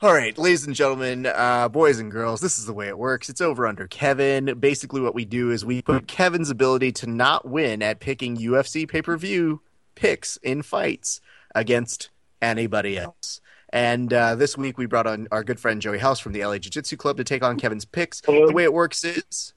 [0.00, 3.28] All right, ladies and gentlemen, uh, boys and girls, this is the way it works.
[3.28, 4.58] It's over under Kevin.
[4.58, 8.88] Basically, what we do is we put Kevin's ability to not win at picking UFC
[8.88, 9.62] pay per view
[9.94, 11.20] picks in fights
[11.54, 12.10] against
[12.40, 13.40] anybody else.
[13.72, 16.58] And uh, this week, we brought on our good friend Joey House from the LA
[16.58, 18.20] Jiu Jitsu Club to take on Kevin's picks.
[18.24, 18.46] Hello.
[18.46, 19.54] The way it works is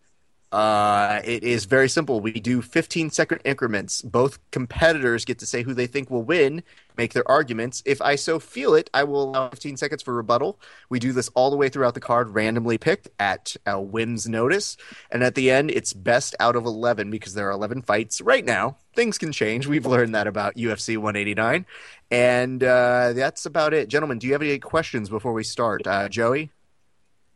[0.55, 2.21] uh, it is very simple.
[2.21, 4.01] We do 15 second increments.
[4.01, 6.63] Both competitors get to say who they think will win,
[6.95, 7.83] make their arguments.
[7.85, 10.57] If I so feel it, I will allow 15 seconds for rebuttal.
[10.87, 14.77] We do this all the way throughout the card, randomly picked at a whim's notice.
[15.11, 18.45] And at the end, it's best out of 11 because there are 11 fights right
[18.45, 18.77] now.
[18.95, 19.67] Things can change.
[19.67, 21.65] We've learned that about UFC 189.
[22.11, 23.89] And uh, that's about it.
[23.89, 25.85] Gentlemen, do you have any questions before we start?
[25.85, 26.49] Uh, Joey?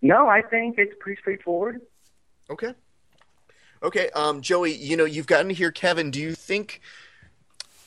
[0.01, 1.81] No, I think it's pretty straightforward.
[2.49, 2.73] Okay.
[3.81, 6.11] Okay, um, Joey, you know, you've gotten to hear Kevin.
[6.11, 6.81] Do you think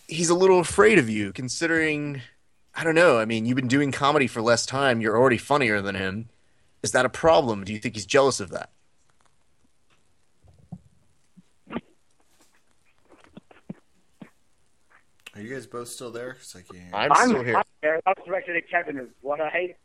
[0.09, 2.23] he's a little afraid of you, considering,
[2.75, 5.01] I don't know, I mean, you've been doing comedy for less time.
[5.01, 6.29] You're already funnier than him.
[6.83, 7.65] Is that a problem?
[7.65, 8.71] Do you think he's jealous of that?
[15.35, 16.35] Are you guys both still there?
[16.35, 16.95] Cause I can't.
[16.95, 17.57] I'm, I'm still here.
[17.57, 18.01] I'm.
[18.05, 18.99] That's directed at Kevin.
[18.99, 19.77] Is what I hate.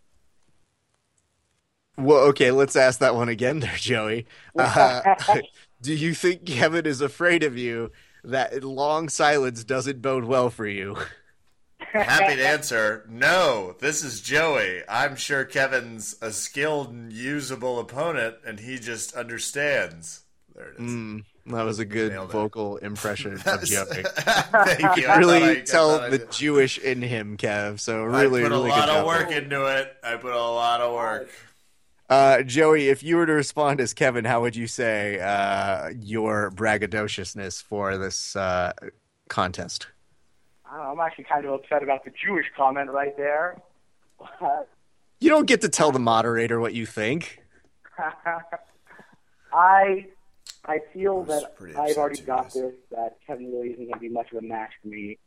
[1.98, 4.28] Well, okay, let's ask that one again there, Joey.
[4.58, 5.16] Uh,
[5.82, 7.92] do you think Kevin is afraid of you
[8.24, 10.98] that long silence doesn't bode well for you?
[11.80, 13.06] happy to answer.
[13.10, 14.82] No, this is Joey.
[14.90, 20.22] I'm sure Kevin's a skilled and usable opponent, and he just understands.
[20.56, 20.92] There it is.
[20.92, 24.04] Mm, that was a good vocal impression of Joey.
[24.04, 25.08] Thank you.
[25.08, 26.26] I really I- I tell thought I the.
[26.32, 27.80] Jewish in him, Kev.
[27.80, 29.06] So I really, put really a lot good of job.
[29.08, 29.96] work into it.
[30.04, 31.30] I put a lot of work.
[32.10, 36.52] Uh, Joey, if you were to respond as Kevin, how would you say uh, your
[36.52, 38.72] braggadociousness for this uh,
[39.28, 39.88] contest?
[40.66, 43.62] I don't know, I'm actually kind of upset about the Jewish comment right there.
[45.20, 47.42] You don't get to tell the moderator what you think.
[49.52, 50.06] I
[50.66, 52.54] I feel I that I've already got guys.
[52.54, 52.74] this.
[52.92, 55.18] That Kevin really isn't going to be much of a match for me.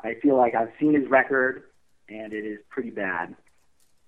[0.00, 1.64] I feel like I've seen his record,
[2.08, 3.34] and it is pretty bad.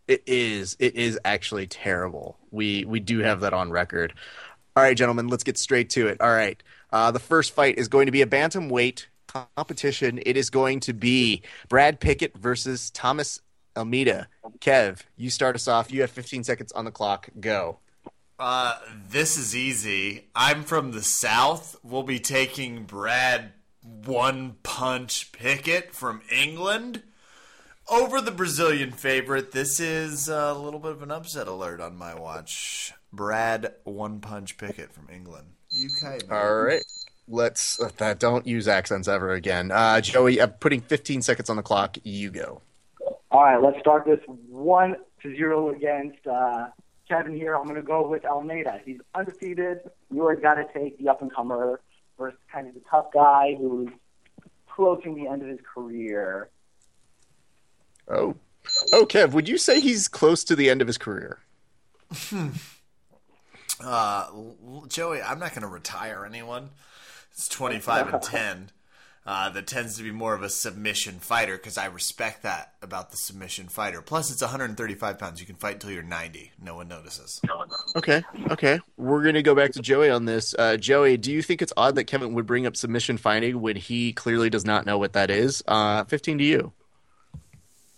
[0.08, 0.76] It is.
[0.78, 2.38] It is actually terrible.
[2.50, 4.14] We we do have that on record.
[4.76, 6.20] All right, gentlemen, let's get straight to it.
[6.20, 6.62] All right.
[6.92, 10.20] Uh, the first fight is going to be a bantamweight competition.
[10.24, 13.40] It is going to be Brad Pickett versus Thomas
[13.76, 14.28] Almeida.
[14.60, 15.92] Kev, you start us off.
[15.92, 17.28] You have 15 seconds on the clock.
[17.40, 17.78] Go.
[18.38, 18.78] Uh,
[19.08, 20.26] this is easy.
[20.34, 21.76] I'm from the South.
[21.82, 23.52] We'll be taking Brad
[23.82, 27.02] One Punch Pickett from England
[27.88, 29.52] over the Brazilian favorite.
[29.52, 32.92] This is a little bit of an upset alert on my watch.
[33.12, 35.48] Brad One Punch Pickett from England.
[35.72, 36.30] UK.
[36.30, 36.84] All right.
[37.28, 38.14] Let's uh.
[38.14, 39.72] Don't use accents ever again.
[39.72, 41.98] Uh, Joey, I'm putting 15 seconds on the clock.
[42.04, 42.62] You go.
[43.32, 46.68] All right, let's start this one to zero against uh,
[47.08, 47.56] Kevin here.
[47.56, 48.80] I'm going to go with Almeida.
[48.84, 49.80] He's undefeated.
[50.12, 51.80] You always got to take the up and comer
[52.16, 53.88] versus kind of the tough guy who's
[54.68, 56.48] approaching the end of his career.
[58.08, 58.36] Oh.
[58.92, 61.38] Oh, Kev, would you say he's close to the end of his career?
[63.80, 64.28] Uh,
[64.88, 66.70] Joey, I'm not going to retire anyone.
[67.32, 68.70] It's 25 and 10.
[69.28, 73.10] Uh, that tends to be more of a submission fighter because I respect that about
[73.10, 74.00] the submission fighter.
[74.00, 75.40] Plus, it's 135 pounds.
[75.40, 76.52] You can fight until you're 90.
[76.62, 77.40] No one notices.
[77.96, 78.22] Okay,
[78.52, 78.78] okay.
[78.96, 80.54] We're gonna go back to Joey on this.
[80.56, 83.74] Uh, Joey, do you think it's odd that Kevin would bring up submission fighting when
[83.74, 85.60] he clearly does not know what that is?
[85.66, 86.72] Uh, Fifteen to you.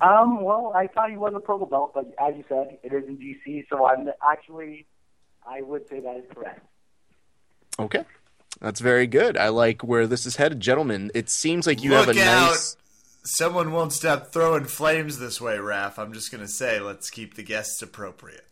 [0.01, 3.09] Um, well, I thought he was a purple belt, but as you said, it is
[3.09, 4.87] in DC, so I'm actually,
[5.47, 6.65] I would say that is correct.
[7.81, 8.05] Okay,
[8.61, 9.37] that's very good.
[9.37, 11.11] I like where this is headed, gentlemen.
[11.15, 12.51] It seems like you Look have a out.
[12.51, 12.77] nice.
[13.25, 15.99] Someone won't stop throwing flames this way, Raf.
[15.99, 18.47] I'm just going to say, let's keep the guests appropriate.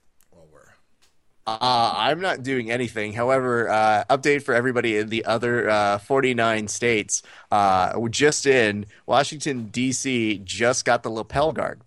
[1.47, 3.12] While we're Uh, I'm not doing anything.
[3.12, 7.23] However, uh, update for everybody in the other uh, 49 states.
[7.51, 10.39] Uh, we're just in Washington D.C.
[10.44, 11.81] Just got the lapel guard,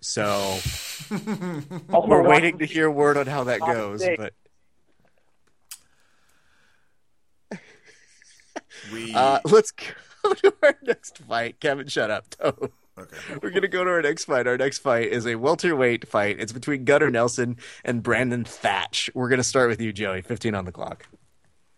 [0.00, 0.58] so
[1.10, 4.04] we're waiting to hear word on how that goes.
[4.16, 4.34] But
[8.92, 9.14] we.
[9.14, 11.60] uh, let's go to our next fight.
[11.60, 12.34] Kevin, shut up.
[12.96, 13.04] Don't.
[13.06, 13.38] okay.
[13.42, 14.46] We're gonna go to our next fight.
[14.46, 16.40] Our next fight is a welterweight fight.
[16.40, 19.10] It's between Gunnar Nelson and Brandon Thatch.
[19.14, 20.22] We're gonna start with you, Joey.
[20.22, 21.06] 15 on the clock.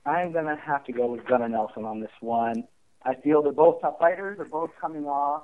[0.07, 2.65] I'm going to have to go with Gunnar Nelson on this one.
[3.03, 4.37] I feel they're both tough fighters.
[4.39, 5.43] They're both coming off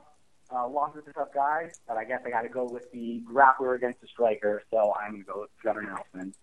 [0.54, 3.74] uh, losses to tough guys, but I guess I got to go with the grappler
[3.74, 6.34] against the striker, so I'm going to go with Gunnar Nelson.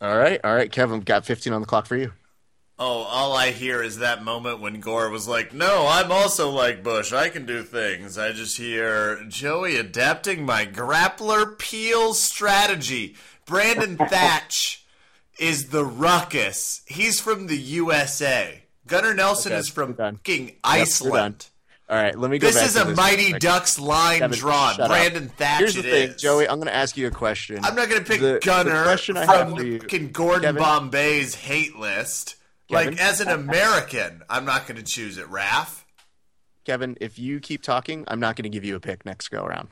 [0.00, 1.00] All right, all right, Kevin.
[1.00, 2.12] Got 15 on the clock for you.
[2.82, 6.82] Oh, all I hear is that moment when Gore was like, "No, I'm also like
[6.82, 7.12] Bush.
[7.12, 13.16] I can do things." I just hear Joey adapting my grappler peel strategy.
[13.44, 14.86] Brandon Thatch
[15.38, 16.80] is the ruckus.
[16.86, 18.62] He's from the USA.
[18.86, 20.56] Gunnar Nelson Okay, is from fucking.
[20.64, 21.48] Iceland.
[21.90, 23.32] All right, let me go this is a this Mighty.
[23.34, 24.70] Ducks line Kevin, drawn.
[24.76, 24.88] shut up.
[24.88, 25.58] Brandon Thatch.
[25.58, 26.22] Here's the thing, is.
[26.22, 26.48] Joey.
[26.48, 27.58] I'm going to ask you a question.
[27.62, 30.12] I'm not going to pick The- the Gunner question I have from for you- fucking
[30.12, 30.62] Gordon Kevin?
[30.62, 32.36] Bombay's hate list.
[32.70, 32.94] Kevin?
[32.94, 35.84] Like, as an American, I'm not going to choose it, Raf.
[36.64, 39.44] Kevin, if you keep talking, I'm not going to give you a pick next go
[39.44, 39.68] around.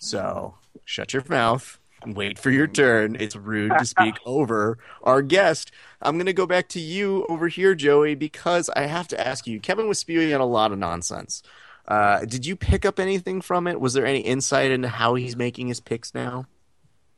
[0.00, 0.54] So
[0.84, 3.16] shut your mouth and wait for your turn.
[3.18, 5.70] It's rude to speak over our guest.
[6.02, 9.46] I'm going to go back to you over here, Joey, because I have to ask
[9.46, 9.60] you.
[9.60, 11.42] Kevin was spewing out a lot of nonsense.
[11.86, 13.80] Uh, did you pick up anything from it?
[13.80, 16.46] Was there any insight into how he's making his picks now?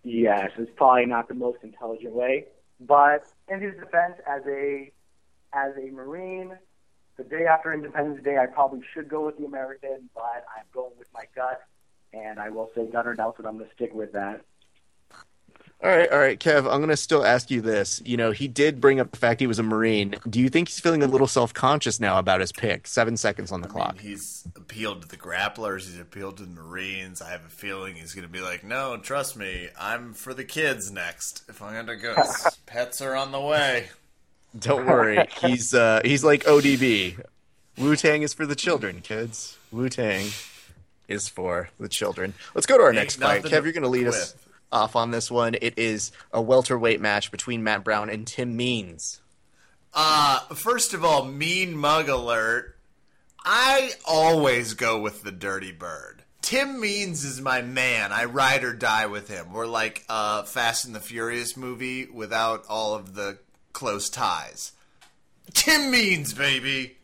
[0.05, 2.47] Yes, it's probably not the most intelligent way,
[2.81, 4.91] but in his defense, as a
[5.53, 6.59] as a Marine,
[7.17, 10.93] the day after Independence Day, I probably should go with the American, but I'm going
[10.99, 11.63] with my gut,
[12.13, 13.47] and I will say Gunnar Nelson.
[13.47, 14.43] I'm going to stick with that.
[15.81, 16.59] All right, all right, Kev.
[16.59, 18.03] I'm going to still ask you this.
[18.05, 20.17] You know, he did bring up the fact he was a Marine.
[20.29, 22.89] Do you think he's feeling a little self conscious now about his pick?
[22.89, 23.97] Seven seconds on the I clock.
[23.99, 25.85] mean, he's appealed to the grapplers.
[25.85, 27.23] He's appealed to the Marines.
[27.23, 30.43] I have a feeling he's going to be like, no, trust me, I'm for the
[30.45, 31.45] kids next.
[31.49, 32.17] If I'm going to go,
[32.67, 33.91] pets are on the way.
[34.59, 35.29] Don't worry.
[35.43, 37.23] He's uh he's like ODB.
[37.77, 39.57] Wu Tang is for the children, kids.
[39.71, 40.27] Wu Tang
[41.07, 42.35] is for the children.
[42.55, 43.45] Let's go to our Ain't next fight.
[43.45, 44.48] Kev, you're going to lead us with.
[44.71, 45.57] Off on this one.
[45.61, 49.21] It is a welterweight match between Matt Brown and Tim Means.
[49.95, 52.77] Uh, first of all, mean mug alert.
[53.45, 56.23] I always go with the dirty bird.
[56.43, 58.13] Tim Means is my man.
[58.13, 59.53] I ride or die with him.
[59.53, 63.39] We're like a Fast and the Furious movie without all of the
[63.73, 64.73] close ties.
[65.53, 66.98] Tim Means, baby.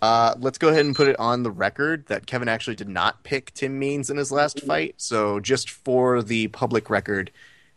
[0.00, 3.22] Uh, let's go ahead and put it on the record that Kevin actually did not
[3.24, 4.94] pick Tim Means in his last fight.
[4.96, 7.30] So, just for the public record,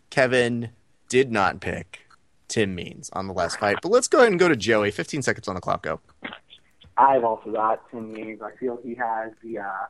[0.10, 0.70] Kevin
[1.10, 2.02] did not pick
[2.48, 3.78] Tim Means on the last fight.
[3.82, 4.92] But let's go ahead and go to Joey.
[4.92, 5.84] 15 seconds on the clock.
[5.84, 6.00] Go.
[6.98, 8.42] I've also got Tim Means.
[8.42, 9.60] I feel he has the.
[9.60, 9.86] Uh,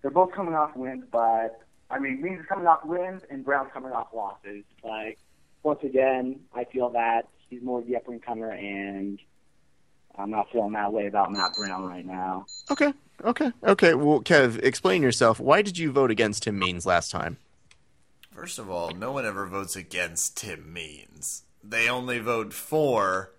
[0.00, 1.60] they're both coming off wins, but
[1.90, 4.64] I mean, Means is coming off wins and Brown's coming off losses.
[4.84, 5.18] Like
[5.62, 9.18] once again, I feel that he's more of the up and comer, and
[10.18, 12.46] I'm not feeling that way about Matt Brown right now.
[12.70, 12.92] Okay.
[13.24, 13.52] Okay.
[13.64, 13.94] Okay.
[13.94, 15.38] Well, Kev, explain yourself.
[15.40, 17.38] Why did you vote against Tim Means last time?
[18.34, 21.42] First of all, no one ever votes against Tim Means.
[21.62, 23.32] They only vote for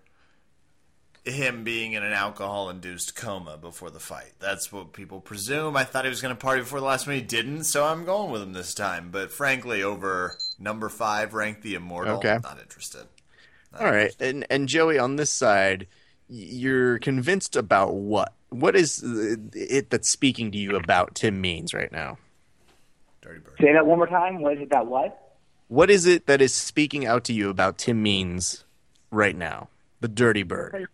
[1.24, 4.32] him being in an alcohol induced coma before the fight.
[4.38, 5.76] That's what people presume.
[5.76, 7.16] I thought he was going to party before the last one.
[7.16, 9.10] He didn't, so I'm going with him this time.
[9.10, 12.38] But frankly, over number five, rank the immortal, Okay.
[12.42, 13.06] not interested.
[13.72, 14.14] Not All right.
[14.20, 15.86] And and Joey on this side, y-
[16.30, 18.32] you're convinced about what?
[18.50, 19.02] What is
[19.54, 22.18] it that's speaking to you about Tim Means right now?
[23.20, 23.56] Dirty bird.
[23.60, 24.40] Say that one more time.
[24.40, 25.36] What is it that what?
[25.68, 28.64] What is it that is speaking out to you about Tim Means
[29.10, 29.68] right now?
[30.00, 30.88] The dirty bird.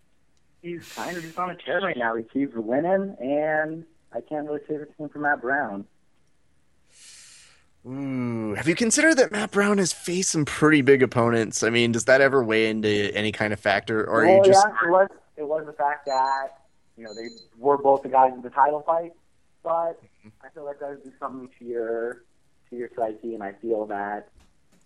[0.63, 2.17] He's kind of just on a tear right now.
[2.17, 5.87] He keeps winning, and I can't really say the same for Matt Brown.
[7.87, 11.63] Ooh, have you considered that Matt Brown has faced some pretty big opponents?
[11.63, 14.67] I mean, does that ever weigh into any kind of factor, or are you just
[14.67, 16.49] yeah, it was it was the fact that
[16.97, 19.13] you know they were both the guys in the title fight,
[19.63, 20.01] but
[20.43, 22.25] I feel like that would do something to your
[22.71, 24.29] to your psyche, and I feel that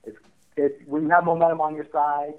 [0.05, 0.19] it's
[0.57, 2.35] it's when you have momentum on your side,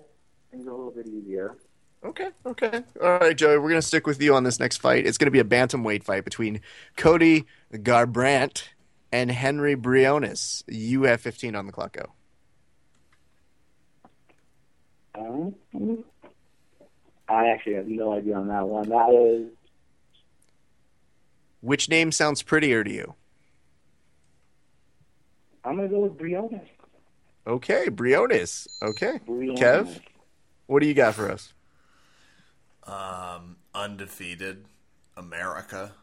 [0.52, 1.58] things are a little bit easier.
[2.04, 2.84] Okay, okay.
[3.02, 5.06] All right, Joey, we're going to stick with you on this next fight.
[5.06, 6.62] It's going to be a bantamweight fight between
[6.98, 8.64] Cody Garbrandt
[9.12, 10.64] and Henry Briones.
[10.68, 11.94] You have 15 on the clock.
[11.94, 12.12] Go.
[15.14, 16.04] Um,
[17.32, 18.90] I actually have no idea on that one.
[18.90, 19.52] That is
[21.62, 23.16] Which name sounds prettier to you?
[25.64, 26.68] I'm gonna go with Briones.
[27.48, 28.68] Okay, Briones.
[28.82, 29.20] Okay.
[29.26, 29.60] Briones.
[29.60, 30.00] Kev,
[30.66, 31.54] what do you got for us?
[32.84, 34.66] Um, undefeated
[35.16, 35.94] America,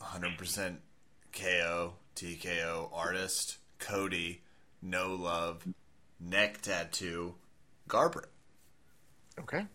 [0.00, 0.76] 100%
[1.32, 4.42] KO, TKO artist, Cody,
[4.80, 5.66] no love,
[6.18, 7.34] neck tattoo,
[7.88, 8.26] Garbrandt.
[9.38, 9.66] Okay.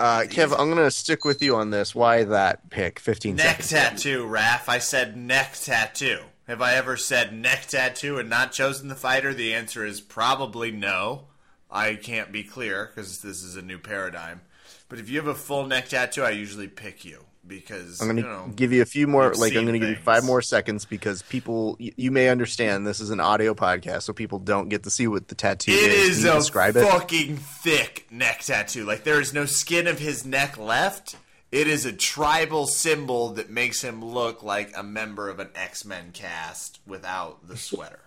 [0.00, 1.94] Uh, Kev, I'm going to stick with you on this.
[1.94, 2.98] Why that pick?
[2.98, 4.02] 15 Neck seconds.
[4.02, 4.66] tattoo, Raf.
[4.66, 6.20] I said neck tattoo.
[6.46, 9.34] Have I ever said neck tattoo and not chosen the fighter?
[9.34, 11.26] The answer is probably no.
[11.70, 14.40] I can't be clear because this is a new paradigm.
[14.88, 18.16] But if you have a full neck tattoo, I usually pick you because I'm going
[18.16, 20.24] to you know, give you a few more, like, I'm going to give you five
[20.24, 24.38] more seconds because people, you, you may understand this is an audio podcast, so people
[24.38, 26.18] don't get to see what the tattoo It is.
[26.18, 26.84] is a describe it?
[26.86, 28.84] fucking thick neck tattoo.
[28.84, 31.16] Like there is no skin of his neck left.
[31.50, 35.84] It is a tribal symbol that makes him look like a member of an X
[35.84, 38.00] Men cast without the sweater.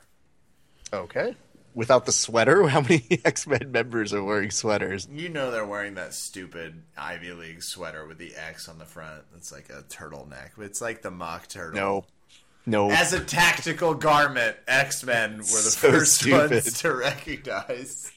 [0.93, 1.35] Okay.
[1.75, 5.07] Without the sweater, how many X Men members are wearing sweaters?
[5.11, 9.23] You know they're wearing that stupid Ivy League sweater with the X on the front.
[9.35, 10.51] It's like a turtleneck.
[10.59, 11.79] It's like the mock turtle.
[11.79, 12.05] No.
[12.65, 12.89] No.
[12.91, 16.51] As a tactical garment, X Men were the So first stupid.
[16.51, 18.11] ones to recognize.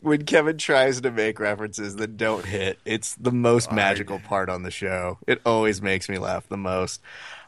[0.00, 4.64] when Kevin tries to make references that don't hit, it's the most magical part on
[4.64, 5.18] the show.
[5.26, 7.00] It always makes me laugh the most.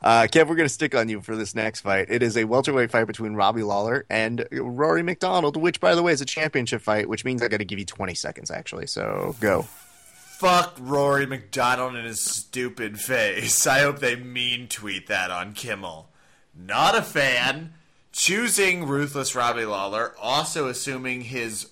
[0.03, 2.07] Uh, Kev, we're going to stick on you for this next fight.
[2.09, 6.13] It is a welterweight fight between Robbie Lawler and Rory MacDonald, which, by the way,
[6.13, 8.87] is a championship fight, which means I got to give you 20 seconds, actually.
[8.87, 9.63] So go.
[9.63, 13.67] Fuck Rory MacDonald and his stupid face.
[13.67, 16.11] I hope they mean tweet that on Kimmel.
[16.55, 17.73] Not a fan.
[18.13, 21.71] Choosing ruthless Robbie Lawler, also assuming his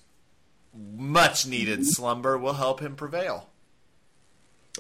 [0.74, 3.48] much needed slumber will help him prevail.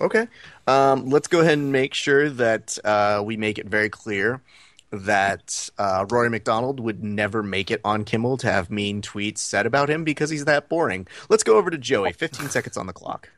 [0.00, 0.26] Okay.
[0.66, 4.42] Um, let's go ahead and make sure that uh, we make it very clear
[4.90, 9.66] that uh, Rory MacDonald would never make it on Kimmel to have mean tweets said
[9.66, 11.06] about him because he's that boring.
[11.28, 12.12] Let's go over to Joey.
[12.12, 13.30] 15 seconds on the clock.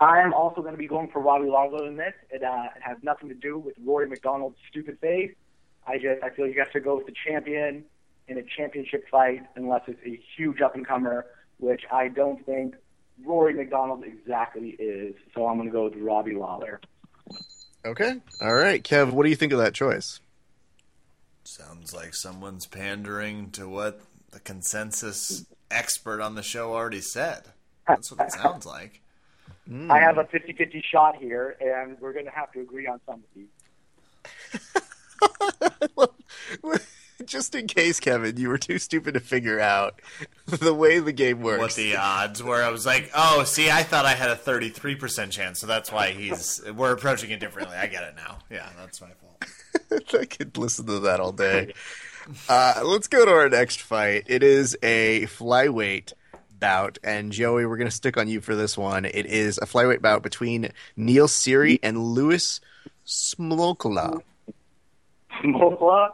[0.00, 2.14] I am also going to be going for Robbie Lawler in this.
[2.30, 5.32] It, uh, it has nothing to do with Rory MacDonald's stupid face.
[5.86, 7.84] I just I feel you have to go with the champion
[8.28, 11.26] in a championship fight unless it's a huge up and comer,
[11.58, 12.76] which I don't think
[13.24, 15.14] Rory MacDonald exactly is.
[15.34, 16.80] So I'm going to go with Robbie Lawler.
[17.84, 18.16] Okay.
[18.40, 19.12] All right, Kev.
[19.12, 20.20] What do you think of that choice?
[21.44, 27.42] Sounds like someone's pandering to what the consensus expert on the show already said.
[27.88, 29.00] That's what it sounds like.
[29.66, 29.90] Hmm.
[29.90, 33.48] I have a 50-50 shot here, and we're going to have to agree on something.
[37.24, 40.00] Just in case, Kevin, you were too stupid to figure out
[40.46, 41.60] the way the game works.
[41.60, 42.62] What the odds were?
[42.62, 46.10] I was like, oh, see, I thought I had a 33% chance, so that's why
[46.10, 46.62] he's.
[46.74, 47.76] We're approaching it differently.
[47.76, 48.38] I get it now.
[48.50, 50.10] Yeah, that's my fault.
[50.20, 51.74] I could listen to that all day.
[52.48, 54.24] Uh, let's go to our next fight.
[54.26, 56.12] It is a flyweight
[56.58, 59.04] bout, and Joey, we're going to stick on you for this one.
[59.04, 62.60] It is a flyweight bout between Neil Seery and Louis
[63.06, 64.22] Smolkola.
[65.42, 66.10] Smokla.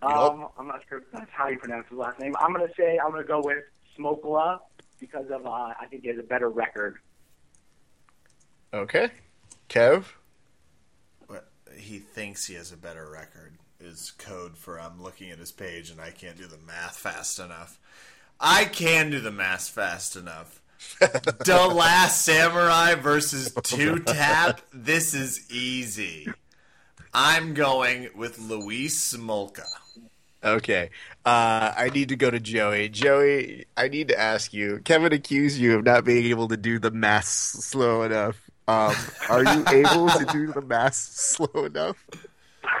[0.00, 2.34] Um, I'm not sure if that's how you pronounce his last name.
[2.40, 3.64] I'm going to say I'm going to go with
[3.98, 4.60] Smokla
[5.00, 6.98] because of uh, I think he has a better record.
[8.72, 9.10] Okay,
[9.68, 10.04] Kev.
[11.26, 15.52] But he thinks he has a better record is code for I'm looking at his
[15.52, 17.78] page and I can't do the math fast enough.
[18.40, 20.60] I can do the math fast enough.
[21.00, 24.60] the Last Samurai versus Two Tap.
[24.72, 26.28] This is easy.
[27.12, 29.66] I'm going with Luis Smolka.
[30.44, 30.90] Okay,
[31.24, 32.88] uh, I need to go to Joey.
[32.88, 34.80] Joey, I need to ask you.
[34.84, 38.40] Kevin accused you of not being able to do the math slow enough.
[38.68, 38.94] Um,
[39.28, 42.06] are you able to do the math slow enough?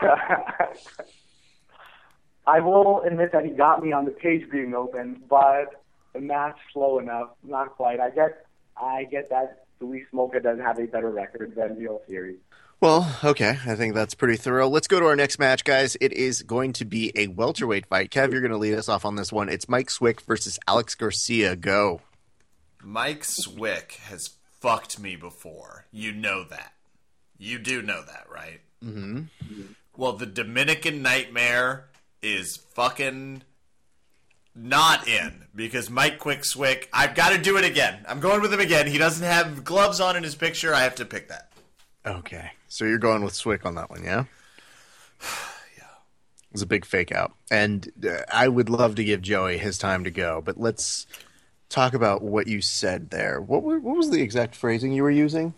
[2.46, 5.82] I will admit that he got me on the page being open, but
[6.12, 7.30] the math's slow enough.
[7.42, 7.98] Not quite.
[8.00, 8.46] I get,
[8.76, 12.38] I get that Luis Smolka does have a better record than Neil Series.
[12.80, 13.58] Well, okay.
[13.66, 14.68] I think that's pretty thorough.
[14.68, 15.96] Let's go to our next match, guys.
[16.00, 18.10] It is going to be a welterweight fight.
[18.10, 19.48] Kev, you're going to lead us off on this one.
[19.48, 21.56] It's Mike Swick versus Alex Garcia.
[21.56, 22.02] Go.
[22.82, 24.30] Mike Swick has
[24.60, 25.86] fucked me before.
[25.90, 26.72] You know that.
[27.36, 28.60] You do know that, right?
[28.84, 29.22] Mm-hmm.
[29.96, 31.86] Well, the Dominican Nightmare
[32.22, 33.42] is fucking
[34.54, 36.88] not in because Mike Quick Swick.
[36.92, 38.04] I've got to do it again.
[38.08, 38.86] I'm going with him again.
[38.86, 40.72] He doesn't have gloves on in his picture.
[40.74, 41.47] I have to pick that.
[42.08, 42.50] Okay.
[42.68, 44.24] So you're going with Swick on that one, yeah?
[45.76, 45.84] Yeah.
[45.84, 47.34] It was a big fake out.
[47.50, 51.06] And uh, I would love to give Joey his time to go, but let's
[51.68, 53.40] talk about what you said there.
[53.40, 55.54] What, were, what was the exact phrasing you were using?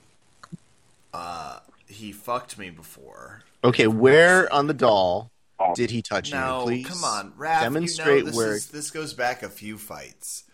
[1.90, 3.42] He fucked me before.
[3.62, 5.30] Okay, where on the doll
[5.74, 6.64] did he touch No, you?
[6.64, 7.62] Please come on, Raf.
[7.62, 8.54] demonstrate you know this where.
[8.54, 10.44] is- this goes back a few fights.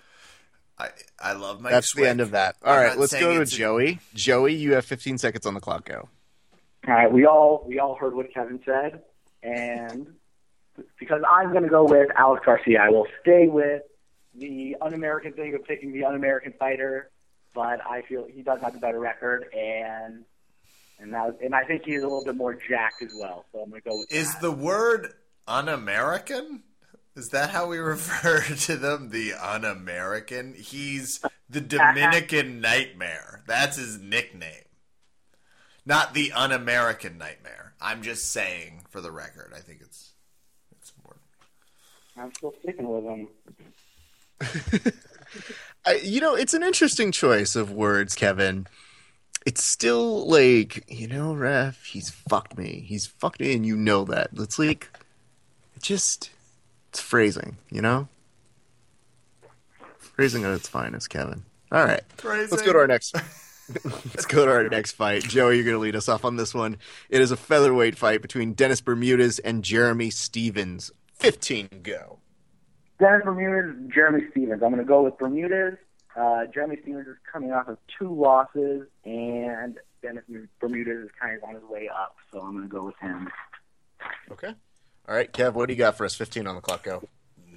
[0.78, 0.88] I
[1.18, 1.72] I love Mike.
[1.72, 2.04] That's Swick.
[2.04, 2.56] the end of that.
[2.64, 3.98] All I'm right, let's go to it's a- Joey.
[4.14, 5.86] Joey, you have 15 seconds on the clock.
[5.86, 6.08] Go.
[6.86, 9.02] All right, we all we all heard what Kevin said,
[9.42, 10.06] and
[10.98, 13.82] because I'm going to go with Alex Garcia, I will stay with
[14.34, 17.10] the un-American thing of picking the un-American fighter,
[17.54, 20.24] but I feel he does have a better record, and
[21.00, 23.46] and that, and I think he's a little bit more jacked as well.
[23.52, 24.42] So I'm going to go with Is that.
[24.42, 25.12] the word
[25.48, 26.62] un-American?
[27.16, 29.10] Is that how we refer to them?
[29.10, 30.54] The un-American?
[30.54, 33.42] He's the Dominican Nightmare.
[33.46, 34.64] That's his nickname.
[35.84, 37.72] Not the un-American Nightmare.
[37.80, 40.12] I'm just saying, for the record, I think it's
[40.72, 41.22] it's important.
[42.16, 43.28] I'm still sticking with him.
[45.86, 48.66] I, you know, it's an interesting choice of words, Kevin.
[49.44, 52.84] It's still like, you know, ref, he's fucked me.
[52.88, 54.30] He's fucked me, and you know that.
[54.36, 54.88] It's like,
[55.76, 56.30] it just,
[56.96, 58.08] it's phrasing, you know?
[59.98, 61.44] Phrasing at its finest, Kevin.
[61.70, 62.00] All right.
[62.24, 63.14] Let's go to our next.
[63.84, 65.22] Let's go to our next fight.
[65.22, 66.78] Joey, you're going to lead us off on this one.
[67.10, 70.90] It is a featherweight fight between Dennis Bermudez and Jeremy Stephens.
[71.12, 72.18] 15 go.
[72.98, 74.62] Dennis Bermudez, Jeremy Stephens.
[74.62, 75.76] I'm going to go with Bermudez.
[76.18, 80.24] Uh, Jeremy Stephens is coming off of two losses, and Dennis
[80.60, 83.28] Bermudez is kind of on his way up, so I'm going to go with him.
[84.30, 84.54] Okay.
[85.08, 86.14] All right, Kev, what do you got for us?
[86.16, 87.02] 15 on the clock, go.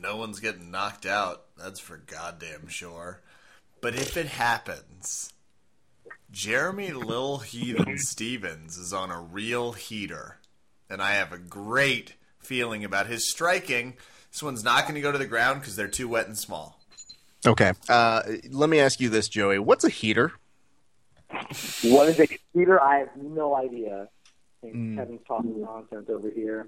[0.02, 1.46] No one's getting knocked out.
[1.58, 3.22] That's for goddamn sure.
[3.82, 5.34] But if it happens,
[6.32, 10.38] Jeremy Lil Heathen Stephens is on a real heater.
[10.90, 13.96] And I have a great feeling about his striking.
[14.32, 16.80] This one's not going to go to the ground because they're too wet and small.
[17.46, 17.74] Okay.
[17.88, 18.22] Uh,
[18.52, 19.60] let me ask you this, Joey.
[19.60, 20.34] What's a heater?
[21.84, 22.82] What is a heater?
[22.82, 24.08] I have no idea.
[24.64, 26.68] I think Kevin's talking nonsense over here.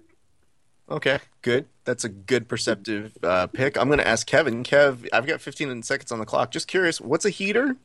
[0.91, 1.67] Okay, good.
[1.85, 3.77] That's a good perceptive uh, pick.
[3.77, 4.63] I'm going to ask Kevin.
[4.63, 6.51] Kev, I've got 15 seconds on the clock.
[6.51, 7.77] Just curious, what's a heater?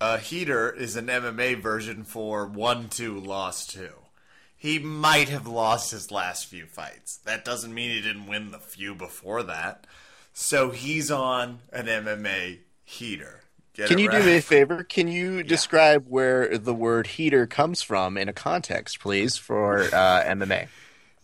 [0.00, 3.90] A heater is an MMA version for 1 2 lost 2.
[4.56, 7.16] He might have lost his last few fights.
[7.24, 9.88] That doesn't mean he didn't win the few before that.
[10.32, 13.40] So he's on an MMA heater.
[13.74, 14.84] Get Can you do me a favor?
[14.84, 20.22] Can you describe where the word heater comes from in a context, please, for uh,
[20.24, 20.68] MMA?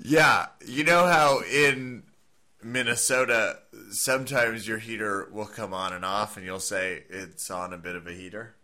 [0.00, 2.04] Yeah, you know how in
[2.62, 3.58] Minnesota
[3.90, 7.96] sometimes your heater will come on and off, and you'll say it's on a bit
[7.96, 8.54] of a heater.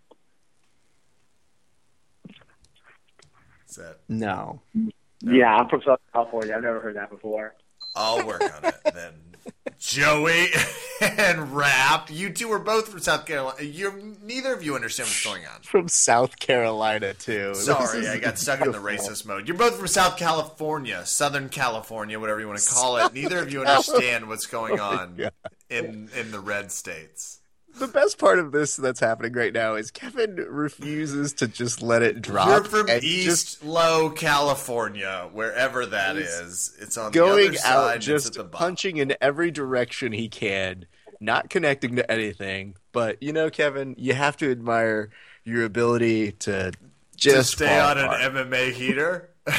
[3.69, 3.99] Is that?
[4.09, 4.61] No.
[5.21, 6.55] Yeah, I'm from Southern California.
[6.55, 7.55] I've never heard that before.
[7.97, 9.15] I'll work on it then.
[9.79, 10.47] Joey
[11.19, 13.63] and Raf, you two are both from South Carolina.
[13.63, 15.61] You're neither of you understand what's going on.
[15.63, 17.55] From South Carolina, too.
[17.55, 19.47] Sorry, I got stuck in the racist mode.
[19.49, 23.13] You're both from South California, Southern California, whatever you want to call it.
[23.13, 25.33] Neither of you understand what's going on God.
[25.71, 27.41] in in the red states.
[27.77, 32.03] The best part of this that's happening right now is Kevin refuses to just let
[32.03, 32.47] it drop.
[32.47, 36.77] You're from East just Low California, wherever that is.
[36.81, 40.87] It's on the going other out, just punching in every direction he can,
[41.25, 42.77] not connecting to anything.
[42.93, 45.11] But you know, Kevin, you have to admire
[45.45, 46.77] your ability to to
[47.17, 48.35] just stay fall on an.
[48.35, 49.31] MMA heater.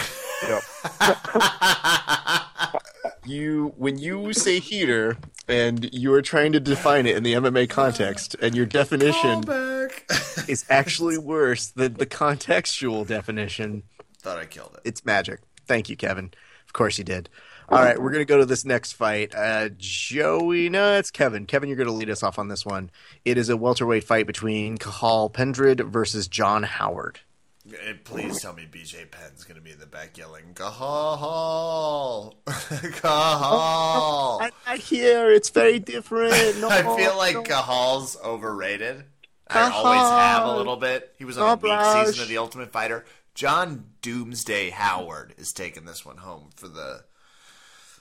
[3.25, 5.17] You when you say heater
[5.47, 9.43] and you are trying to define it in the MMA context, and your definition
[10.47, 13.83] is actually worse than the contextual definition.
[14.21, 14.87] Thought I killed it.
[14.87, 15.39] It's magic.
[15.65, 16.31] Thank you, Kevin.
[16.67, 17.29] Of course you did.
[17.69, 19.33] All right, we're gonna go to this next fight.
[19.35, 21.45] Uh, Joey, no, it's Kevin.
[21.45, 22.91] Kevin, you're gonna lead us off on this one.
[23.23, 27.21] It is a welterweight fight between Cathal Pendred versus John Howard.
[27.67, 32.35] Eh, Please tell me BJ Penn's going to be in the back yelling, Gahal!
[32.45, 33.01] Gahal!
[34.41, 36.59] I, I hear it's very different.
[36.59, 37.41] No, I feel like no.
[37.43, 39.05] Gahal's overrated.
[39.47, 41.13] I always have a little bit.
[41.17, 43.05] He was on the season of The Ultimate Fighter.
[43.33, 47.03] John Doomsday Howard is taking this one home for the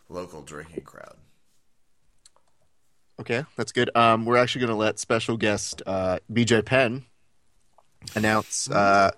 [0.08, 1.16] local drinking crowd.
[3.20, 3.90] Okay, that's good.
[3.94, 7.04] Um, we're actually going to let special guest uh, BJ Penn
[8.16, 9.12] announce uh,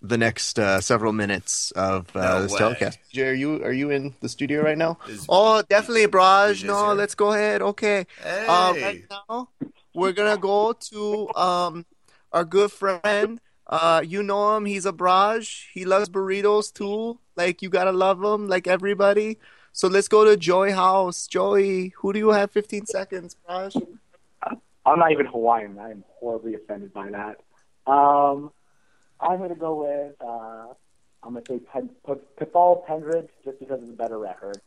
[0.00, 2.58] the next uh, several minutes of uh, No this way.
[2.58, 2.98] telecast.
[3.14, 4.98] BJ, are you are you in the studio right now?
[5.08, 6.54] Is- oh, definitely, Braj.
[6.54, 6.94] BJ's No, here?
[6.94, 7.60] let's go ahead.
[7.62, 8.06] Okay.
[8.24, 8.82] Uh, Hey!
[8.82, 9.48] right now,
[9.94, 11.84] we're gonna go to um
[12.32, 13.38] our good friend.
[13.66, 14.64] Uh, you know him.
[14.64, 15.66] He's a Braj.
[15.72, 17.18] He loves burritos too.
[17.36, 19.38] Like you gotta love him, like everybody.
[19.72, 21.26] So let's go to Joey House.
[21.26, 22.50] Joey, who do you have?
[22.50, 23.74] Fifteen seconds, Braj.
[24.84, 25.78] I'm not even Hawaiian.
[25.78, 27.40] I am horribly offended by that.
[27.90, 28.50] Um,
[29.20, 30.74] I'm going to go with, uh,
[31.22, 32.44] I'm going to say Pen- P-
[32.86, 34.60] Pendred just because it's a better record.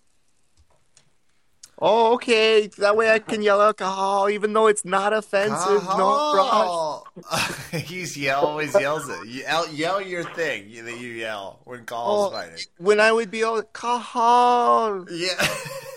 [1.77, 2.67] Oh, okay.
[2.77, 5.83] That way I can yell alcohol, even though it's not offensive.
[5.83, 7.03] No!
[7.71, 9.27] He's yell, always yells it.
[9.27, 12.65] You yell, yell your thing that you yell when Gahal's Oh, fighting.
[12.77, 15.47] when I would be all alcohol, Yeah.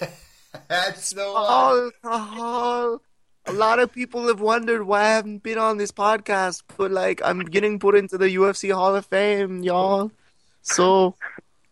[0.68, 1.92] That's the one.
[2.04, 3.02] alcohol.
[3.46, 7.20] A lot of people have wondered why I haven't been on this podcast, but like
[7.24, 10.10] I'm getting put into the UFC Hall of Fame, y'all.
[10.62, 11.14] So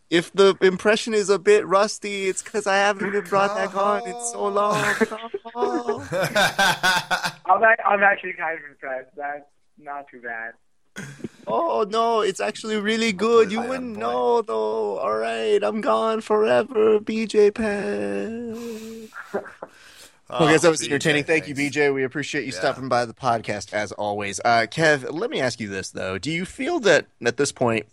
[0.09, 4.07] if the impression is a bit rusty, it's because I haven't been brought back on
[4.07, 4.75] in so long.
[7.45, 9.15] I'm, a- I'm actually kind of impressed.
[9.15, 9.43] That's
[9.77, 10.53] not too bad.
[11.45, 13.51] Oh no, it's actually really good.
[13.51, 14.97] You wouldn't know though.
[14.97, 19.09] All right, I'm gone forever, BJ Penn.
[19.33, 19.43] Oh,
[20.29, 21.23] Okay, so that was BJ, entertaining.
[21.23, 21.55] Thank you.
[21.55, 21.93] BJ.
[21.93, 22.59] We appreciate you Yeah.
[22.59, 24.41] stopping by the podcast as always.
[24.43, 27.85] Uh, Kev, let me ask you this though: Do you feel that at this point,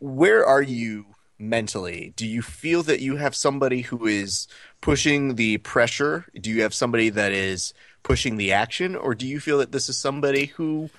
[0.00, 1.06] where are you
[1.38, 2.12] mentally?
[2.16, 4.48] Do you feel that you have somebody who is
[4.80, 6.26] pushing the pressure?
[6.38, 9.88] Do you have somebody that is pushing the action, or do you feel that this
[9.88, 10.90] is somebody who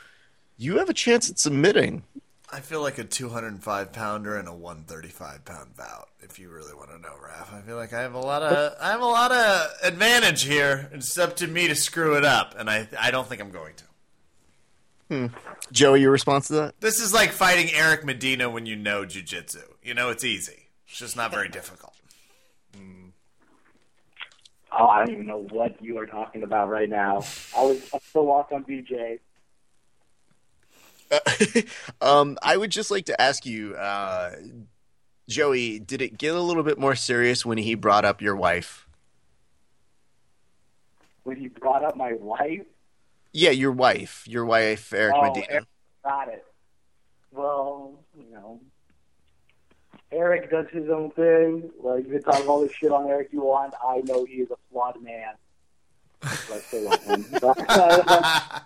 [0.57, 2.03] you have a chance at submitting?
[2.51, 6.09] I feel like a 205 pounder and a 135 pound bout.
[6.21, 8.73] If you really want to know, Raf, I feel like I have a lot of
[8.81, 10.89] I have a lot of advantage here.
[10.93, 13.75] It's up to me to screw it up, and I I don't think I'm going
[13.75, 13.83] to.
[15.09, 15.27] Hmm.
[15.71, 16.81] Joey, your response to that?
[16.81, 19.63] This is like fighting Eric Medina when you know jujitsu.
[19.87, 20.67] You know, it's easy.
[20.85, 21.93] It's just not very difficult.
[24.77, 27.23] Oh, I don't even know what you are talking about right now.
[27.55, 29.19] I was I'm still lost on BJ.
[32.01, 34.35] um, I would just like to ask you, uh,
[35.29, 38.89] Joey, did it get a little bit more serious when he brought up your wife?
[41.23, 42.65] When you brought up my wife,
[43.31, 45.47] Yeah, your wife, your wife, Eric Oh, Medina.
[45.49, 45.65] Eric
[46.03, 46.45] got it.
[47.31, 48.59] Well, you know,
[50.11, 51.69] Eric does his own thing.
[51.81, 53.73] Like you can talk all the shit on Eric you want.
[53.85, 55.33] I know he is a flawed man.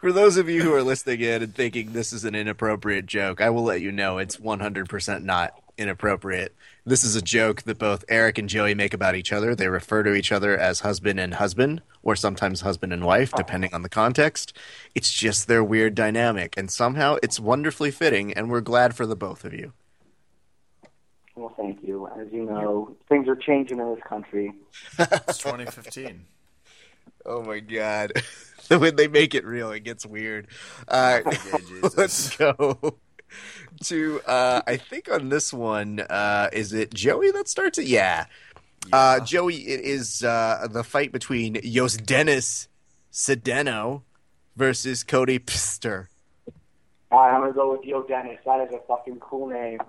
[0.00, 3.40] For those of you who are listening in and thinking this is an inappropriate joke,
[3.40, 5.52] I will let you know it's 100% not.
[5.76, 6.54] inappropriate.
[6.86, 9.54] This is a joke that both Eric and Joey make about each other.
[9.56, 13.74] They refer to each other as husband and husband, or sometimes husband and wife, depending
[13.74, 14.56] on the context.
[14.94, 19.16] It's just their weird dynamic, and somehow it's wonderfully fitting, and we're glad for the
[19.16, 19.72] both of you.
[21.36, 22.08] Well, thank you.
[22.18, 24.52] As you know, things are changing in this country.
[24.98, 26.26] It's 2015.
[27.26, 28.12] Oh my god.
[28.68, 30.46] when they make it real, it gets weird.
[30.86, 32.98] Uh, Yeah, let's go
[33.84, 37.86] to uh, I think on this one, uh, is it Joey that starts it?
[37.86, 38.26] Yeah.
[38.92, 42.68] Uh, Joey, it is uh, the fight between Yos Dennis
[43.10, 44.02] Sedeno
[44.56, 46.10] versus Cody Pfister.
[47.10, 48.38] All right, I'm gonna go with Yo Dennis.
[48.44, 49.80] That is a fucking cool name.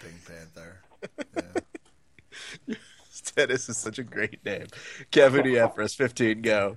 [0.00, 0.80] The Pink Panther.
[3.36, 4.66] Dennis is such a great name.
[5.10, 5.94] Kevin, who you have for us?
[5.94, 6.76] 15, go.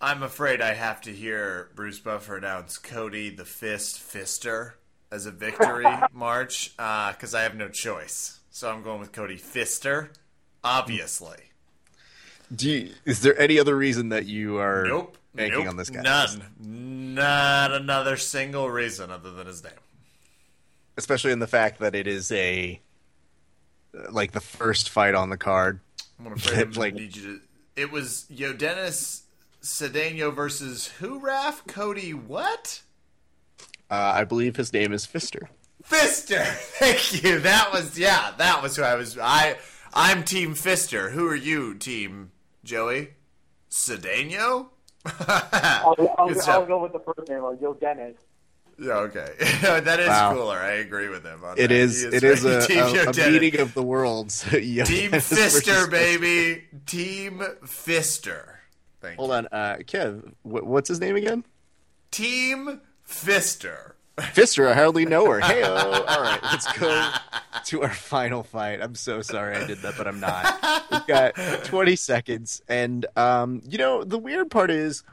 [0.00, 4.72] I'm afraid I have to hear Bruce Buffer announce Cody the Fist Fister
[5.10, 8.40] as a victory march uh, because I have no choice.
[8.50, 10.10] So I'm going with Cody Pfister,
[10.62, 11.36] obviously.
[12.54, 15.18] Do you, is there any other reason that you are Nope.
[15.34, 16.00] banking nope, on this guy?
[16.02, 17.14] None.
[17.14, 19.72] Not another single reason other than his name.
[20.98, 22.80] Especially in the fact that it is a
[24.10, 25.80] like the first fight on the card.
[26.20, 27.40] I'm afraid I'm Like- gonna need you to.
[27.76, 29.22] It was Yosdenis
[29.62, 31.20] Cedeno versus who?
[31.20, 32.82] Raf Cody what?
[33.90, 35.48] Uh, I believe his name is Pfister.
[35.84, 36.42] Pfister.
[36.44, 37.38] Thank you.
[37.38, 38.32] That was yeah.
[38.36, 39.16] That was who I was.
[39.16, 39.56] I
[39.94, 41.10] I'm Team Pfister.
[41.10, 42.32] Who are you, Team
[42.64, 43.10] Joey?
[43.70, 44.70] Cedeno.
[45.28, 48.16] I'll, I'll, I'll go with the first name, like Yosdenis.
[48.80, 49.32] Yeah, okay.
[49.62, 50.34] that is Wow.
[50.34, 50.56] cooler.
[50.58, 51.40] I agree with him.
[51.56, 51.70] It that.
[51.72, 52.02] is.
[52.02, 54.44] He It is a, a, a meeting of the worlds.
[54.50, 56.64] Team Pfister, baby.
[56.86, 58.60] Team Pfister.
[59.00, 59.34] Thank Hold you.
[59.36, 60.32] on, uh, Kev.
[60.42, 61.44] Wh- what's his name again?
[62.10, 63.96] Team Pfister.
[64.16, 64.68] Fister.
[64.68, 65.40] I hardly know her.
[65.40, 65.92] Hey, all
[66.22, 66.40] right.
[66.42, 67.12] Let's go
[67.66, 68.80] to our final fight.
[68.82, 70.88] I'm so sorry I did that, but I'm not.
[70.90, 71.34] We've got
[71.64, 75.04] 20 seconds, and um, you know the weird part is,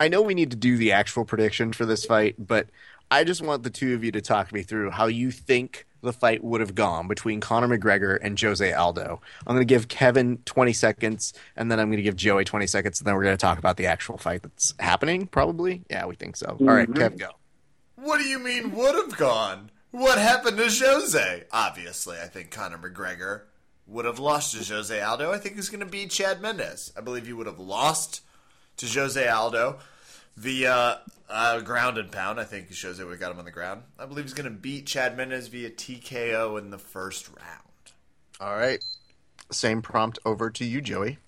[0.00, 2.68] I know we need to do the actual prediction for this fight, but
[3.10, 6.12] I just want the two of you to talk me through how you think the
[6.12, 9.20] fight would have gone between Conor McGregor and Jose Aldo.
[9.46, 12.66] I'm going to give Kevin 20 seconds, and then I'm going to give Joey 20
[12.66, 15.26] seconds, and then we're going to talk about the actual fight that's happening.
[15.26, 16.56] Probably, yeah, we think so.
[16.60, 17.30] All right, Kev, go.
[17.96, 19.70] What do you mean would have gone?
[19.90, 21.44] What happened to Jose?
[21.52, 23.42] Obviously, I think Conor McGregor
[23.86, 25.32] would have lost to Jose Aldo.
[25.32, 26.92] I think he's going to beat Chad Mendes.
[26.96, 28.20] I believe he would have lost
[28.78, 29.78] to Jose Aldo
[30.36, 30.98] via uh,
[31.64, 32.40] ground and pound.
[32.40, 33.82] I think shows would we got him on the ground.
[33.98, 37.92] I believe he's going to beat Chad Mendes via TKO in the first round.
[38.40, 38.82] All right.
[39.50, 41.18] Same prompt over to you, Joey.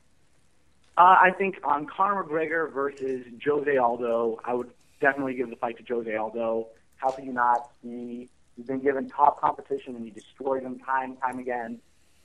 [0.97, 4.71] Uh, I think on Conor McGregor versus Jose Aldo, I would
[5.01, 6.67] definitely give the fight to Jose Aldo.
[6.97, 7.71] How could you not?
[7.83, 11.79] He, he's been given top competition and he destroyed him time and time again.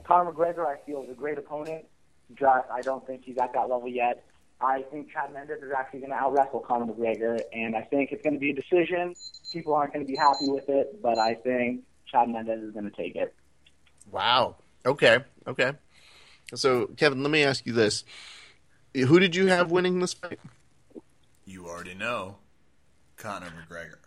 [0.03, 1.85] Conor McGregor, I feel, is a great opponent.
[2.33, 4.23] Just I don't think he's at that level yet.
[4.63, 8.11] I think Chad Mendes is actually going to out wrestle Conor McGregor, and I think
[8.11, 9.13] it's going to be a decision.
[9.51, 12.89] People aren't going to be happy with it, but I think Chad Mendes is going
[12.89, 13.33] to take it.
[14.09, 14.55] Wow.
[14.85, 15.19] Okay.
[15.47, 15.73] Okay.
[16.55, 18.05] So, Kevin, let me ask you this:
[18.95, 20.39] Who did you have winning this fight?
[21.45, 22.37] You already know
[23.17, 23.97] Conor McGregor.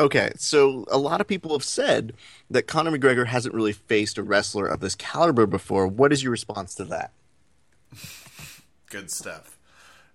[0.00, 2.14] Okay, so a lot of people have said
[2.50, 5.86] that Conor McGregor hasn't really faced a wrestler of this caliber before.
[5.86, 7.12] What is your response to that?
[8.90, 9.58] Good stuff.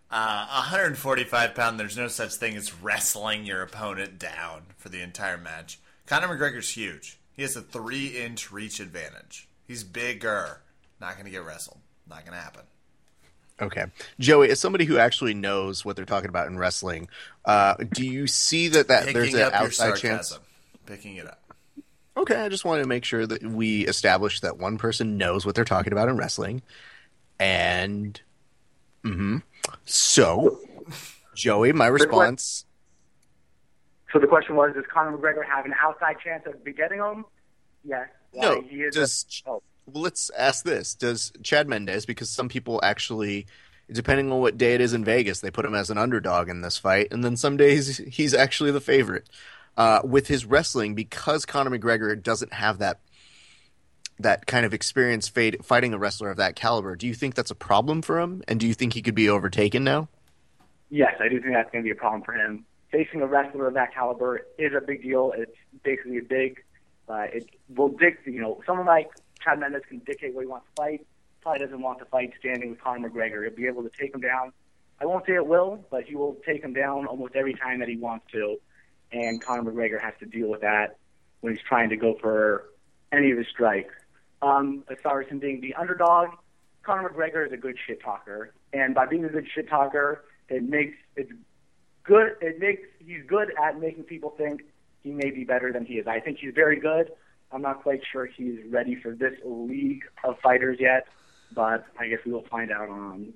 [0.10, 1.80] Uh, 145 pound.
[1.80, 5.80] There's no such thing as wrestling your opponent down for the entire match.
[6.06, 7.20] Conor McGregor's huge.
[7.34, 9.48] He has a three inch reach advantage.
[9.68, 10.62] He's bigger.
[11.02, 11.80] Not going to get wrestled.
[12.10, 12.64] Not going to happen.
[13.60, 13.86] Okay,
[14.20, 17.08] Joey, as somebody who actually knows what they're talking about in wrestling,
[17.44, 20.38] uh, do you see that, that there's an outside chance?
[20.86, 21.42] Picking it up.
[22.16, 25.56] Okay, I just wanted to make sure that we establish that one person knows what
[25.56, 26.62] they're talking about in wrestling.
[27.40, 28.20] And
[29.04, 29.38] hmm
[29.86, 30.60] so
[31.36, 32.66] Joey, my response
[34.12, 37.26] So the question was, does Conor McGregor have an outside chance of begetting him?
[37.84, 38.08] Yes.
[38.34, 38.96] No, he is.
[38.96, 40.96] does a, oh, well, let's ask this.
[40.96, 43.46] Does Chad Mendes because some people actually
[43.92, 46.62] depending on what day it is in Vegas, they put him as an underdog in
[46.62, 49.30] this fight, and then some days he's actually the favorite.
[49.78, 53.00] Uh, with his wrestling, because Conor McGregor doesn't have that
[54.20, 57.52] that kind of experience fade, fighting a wrestler of that caliber, do you think that's
[57.52, 58.44] a problem for him?
[58.48, 60.10] And do you think he could be overtaken now?
[60.90, 62.66] yes, I do think that's going to be a problem for him.
[62.92, 65.34] Facing a wrestler of that caliber is a big deal.
[65.36, 66.64] It's basically a big.
[67.10, 68.34] Uh, it will dictate.
[68.34, 69.10] You know, someone like
[69.44, 71.08] Chad Mendes can dictate what he wants to fight.
[71.42, 73.44] Probably doesn't want to fight standing with Conor McGregor.
[73.44, 74.52] He'll be able to take him down.
[75.00, 77.88] I won't say it will, but he will take him down almost every time that
[77.88, 78.58] he wants to.
[79.12, 80.98] And Conor McGregor has to deal with that
[81.42, 82.66] when he's trying to go for
[83.12, 83.94] any of his strikes.
[84.42, 86.30] Um, as far as him being the underdog,
[86.84, 90.64] Conor McGregor is a good shit talker, and by being a good shit talker, it
[90.64, 91.32] makes it's
[92.04, 92.36] good.
[92.42, 94.62] It makes he's good at making people think
[95.04, 96.08] he may be better than he is.
[96.08, 97.12] I think he's very good.
[97.52, 101.08] I'm not quite sure he's ready for this league of fighters yet,
[101.54, 103.34] but I guess we will find out on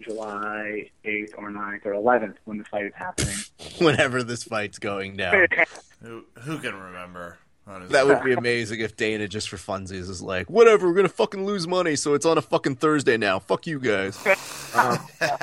[0.00, 3.36] July 8th or 9th or 11th when the fight is happening.
[3.78, 5.46] Whenever this fight's going down.
[6.02, 7.38] Who who can remember?
[7.70, 7.92] Honestly.
[7.92, 11.46] That would be amazing if Dana, just for funsies, is like, whatever, we're gonna fucking
[11.46, 13.38] lose money, so it's on a fucking Thursday now.
[13.38, 14.18] Fuck you guys.
[14.72, 15.36] Um, uh,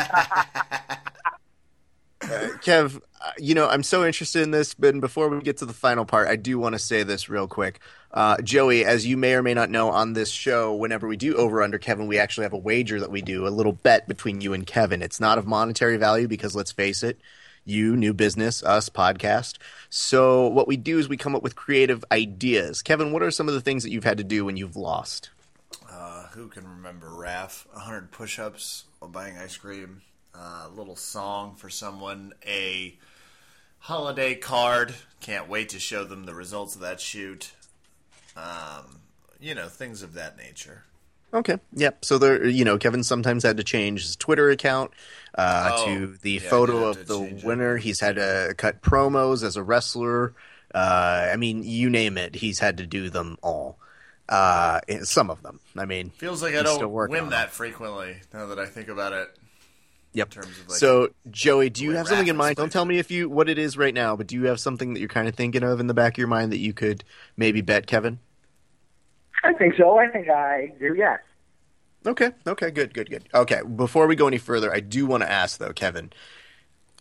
[2.64, 5.74] Kev, uh, you know, I'm so interested in this, but before we get to the
[5.74, 7.82] final part, I do want to say this real quick.
[8.12, 11.36] Uh, Joey, as you may or may not know on this show, whenever we do
[11.36, 14.40] over under Kevin, we actually have a wager that we do, a little bet between
[14.40, 15.02] you and Kevin.
[15.02, 17.20] It's not of monetary value because let's face it,
[17.68, 19.58] you, new business, us, podcast.
[19.90, 22.82] So what we do is we come up with creative ideas.
[22.82, 25.30] Kevin, what are some of the things that you've had to do when you've lost?
[25.90, 27.68] Uh, who can remember Raf?
[27.74, 30.02] 100 push ups while buying ice cream,
[30.34, 32.98] a little song for someone, a
[33.80, 34.96] holiday card.
[35.20, 37.52] Can't wait to show them the results of that shoot.
[38.36, 39.02] Um,
[39.40, 40.84] you know, things of that nature.
[41.34, 41.58] Okay.
[41.74, 42.06] Yep.
[42.06, 44.92] So there, you know, Kevin sometimes had to change his Twitter account
[45.38, 47.46] uh, Oh, to the yeah, photo of the change it.
[47.46, 47.78] winner.
[47.78, 50.34] He's had to cut promos as a wrestler.
[50.74, 53.78] Uh, I mean, you name it, he's had to do them all.
[54.30, 55.60] Uh, some of them.
[55.78, 58.90] I mean, Feels like I don't working win on that frequently now that I think
[58.90, 59.30] about it.
[60.14, 60.28] Yep.
[60.36, 62.56] In terms of like, so, Joey, do you have something in mind?
[62.56, 64.94] Don't tell me if you what it is right now, but do you have something
[64.94, 67.04] that you're kind of thinking of in the back of your mind that you could
[67.38, 68.20] maybe bet Kevin?
[69.44, 69.98] I think so.
[69.98, 70.94] I think I do.
[70.96, 71.20] Yes.
[72.06, 72.32] Okay.
[72.46, 72.72] Okay.
[72.72, 72.94] Good.
[72.94, 73.10] Good.
[73.10, 73.30] Good.
[73.34, 73.62] Okay.
[73.64, 76.12] Before we go any further, I do want to ask though, Kevin.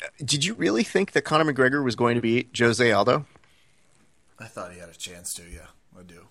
[0.03, 3.27] uh, Did you really think that Conor McGregor was going to beat Jose Aldo?
[4.39, 5.43] I thought he had a chance to.
[5.43, 5.69] Yeah,
[5.99, 6.27] I do.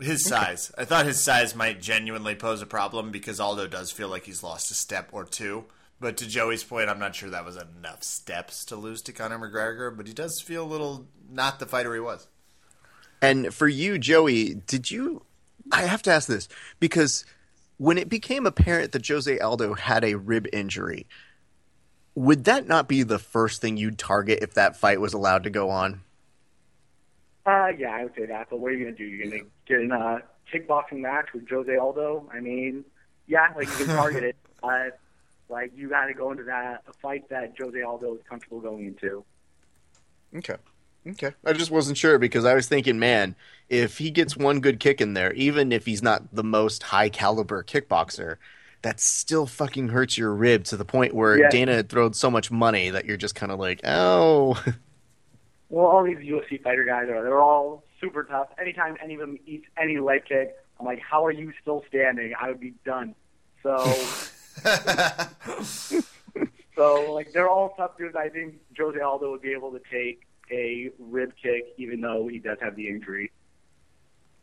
[0.00, 0.70] His size.
[0.76, 4.42] I thought his size might genuinely pose a problem because Aldo does feel like he's
[4.42, 5.64] lost a step or two.
[5.98, 9.38] But to Joey's point, I'm not sure that was enough steps to lose to Conor
[9.38, 9.96] McGregor.
[9.96, 12.26] But he does feel a little not the fighter he was.
[13.22, 15.22] And for you, Joey, did you?
[15.72, 16.48] I have to ask this
[16.80, 17.24] because
[17.78, 21.06] when it became apparent that Jose Aldo had a rib injury,
[22.14, 25.50] would that not be the first thing you'd target if that fight was allowed to
[25.50, 26.00] go on?
[27.44, 28.48] Uh, yeah, I would say that.
[28.50, 29.04] But what are you gonna do?
[29.04, 30.22] You're gonna get in a
[30.52, 32.28] kickboxing match with Jose Aldo?
[32.32, 32.84] I mean,
[33.26, 34.98] yeah, like you can target it, but
[35.48, 38.86] like you got to go into that a fight that Jose Aldo is comfortable going
[38.86, 39.24] into.
[40.34, 40.56] Okay.
[41.08, 41.32] Okay.
[41.44, 43.36] I just wasn't sure because I was thinking, man,
[43.68, 47.08] if he gets one good kick in there, even if he's not the most high
[47.08, 48.36] caliber kickboxer,
[48.82, 51.48] that still fucking hurts your rib to the point where Yeah.
[51.50, 54.62] Dana had thrown so much money that you're just kind of like, oh.
[55.68, 58.48] Well, all these UFC fighter guys are they're all super tough.
[58.60, 62.34] Anytime any of them eats any leg kick, I'm like, how are you still standing?
[62.40, 63.16] I would be done.
[63.64, 63.76] So,
[66.76, 68.14] so like they're all tough dudes.
[68.14, 72.38] I think Jose Aldo would be able to take a rib kick, even though he
[72.38, 73.30] does have the injury.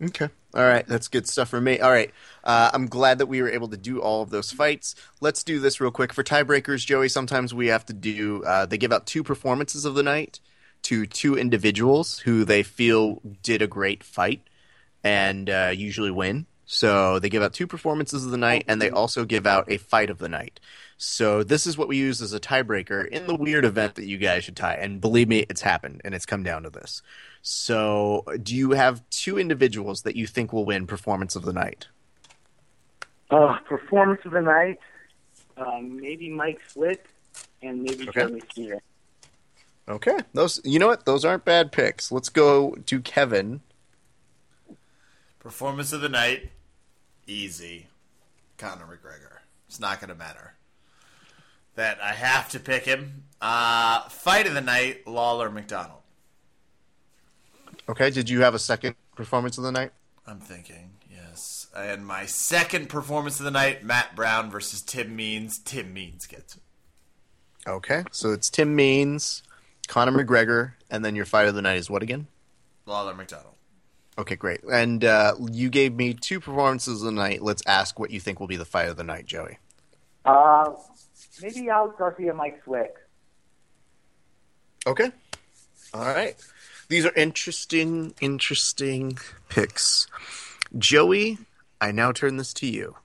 [0.02, 0.30] Okay.
[0.54, 0.86] All right.
[0.86, 1.80] That's good stuff for me.
[1.80, 2.12] All right.
[2.44, 4.96] Uh, I'm glad that we were able to do all of those fights.
[5.22, 6.14] Let's do this real quick.
[6.14, 9.96] For tiebreakers, Joey, sometimes we have to do, uh, they give out two performances of
[9.96, 10.40] the night
[10.84, 14.42] to two individuals who they feel did a great fight
[15.04, 16.48] and uh, usually win.
[16.66, 19.78] So they give out two performances of the night and they also give out a
[19.78, 20.60] fight of the night.
[21.06, 24.18] So this is what we use as a tiebreaker in the weird event that you
[24.18, 24.76] guys should tie.
[24.76, 27.02] And believe me, it's happened and it's come down to this.
[27.42, 31.88] So do you have two individuals that you think will win performance of the night?
[33.30, 34.80] Uh, performance of the night,
[35.58, 37.06] um, maybe Mike Swick
[37.62, 38.22] and maybe Okay.
[38.22, 38.82] Jeremy Steer.
[39.90, 40.20] Okay.
[40.34, 41.06] Those you know what?
[41.06, 42.14] Those aren't bad picks.
[42.14, 43.60] Let's go to Kevin.
[45.40, 46.52] Performance of the night,
[47.28, 47.88] easy.
[48.58, 49.40] Conor McGregor.
[49.68, 50.54] It's not going to matter.
[51.76, 53.24] That I have to pick him.
[53.41, 56.00] Uh, fight of the night, Lawler MacDonald.
[57.90, 59.91] Okay, did you have a second performance of the night?
[60.26, 61.68] I'm thinking, yes.
[61.76, 65.60] And my second performance of the night, Matt Brown versus Tim Means.
[65.60, 66.62] Tim Means gets it.
[67.68, 68.04] Okay.
[68.12, 69.44] So it's Tim Means,
[69.88, 72.28] Conor McGregor, and then your fight of the night is what again?
[72.86, 73.56] Lawler MacDonald.
[74.18, 74.62] Okay, great.
[74.64, 77.41] And uh, you gave me two performances of the night.
[77.41, 79.58] Let's ask what you think will be the fight of the night, Joey.
[80.24, 80.72] Uh,
[81.42, 82.94] maybe Alex Garcia, Mike Swick.
[84.86, 85.12] Okay.
[85.94, 86.36] All right.
[86.90, 89.18] These are interesting, interesting
[89.50, 90.08] picks.
[90.78, 91.38] Joey,
[91.80, 92.96] I now turn this to you.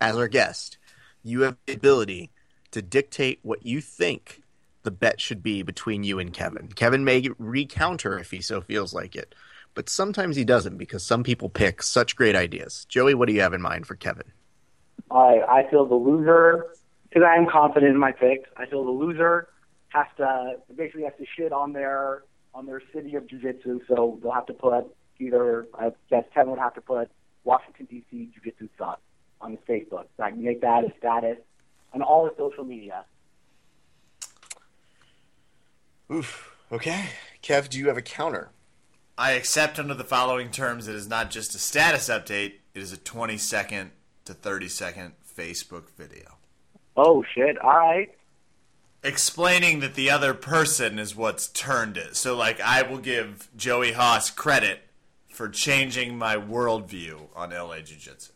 [0.00, 0.78] As our guest,
[1.22, 2.30] you have the ability
[2.70, 4.42] to dictate what you think
[4.82, 6.68] the bet should be between you and Kevin.
[6.68, 9.34] Kevin may recounter if he so feels like it.
[9.74, 12.84] but sometimes he doesn't because some people pick such great ideas.
[12.88, 14.26] Joey, what do you have in mind for Kevin?
[15.10, 16.66] I I feel the loser
[17.14, 18.48] because I am confident in my picks.
[18.56, 19.48] I feel the loser
[19.88, 22.24] has to basically has to shit on their
[22.54, 23.80] on their city of jiu-jitsu.
[23.86, 24.86] So they'll have to put
[25.20, 27.10] either I guess Kevin would have to put
[27.44, 28.30] Washington D.C.
[28.34, 29.00] Jiu-Jitsu sucks
[29.40, 30.06] on his Facebook.
[30.16, 31.38] So I can make that a status
[31.92, 33.04] on all his social media.
[36.10, 36.56] Oof.
[36.72, 37.10] Okay.
[37.42, 38.50] Kev, do you have a counter?
[39.16, 42.92] I accept under the following terms it is not just a status update, it is
[42.92, 43.92] a 20 second
[44.24, 46.38] to 30 second Facebook video.
[46.96, 47.58] Oh shit!
[47.58, 48.10] All right.
[49.02, 52.16] Explaining that the other person is what's turned it.
[52.16, 54.80] So, like, I will give Joey Haas credit
[55.28, 58.32] for changing my worldview on LA Jiu Jitsu.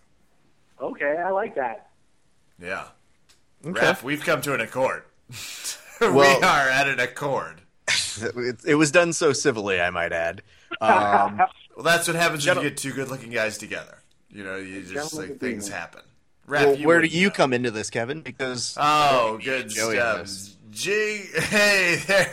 [0.80, 1.88] Okay, I like that.
[2.60, 2.88] Yeah.
[3.64, 3.80] Okay.
[3.80, 5.04] Raf, we've come to an accord.
[6.00, 7.62] we are at an accord.
[8.20, 10.42] It, it was done so civilly, I might add.
[10.80, 11.38] Um,
[11.76, 13.98] Well, that's what happens when you get two good looking guys together.
[14.28, 16.02] You know, you just like things happen.
[16.48, 17.32] Raf, well, where do you know.
[17.34, 18.22] come into this, Kevin?
[18.22, 20.18] Because Oh, good Joey stuff.
[20.18, 20.56] knows.
[20.70, 20.90] G.
[21.34, 22.28] Hey, there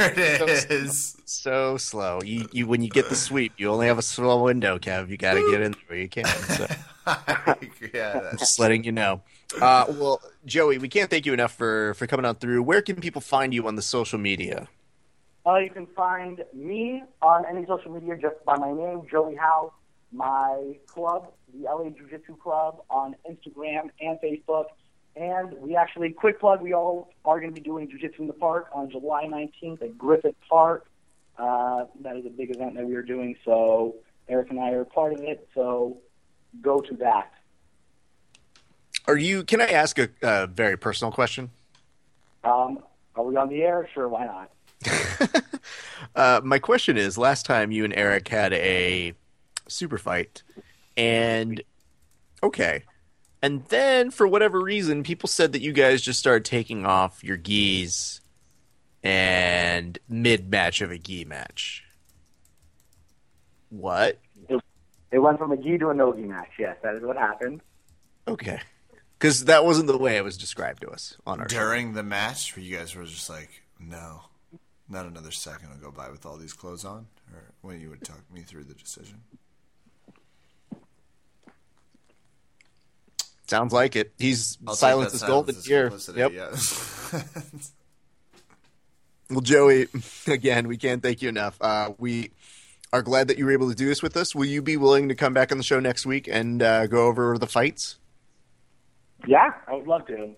[0.49, 1.17] it is.
[1.25, 2.21] so slow.
[2.23, 5.09] You, you when you get the sweep, you only have a small window, Kev.
[5.09, 6.25] You got to get in there where you can.
[6.25, 6.67] So.
[7.93, 9.21] yeah, that's just letting you know.
[9.61, 12.63] Uh, well, Joey, we can't thank you enough for for coming on through.
[12.63, 14.67] Where can people find you on the social media?
[15.45, 19.71] Uh, you can find me on any social media just by my name, Joey House.
[20.11, 24.65] My club, the LA Jiu Jitsu Club, on Instagram and Facebook.
[25.15, 28.27] And we actually, quick plug, we all are going to be doing Jiu Jitsu in
[28.27, 30.87] the Park on July 19th at Griffith Park.
[31.37, 33.95] Uh, that is a big event that we are doing, so
[34.29, 35.97] Eric and I are part of it, so
[36.61, 37.31] go to that.
[39.07, 39.43] Are you?
[39.43, 41.51] Can I ask a, a very personal question?
[42.43, 42.79] Um,
[43.15, 43.87] are we on the air?
[43.93, 45.41] Sure, why not?
[46.15, 49.13] Uh, my question is: Last time you and Eric had a
[49.67, 50.43] super fight,
[50.97, 51.61] and
[52.43, 52.83] okay,
[53.41, 57.37] and then for whatever reason, people said that you guys just started taking off your
[57.37, 58.21] gis
[59.03, 61.83] and mid match of a gi match.
[63.69, 64.19] What?
[65.11, 66.49] It went from a gi to a no gi match.
[66.57, 67.61] Yes, that is what happened.
[68.27, 68.59] Okay,
[69.19, 71.59] because that wasn't the way it was described to us on our show.
[71.59, 74.21] during the match where you guys were just like, no,
[74.89, 78.03] not another second will go by with all these clothes on, or when you would
[78.03, 79.21] talk me through the decision.
[83.47, 84.13] Sounds like it.
[84.17, 85.91] He's I'll take silence that is golden here.
[86.15, 86.31] Yep.
[86.33, 87.21] yeah.
[89.29, 89.87] Well, Joey,
[90.27, 91.57] again, we can't thank you enough.
[91.59, 92.31] Uh, we
[92.93, 94.35] are glad that you were able to do this with us.
[94.35, 97.07] Will you be willing to come back on the show next week and uh, go
[97.07, 97.97] over the fights?
[99.27, 100.35] Yeah, I would love to.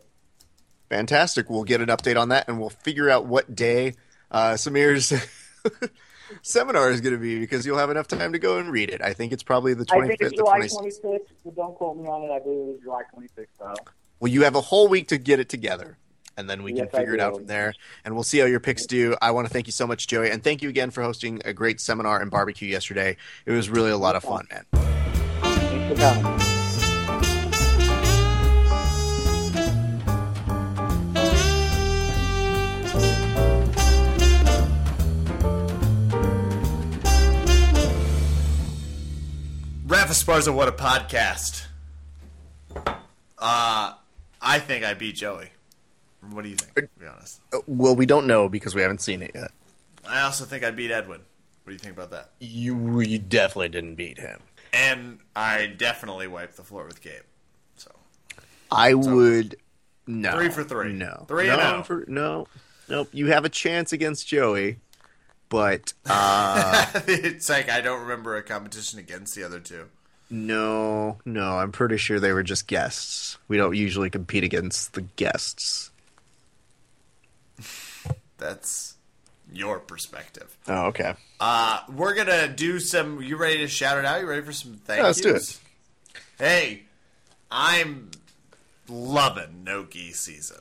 [0.90, 1.50] Fantastic.
[1.50, 3.96] We'll get an update on that, and we'll figure out what day
[4.32, 5.12] uh, Samir's
[6.42, 9.02] seminar is going to be because you'll have enough time to go and read it.
[9.02, 11.04] I think it's probably the I think 25th it's or July 26th.
[11.04, 12.32] 26th, but don't quote me on it.
[12.32, 13.74] I believe it's July 26th, though.
[14.20, 15.98] Well, you have a whole week to get it together,
[16.36, 17.74] and then we can Yes, I figure it out from there.
[18.04, 19.16] And we'll see how your picks do.
[19.22, 21.54] I want to thank you so much, Joey, and thank you again for hosting a
[21.54, 23.18] great seminar and barbecue yesterday.
[23.46, 24.66] It was really a lot of fun, man.
[25.42, 26.57] Thanks for coming.
[40.08, 41.66] Raf Esparza, what a podcast.
[43.38, 43.94] Uh,
[44.42, 45.50] I think I beat Joey.
[46.30, 46.76] What do you think?
[46.76, 49.52] To be honest, Well, we don't know because we haven't seen it yet.
[50.08, 51.20] I also think I beat Edwin.
[51.20, 52.30] What do you think about that?
[52.40, 54.40] You, you definitely didn't beat him.
[54.72, 57.24] And I definitely wiped the floor with Gabe.
[57.76, 57.92] So
[58.72, 59.58] I would
[60.08, 60.94] no Three for three.
[60.94, 61.84] No, Three no, and oh.
[61.84, 62.48] for, no,
[62.88, 63.10] nope.
[63.12, 64.78] You have a chance against Joey,
[65.50, 69.88] but uh, it's like I don't remember a competition against the other two.
[70.30, 71.58] No, no.
[71.58, 73.38] I'm pretty sure they were just guests.
[73.48, 75.92] We don't usually compete against the guests.
[78.38, 78.96] That's
[79.52, 80.56] your perspective.
[80.68, 81.14] Oh, okay.
[81.40, 83.22] Uh, we're gonna do some.
[83.22, 84.22] You ready to shout it out?
[84.22, 85.60] You ready for some thank Yeah, let's do yous?
[86.38, 86.84] Hey,
[87.50, 88.12] I'm
[88.88, 90.60] loving no gi season.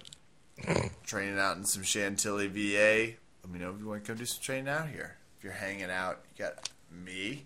[1.05, 3.15] training out in some Chantilly, VA.
[3.45, 5.17] Let me know if you want to come do some training out here.
[5.39, 7.45] If you're hanging out, you got me.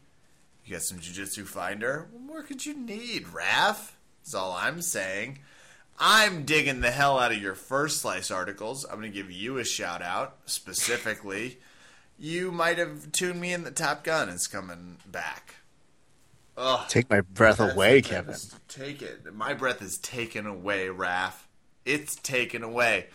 [0.71, 2.07] You got some Jiu-Jitsu Finder.
[2.13, 3.99] What more could you need, Raf?
[4.21, 5.41] That's all I'm saying.
[5.99, 8.85] I'm digging the hell out of your first slice articles.
[8.85, 11.59] I'm going to give you a shout out specifically.
[12.21, 15.57] You might have tuned me in the Top Gun is coming back.
[16.57, 16.89] Ugh.
[16.89, 18.37] Take my breath away, Kevin.
[18.69, 19.35] Take it.
[19.35, 21.49] My breath is taken away, Raf.
[21.85, 23.07] It's taken away.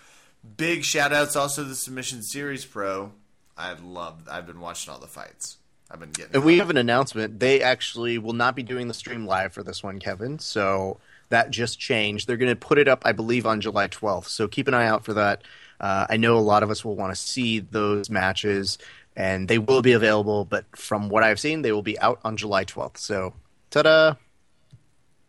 [0.58, 3.14] Big shout outs also to the Submission Series Pro.
[3.58, 5.56] I've loved I've been watching all the fights.
[5.90, 6.36] I've been getting.
[6.36, 7.40] And we have an announcement.
[7.40, 10.40] They actually will not be doing the stream live for this one, Kevin.
[10.40, 10.98] So
[11.30, 12.28] that just changed.
[12.28, 14.28] They're going to put it up, I believe, on July 12th.
[14.28, 15.44] So keep an eye out for that.
[15.80, 18.78] Uh, I know a lot of us will want to see those matches,
[19.16, 20.46] and they will be available.
[20.46, 22.98] But from what I've seen, they will be out on July 12th.
[22.98, 23.34] So,
[23.70, 24.16] ta-da!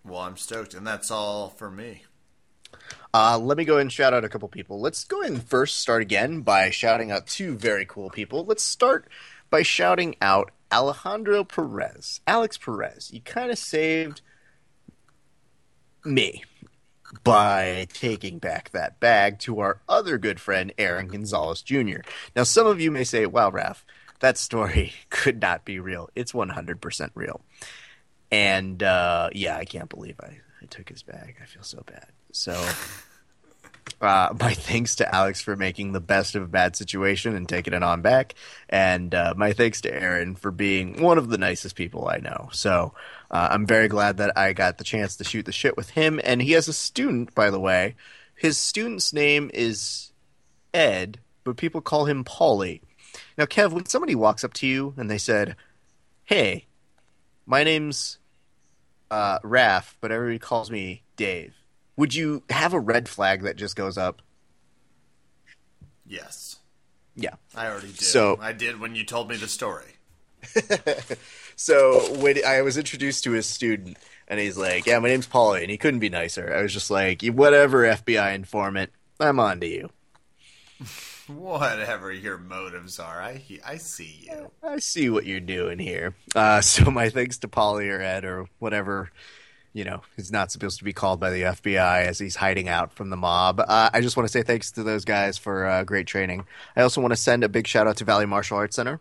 [0.05, 2.05] Well, I'm stoked, and that's all for me.
[3.13, 4.81] Uh, let me go and shout out a couple people.
[4.81, 8.45] Let's go ahead and first start again by shouting out two very cool people.
[8.45, 9.09] Let's start
[9.51, 12.21] by shouting out Alejandro Perez.
[12.27, 14.21] Alex Perez, you kind of saved
[16.05, 16.45] me
[17.23, 22.01] by taking back that bag to our other good friend, Aaron Gonzalez Jr.
[22.35, 23.85] Now, some of you may say, wow, Raf,
[24.21, 26.11] that story could not be real.
[26.15, 27.41] It's 100% real.
[28.31, 31.37] And uh, yeah, I can't believe I, I took his bag.
[31.41, 32.07] I feel so bad.
[32.33, 32.53] So,
[34.01, 37.75] uh, my thanks to Alex for making the best of a bad situation and taking
[37.75, 38.35] it on back.
[38.69, 42.49] And uh, my thanks to Aaron for being one of the nicest people I know.
[42.53, 42.95] So,
[43.31, 46.21] uh, I'm very glad that I got the chance to shoot the shit with him.
[46.23, 47.97] And he has a student, by the way.
[48.35, 50.13] His student's name is
[50.75, 52.83] Ed, but people call him Paulie.
[53.39, 55.57] Now, Kev, when somebody walks up to you and they said,
[56.25, 56.67] Hey,
[57.47, 58.19] my name's
[59.11, 61.55] uh, but everybody calls me Dave,
[61.97, 64.23] would you have a red flag that just goes up?
[66.07, 66.57] Yes,
[67.17, 67.35] Yeah.
[67.55, 68.01] I already did.
[68.03, 69.97] So- I did when you told me the story.
[71.59, 73.97] So when I was introduced to his student,
[74.29, 76.53] and he's like, "Yeah, my name's Paulie," and he couldn't be nicer.
[76.55, 79.89] I was just like, "Whatever, FBI informant, I'm on to you.
[81.29, 84.51] Whatever your motives are, I I see you.
[84.63, 88.47] I see what you're doing here." Uh, so my thanks to Polly or Ed or
[88.59, 89.11] whatever.
[89.77, 92.95] You know, he's not supposed to be called by the FBI as he's hiding out
[92.95, 93.61] from the mob.
[93.61, 96.47] Uh, I just want to say thanks to those guys for uh, great training.
[96.75, 99.01] I also want to send a big shout out to Valley Martial Arts Center.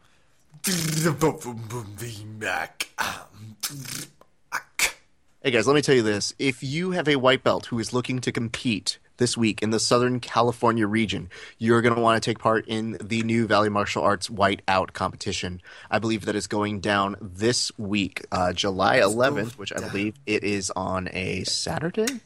[5.42, 6.34] Hey guys, let me tell you this.
[6.40, 9.80] If you have a white belt who is looking to compete this week in the
[9.80, 14.04] Southern California region, you're going to want to take part in the new Valley Martial
[14.04, 15.62] Arts White Out competition.
[15.90, 20.44] I believe that is going down this week, uh, July 11th, which I believe it
[20.44, 22.22] is on a Saturday.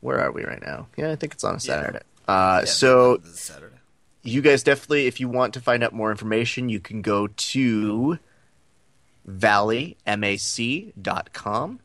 [0.00, 0.88] Where are we right now?
[0.96, 2.00] Yeah, I think it's on a Saturday.
[2.26, 3.76] Uh, so Saturday.
[4.22, 8.18] you guys definitely, if you want to find out more information, you can go to
[9.28, 11.80] valleymac.com.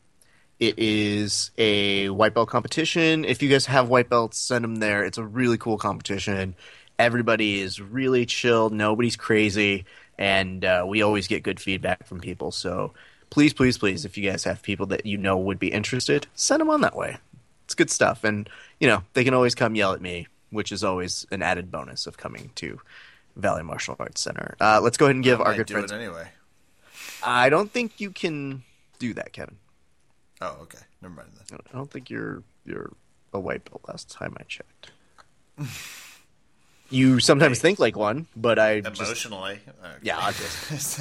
[0.58, 3.24] It is a white belt competition.
[3.24, 5.04] If you guys have white belts, send them there.
[5.04, 6.54] It's a really cool competition.
[6.98, 8.70] Everybody is really chill.
[8.70, 9.84] Nobody's crazy.
[10.18, 12.52] And uh, we always get good feedback from people.
[12.52, 12.94] So
[13.28, 16.60] please, please, please, if you guys have people that you know would be interested, send
[16.60, 17.18] them on that way.
[17.66, 18.24] It's good stuff.
[18.24, 18.48] And,
[18.80, 22.06] you know, they can always come yell at me, which is always an added bonus
[22.06, 22.80] of coming to
[23.36, 24.56] Valley Martial Arts Center.
[24.58, 25.92] Uh, let's go ahead and give I our good friends.
[25.92, 26.28] anyway.
[27.22, 28.62] I don't think you can
[28.98, 29.56] do that, Kevin.
[30.40, 30.78] Oh, okay.
[31.00, 31.58] Never mind then.
[31.72, 32.92] I don't think you're you're
[33.32, 33.82] a white belt.
[33.88, 34.90] Last time I checked,
[36.90, 39.60] you sometimes think like one, but I just Emotionally.
[39.68, 39.94] Okay.
[40.02, 41.00] yeah, I just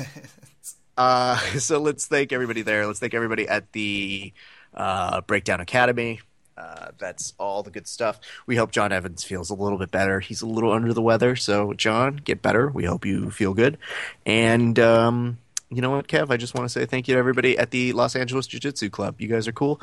[0.98, 2.88] uh, so let's thank everybody there.
[2.88, 4.34] Let's thank everybody at the
[4.74, 6.22] uh, Breakdown Academy.
[6.58, 8.18] Uh, that's all the good stuff.
[8.48, 10.22] We hope John Evans feels a little bit better.
[10.22, 12.70] He's a little under the weather, so John, get better.
[12.70, 13.78] We hope you feel good.
[14.26, 15.38] And um,
[15.76, 16.32] you know what, Kev?
[16.32, 18.90] I just want to say thank you to everybody at the Los Angeles Jiu Jitsu
[18.90, 19.20] Club.
[19.20, 19.82] You guys are cool,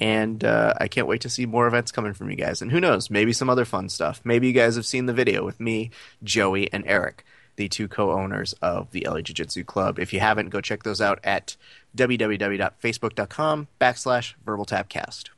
[0.00, 2.62] and uh, I can't wait to see more events coming from you guys.
[2.62, 4.20] And who knows, maybe some other fun stuff.
[4.24, 5.90] Maybe you guys have seen the video with me,
[6.22, 7.24] Joey, and Eric
[7.56, 10.00] the two co-owners of the LA Jiu-Jitsu Club.
[10.00, 11.56] If you haven't, go check those out at
[11.96, 15.28] www.facebook.com backslash verbal tapcast.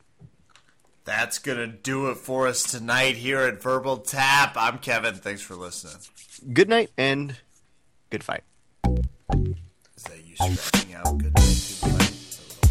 [1.05, 4.55] That's going to do it for us tonight here at Verbal Tap.
[4.57, 5.15] I'm Kevin.
[5.15, 6.01] Thanks for listening.
[6.51, 7.37] Good night and
[8.09, 8.43] good fight
[10.07, 12.13] say you stretching out good things people like.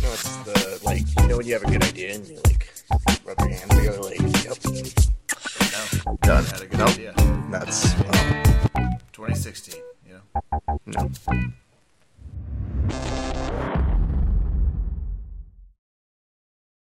[0.03, 2.73] No, it's the like you know when you have a good idea and you like
[3.25, 4.59] rub your hands together like yep.
[6.07, 6.45] No, done.
[6.45, 6.89] Had a good nope.
[6.91, 7.15] idea.
[7.51, 8.13] That's well,
[9.13, 9.83] 2016.
[10.07, 10.21] You know.
[10.87, 11.11] No.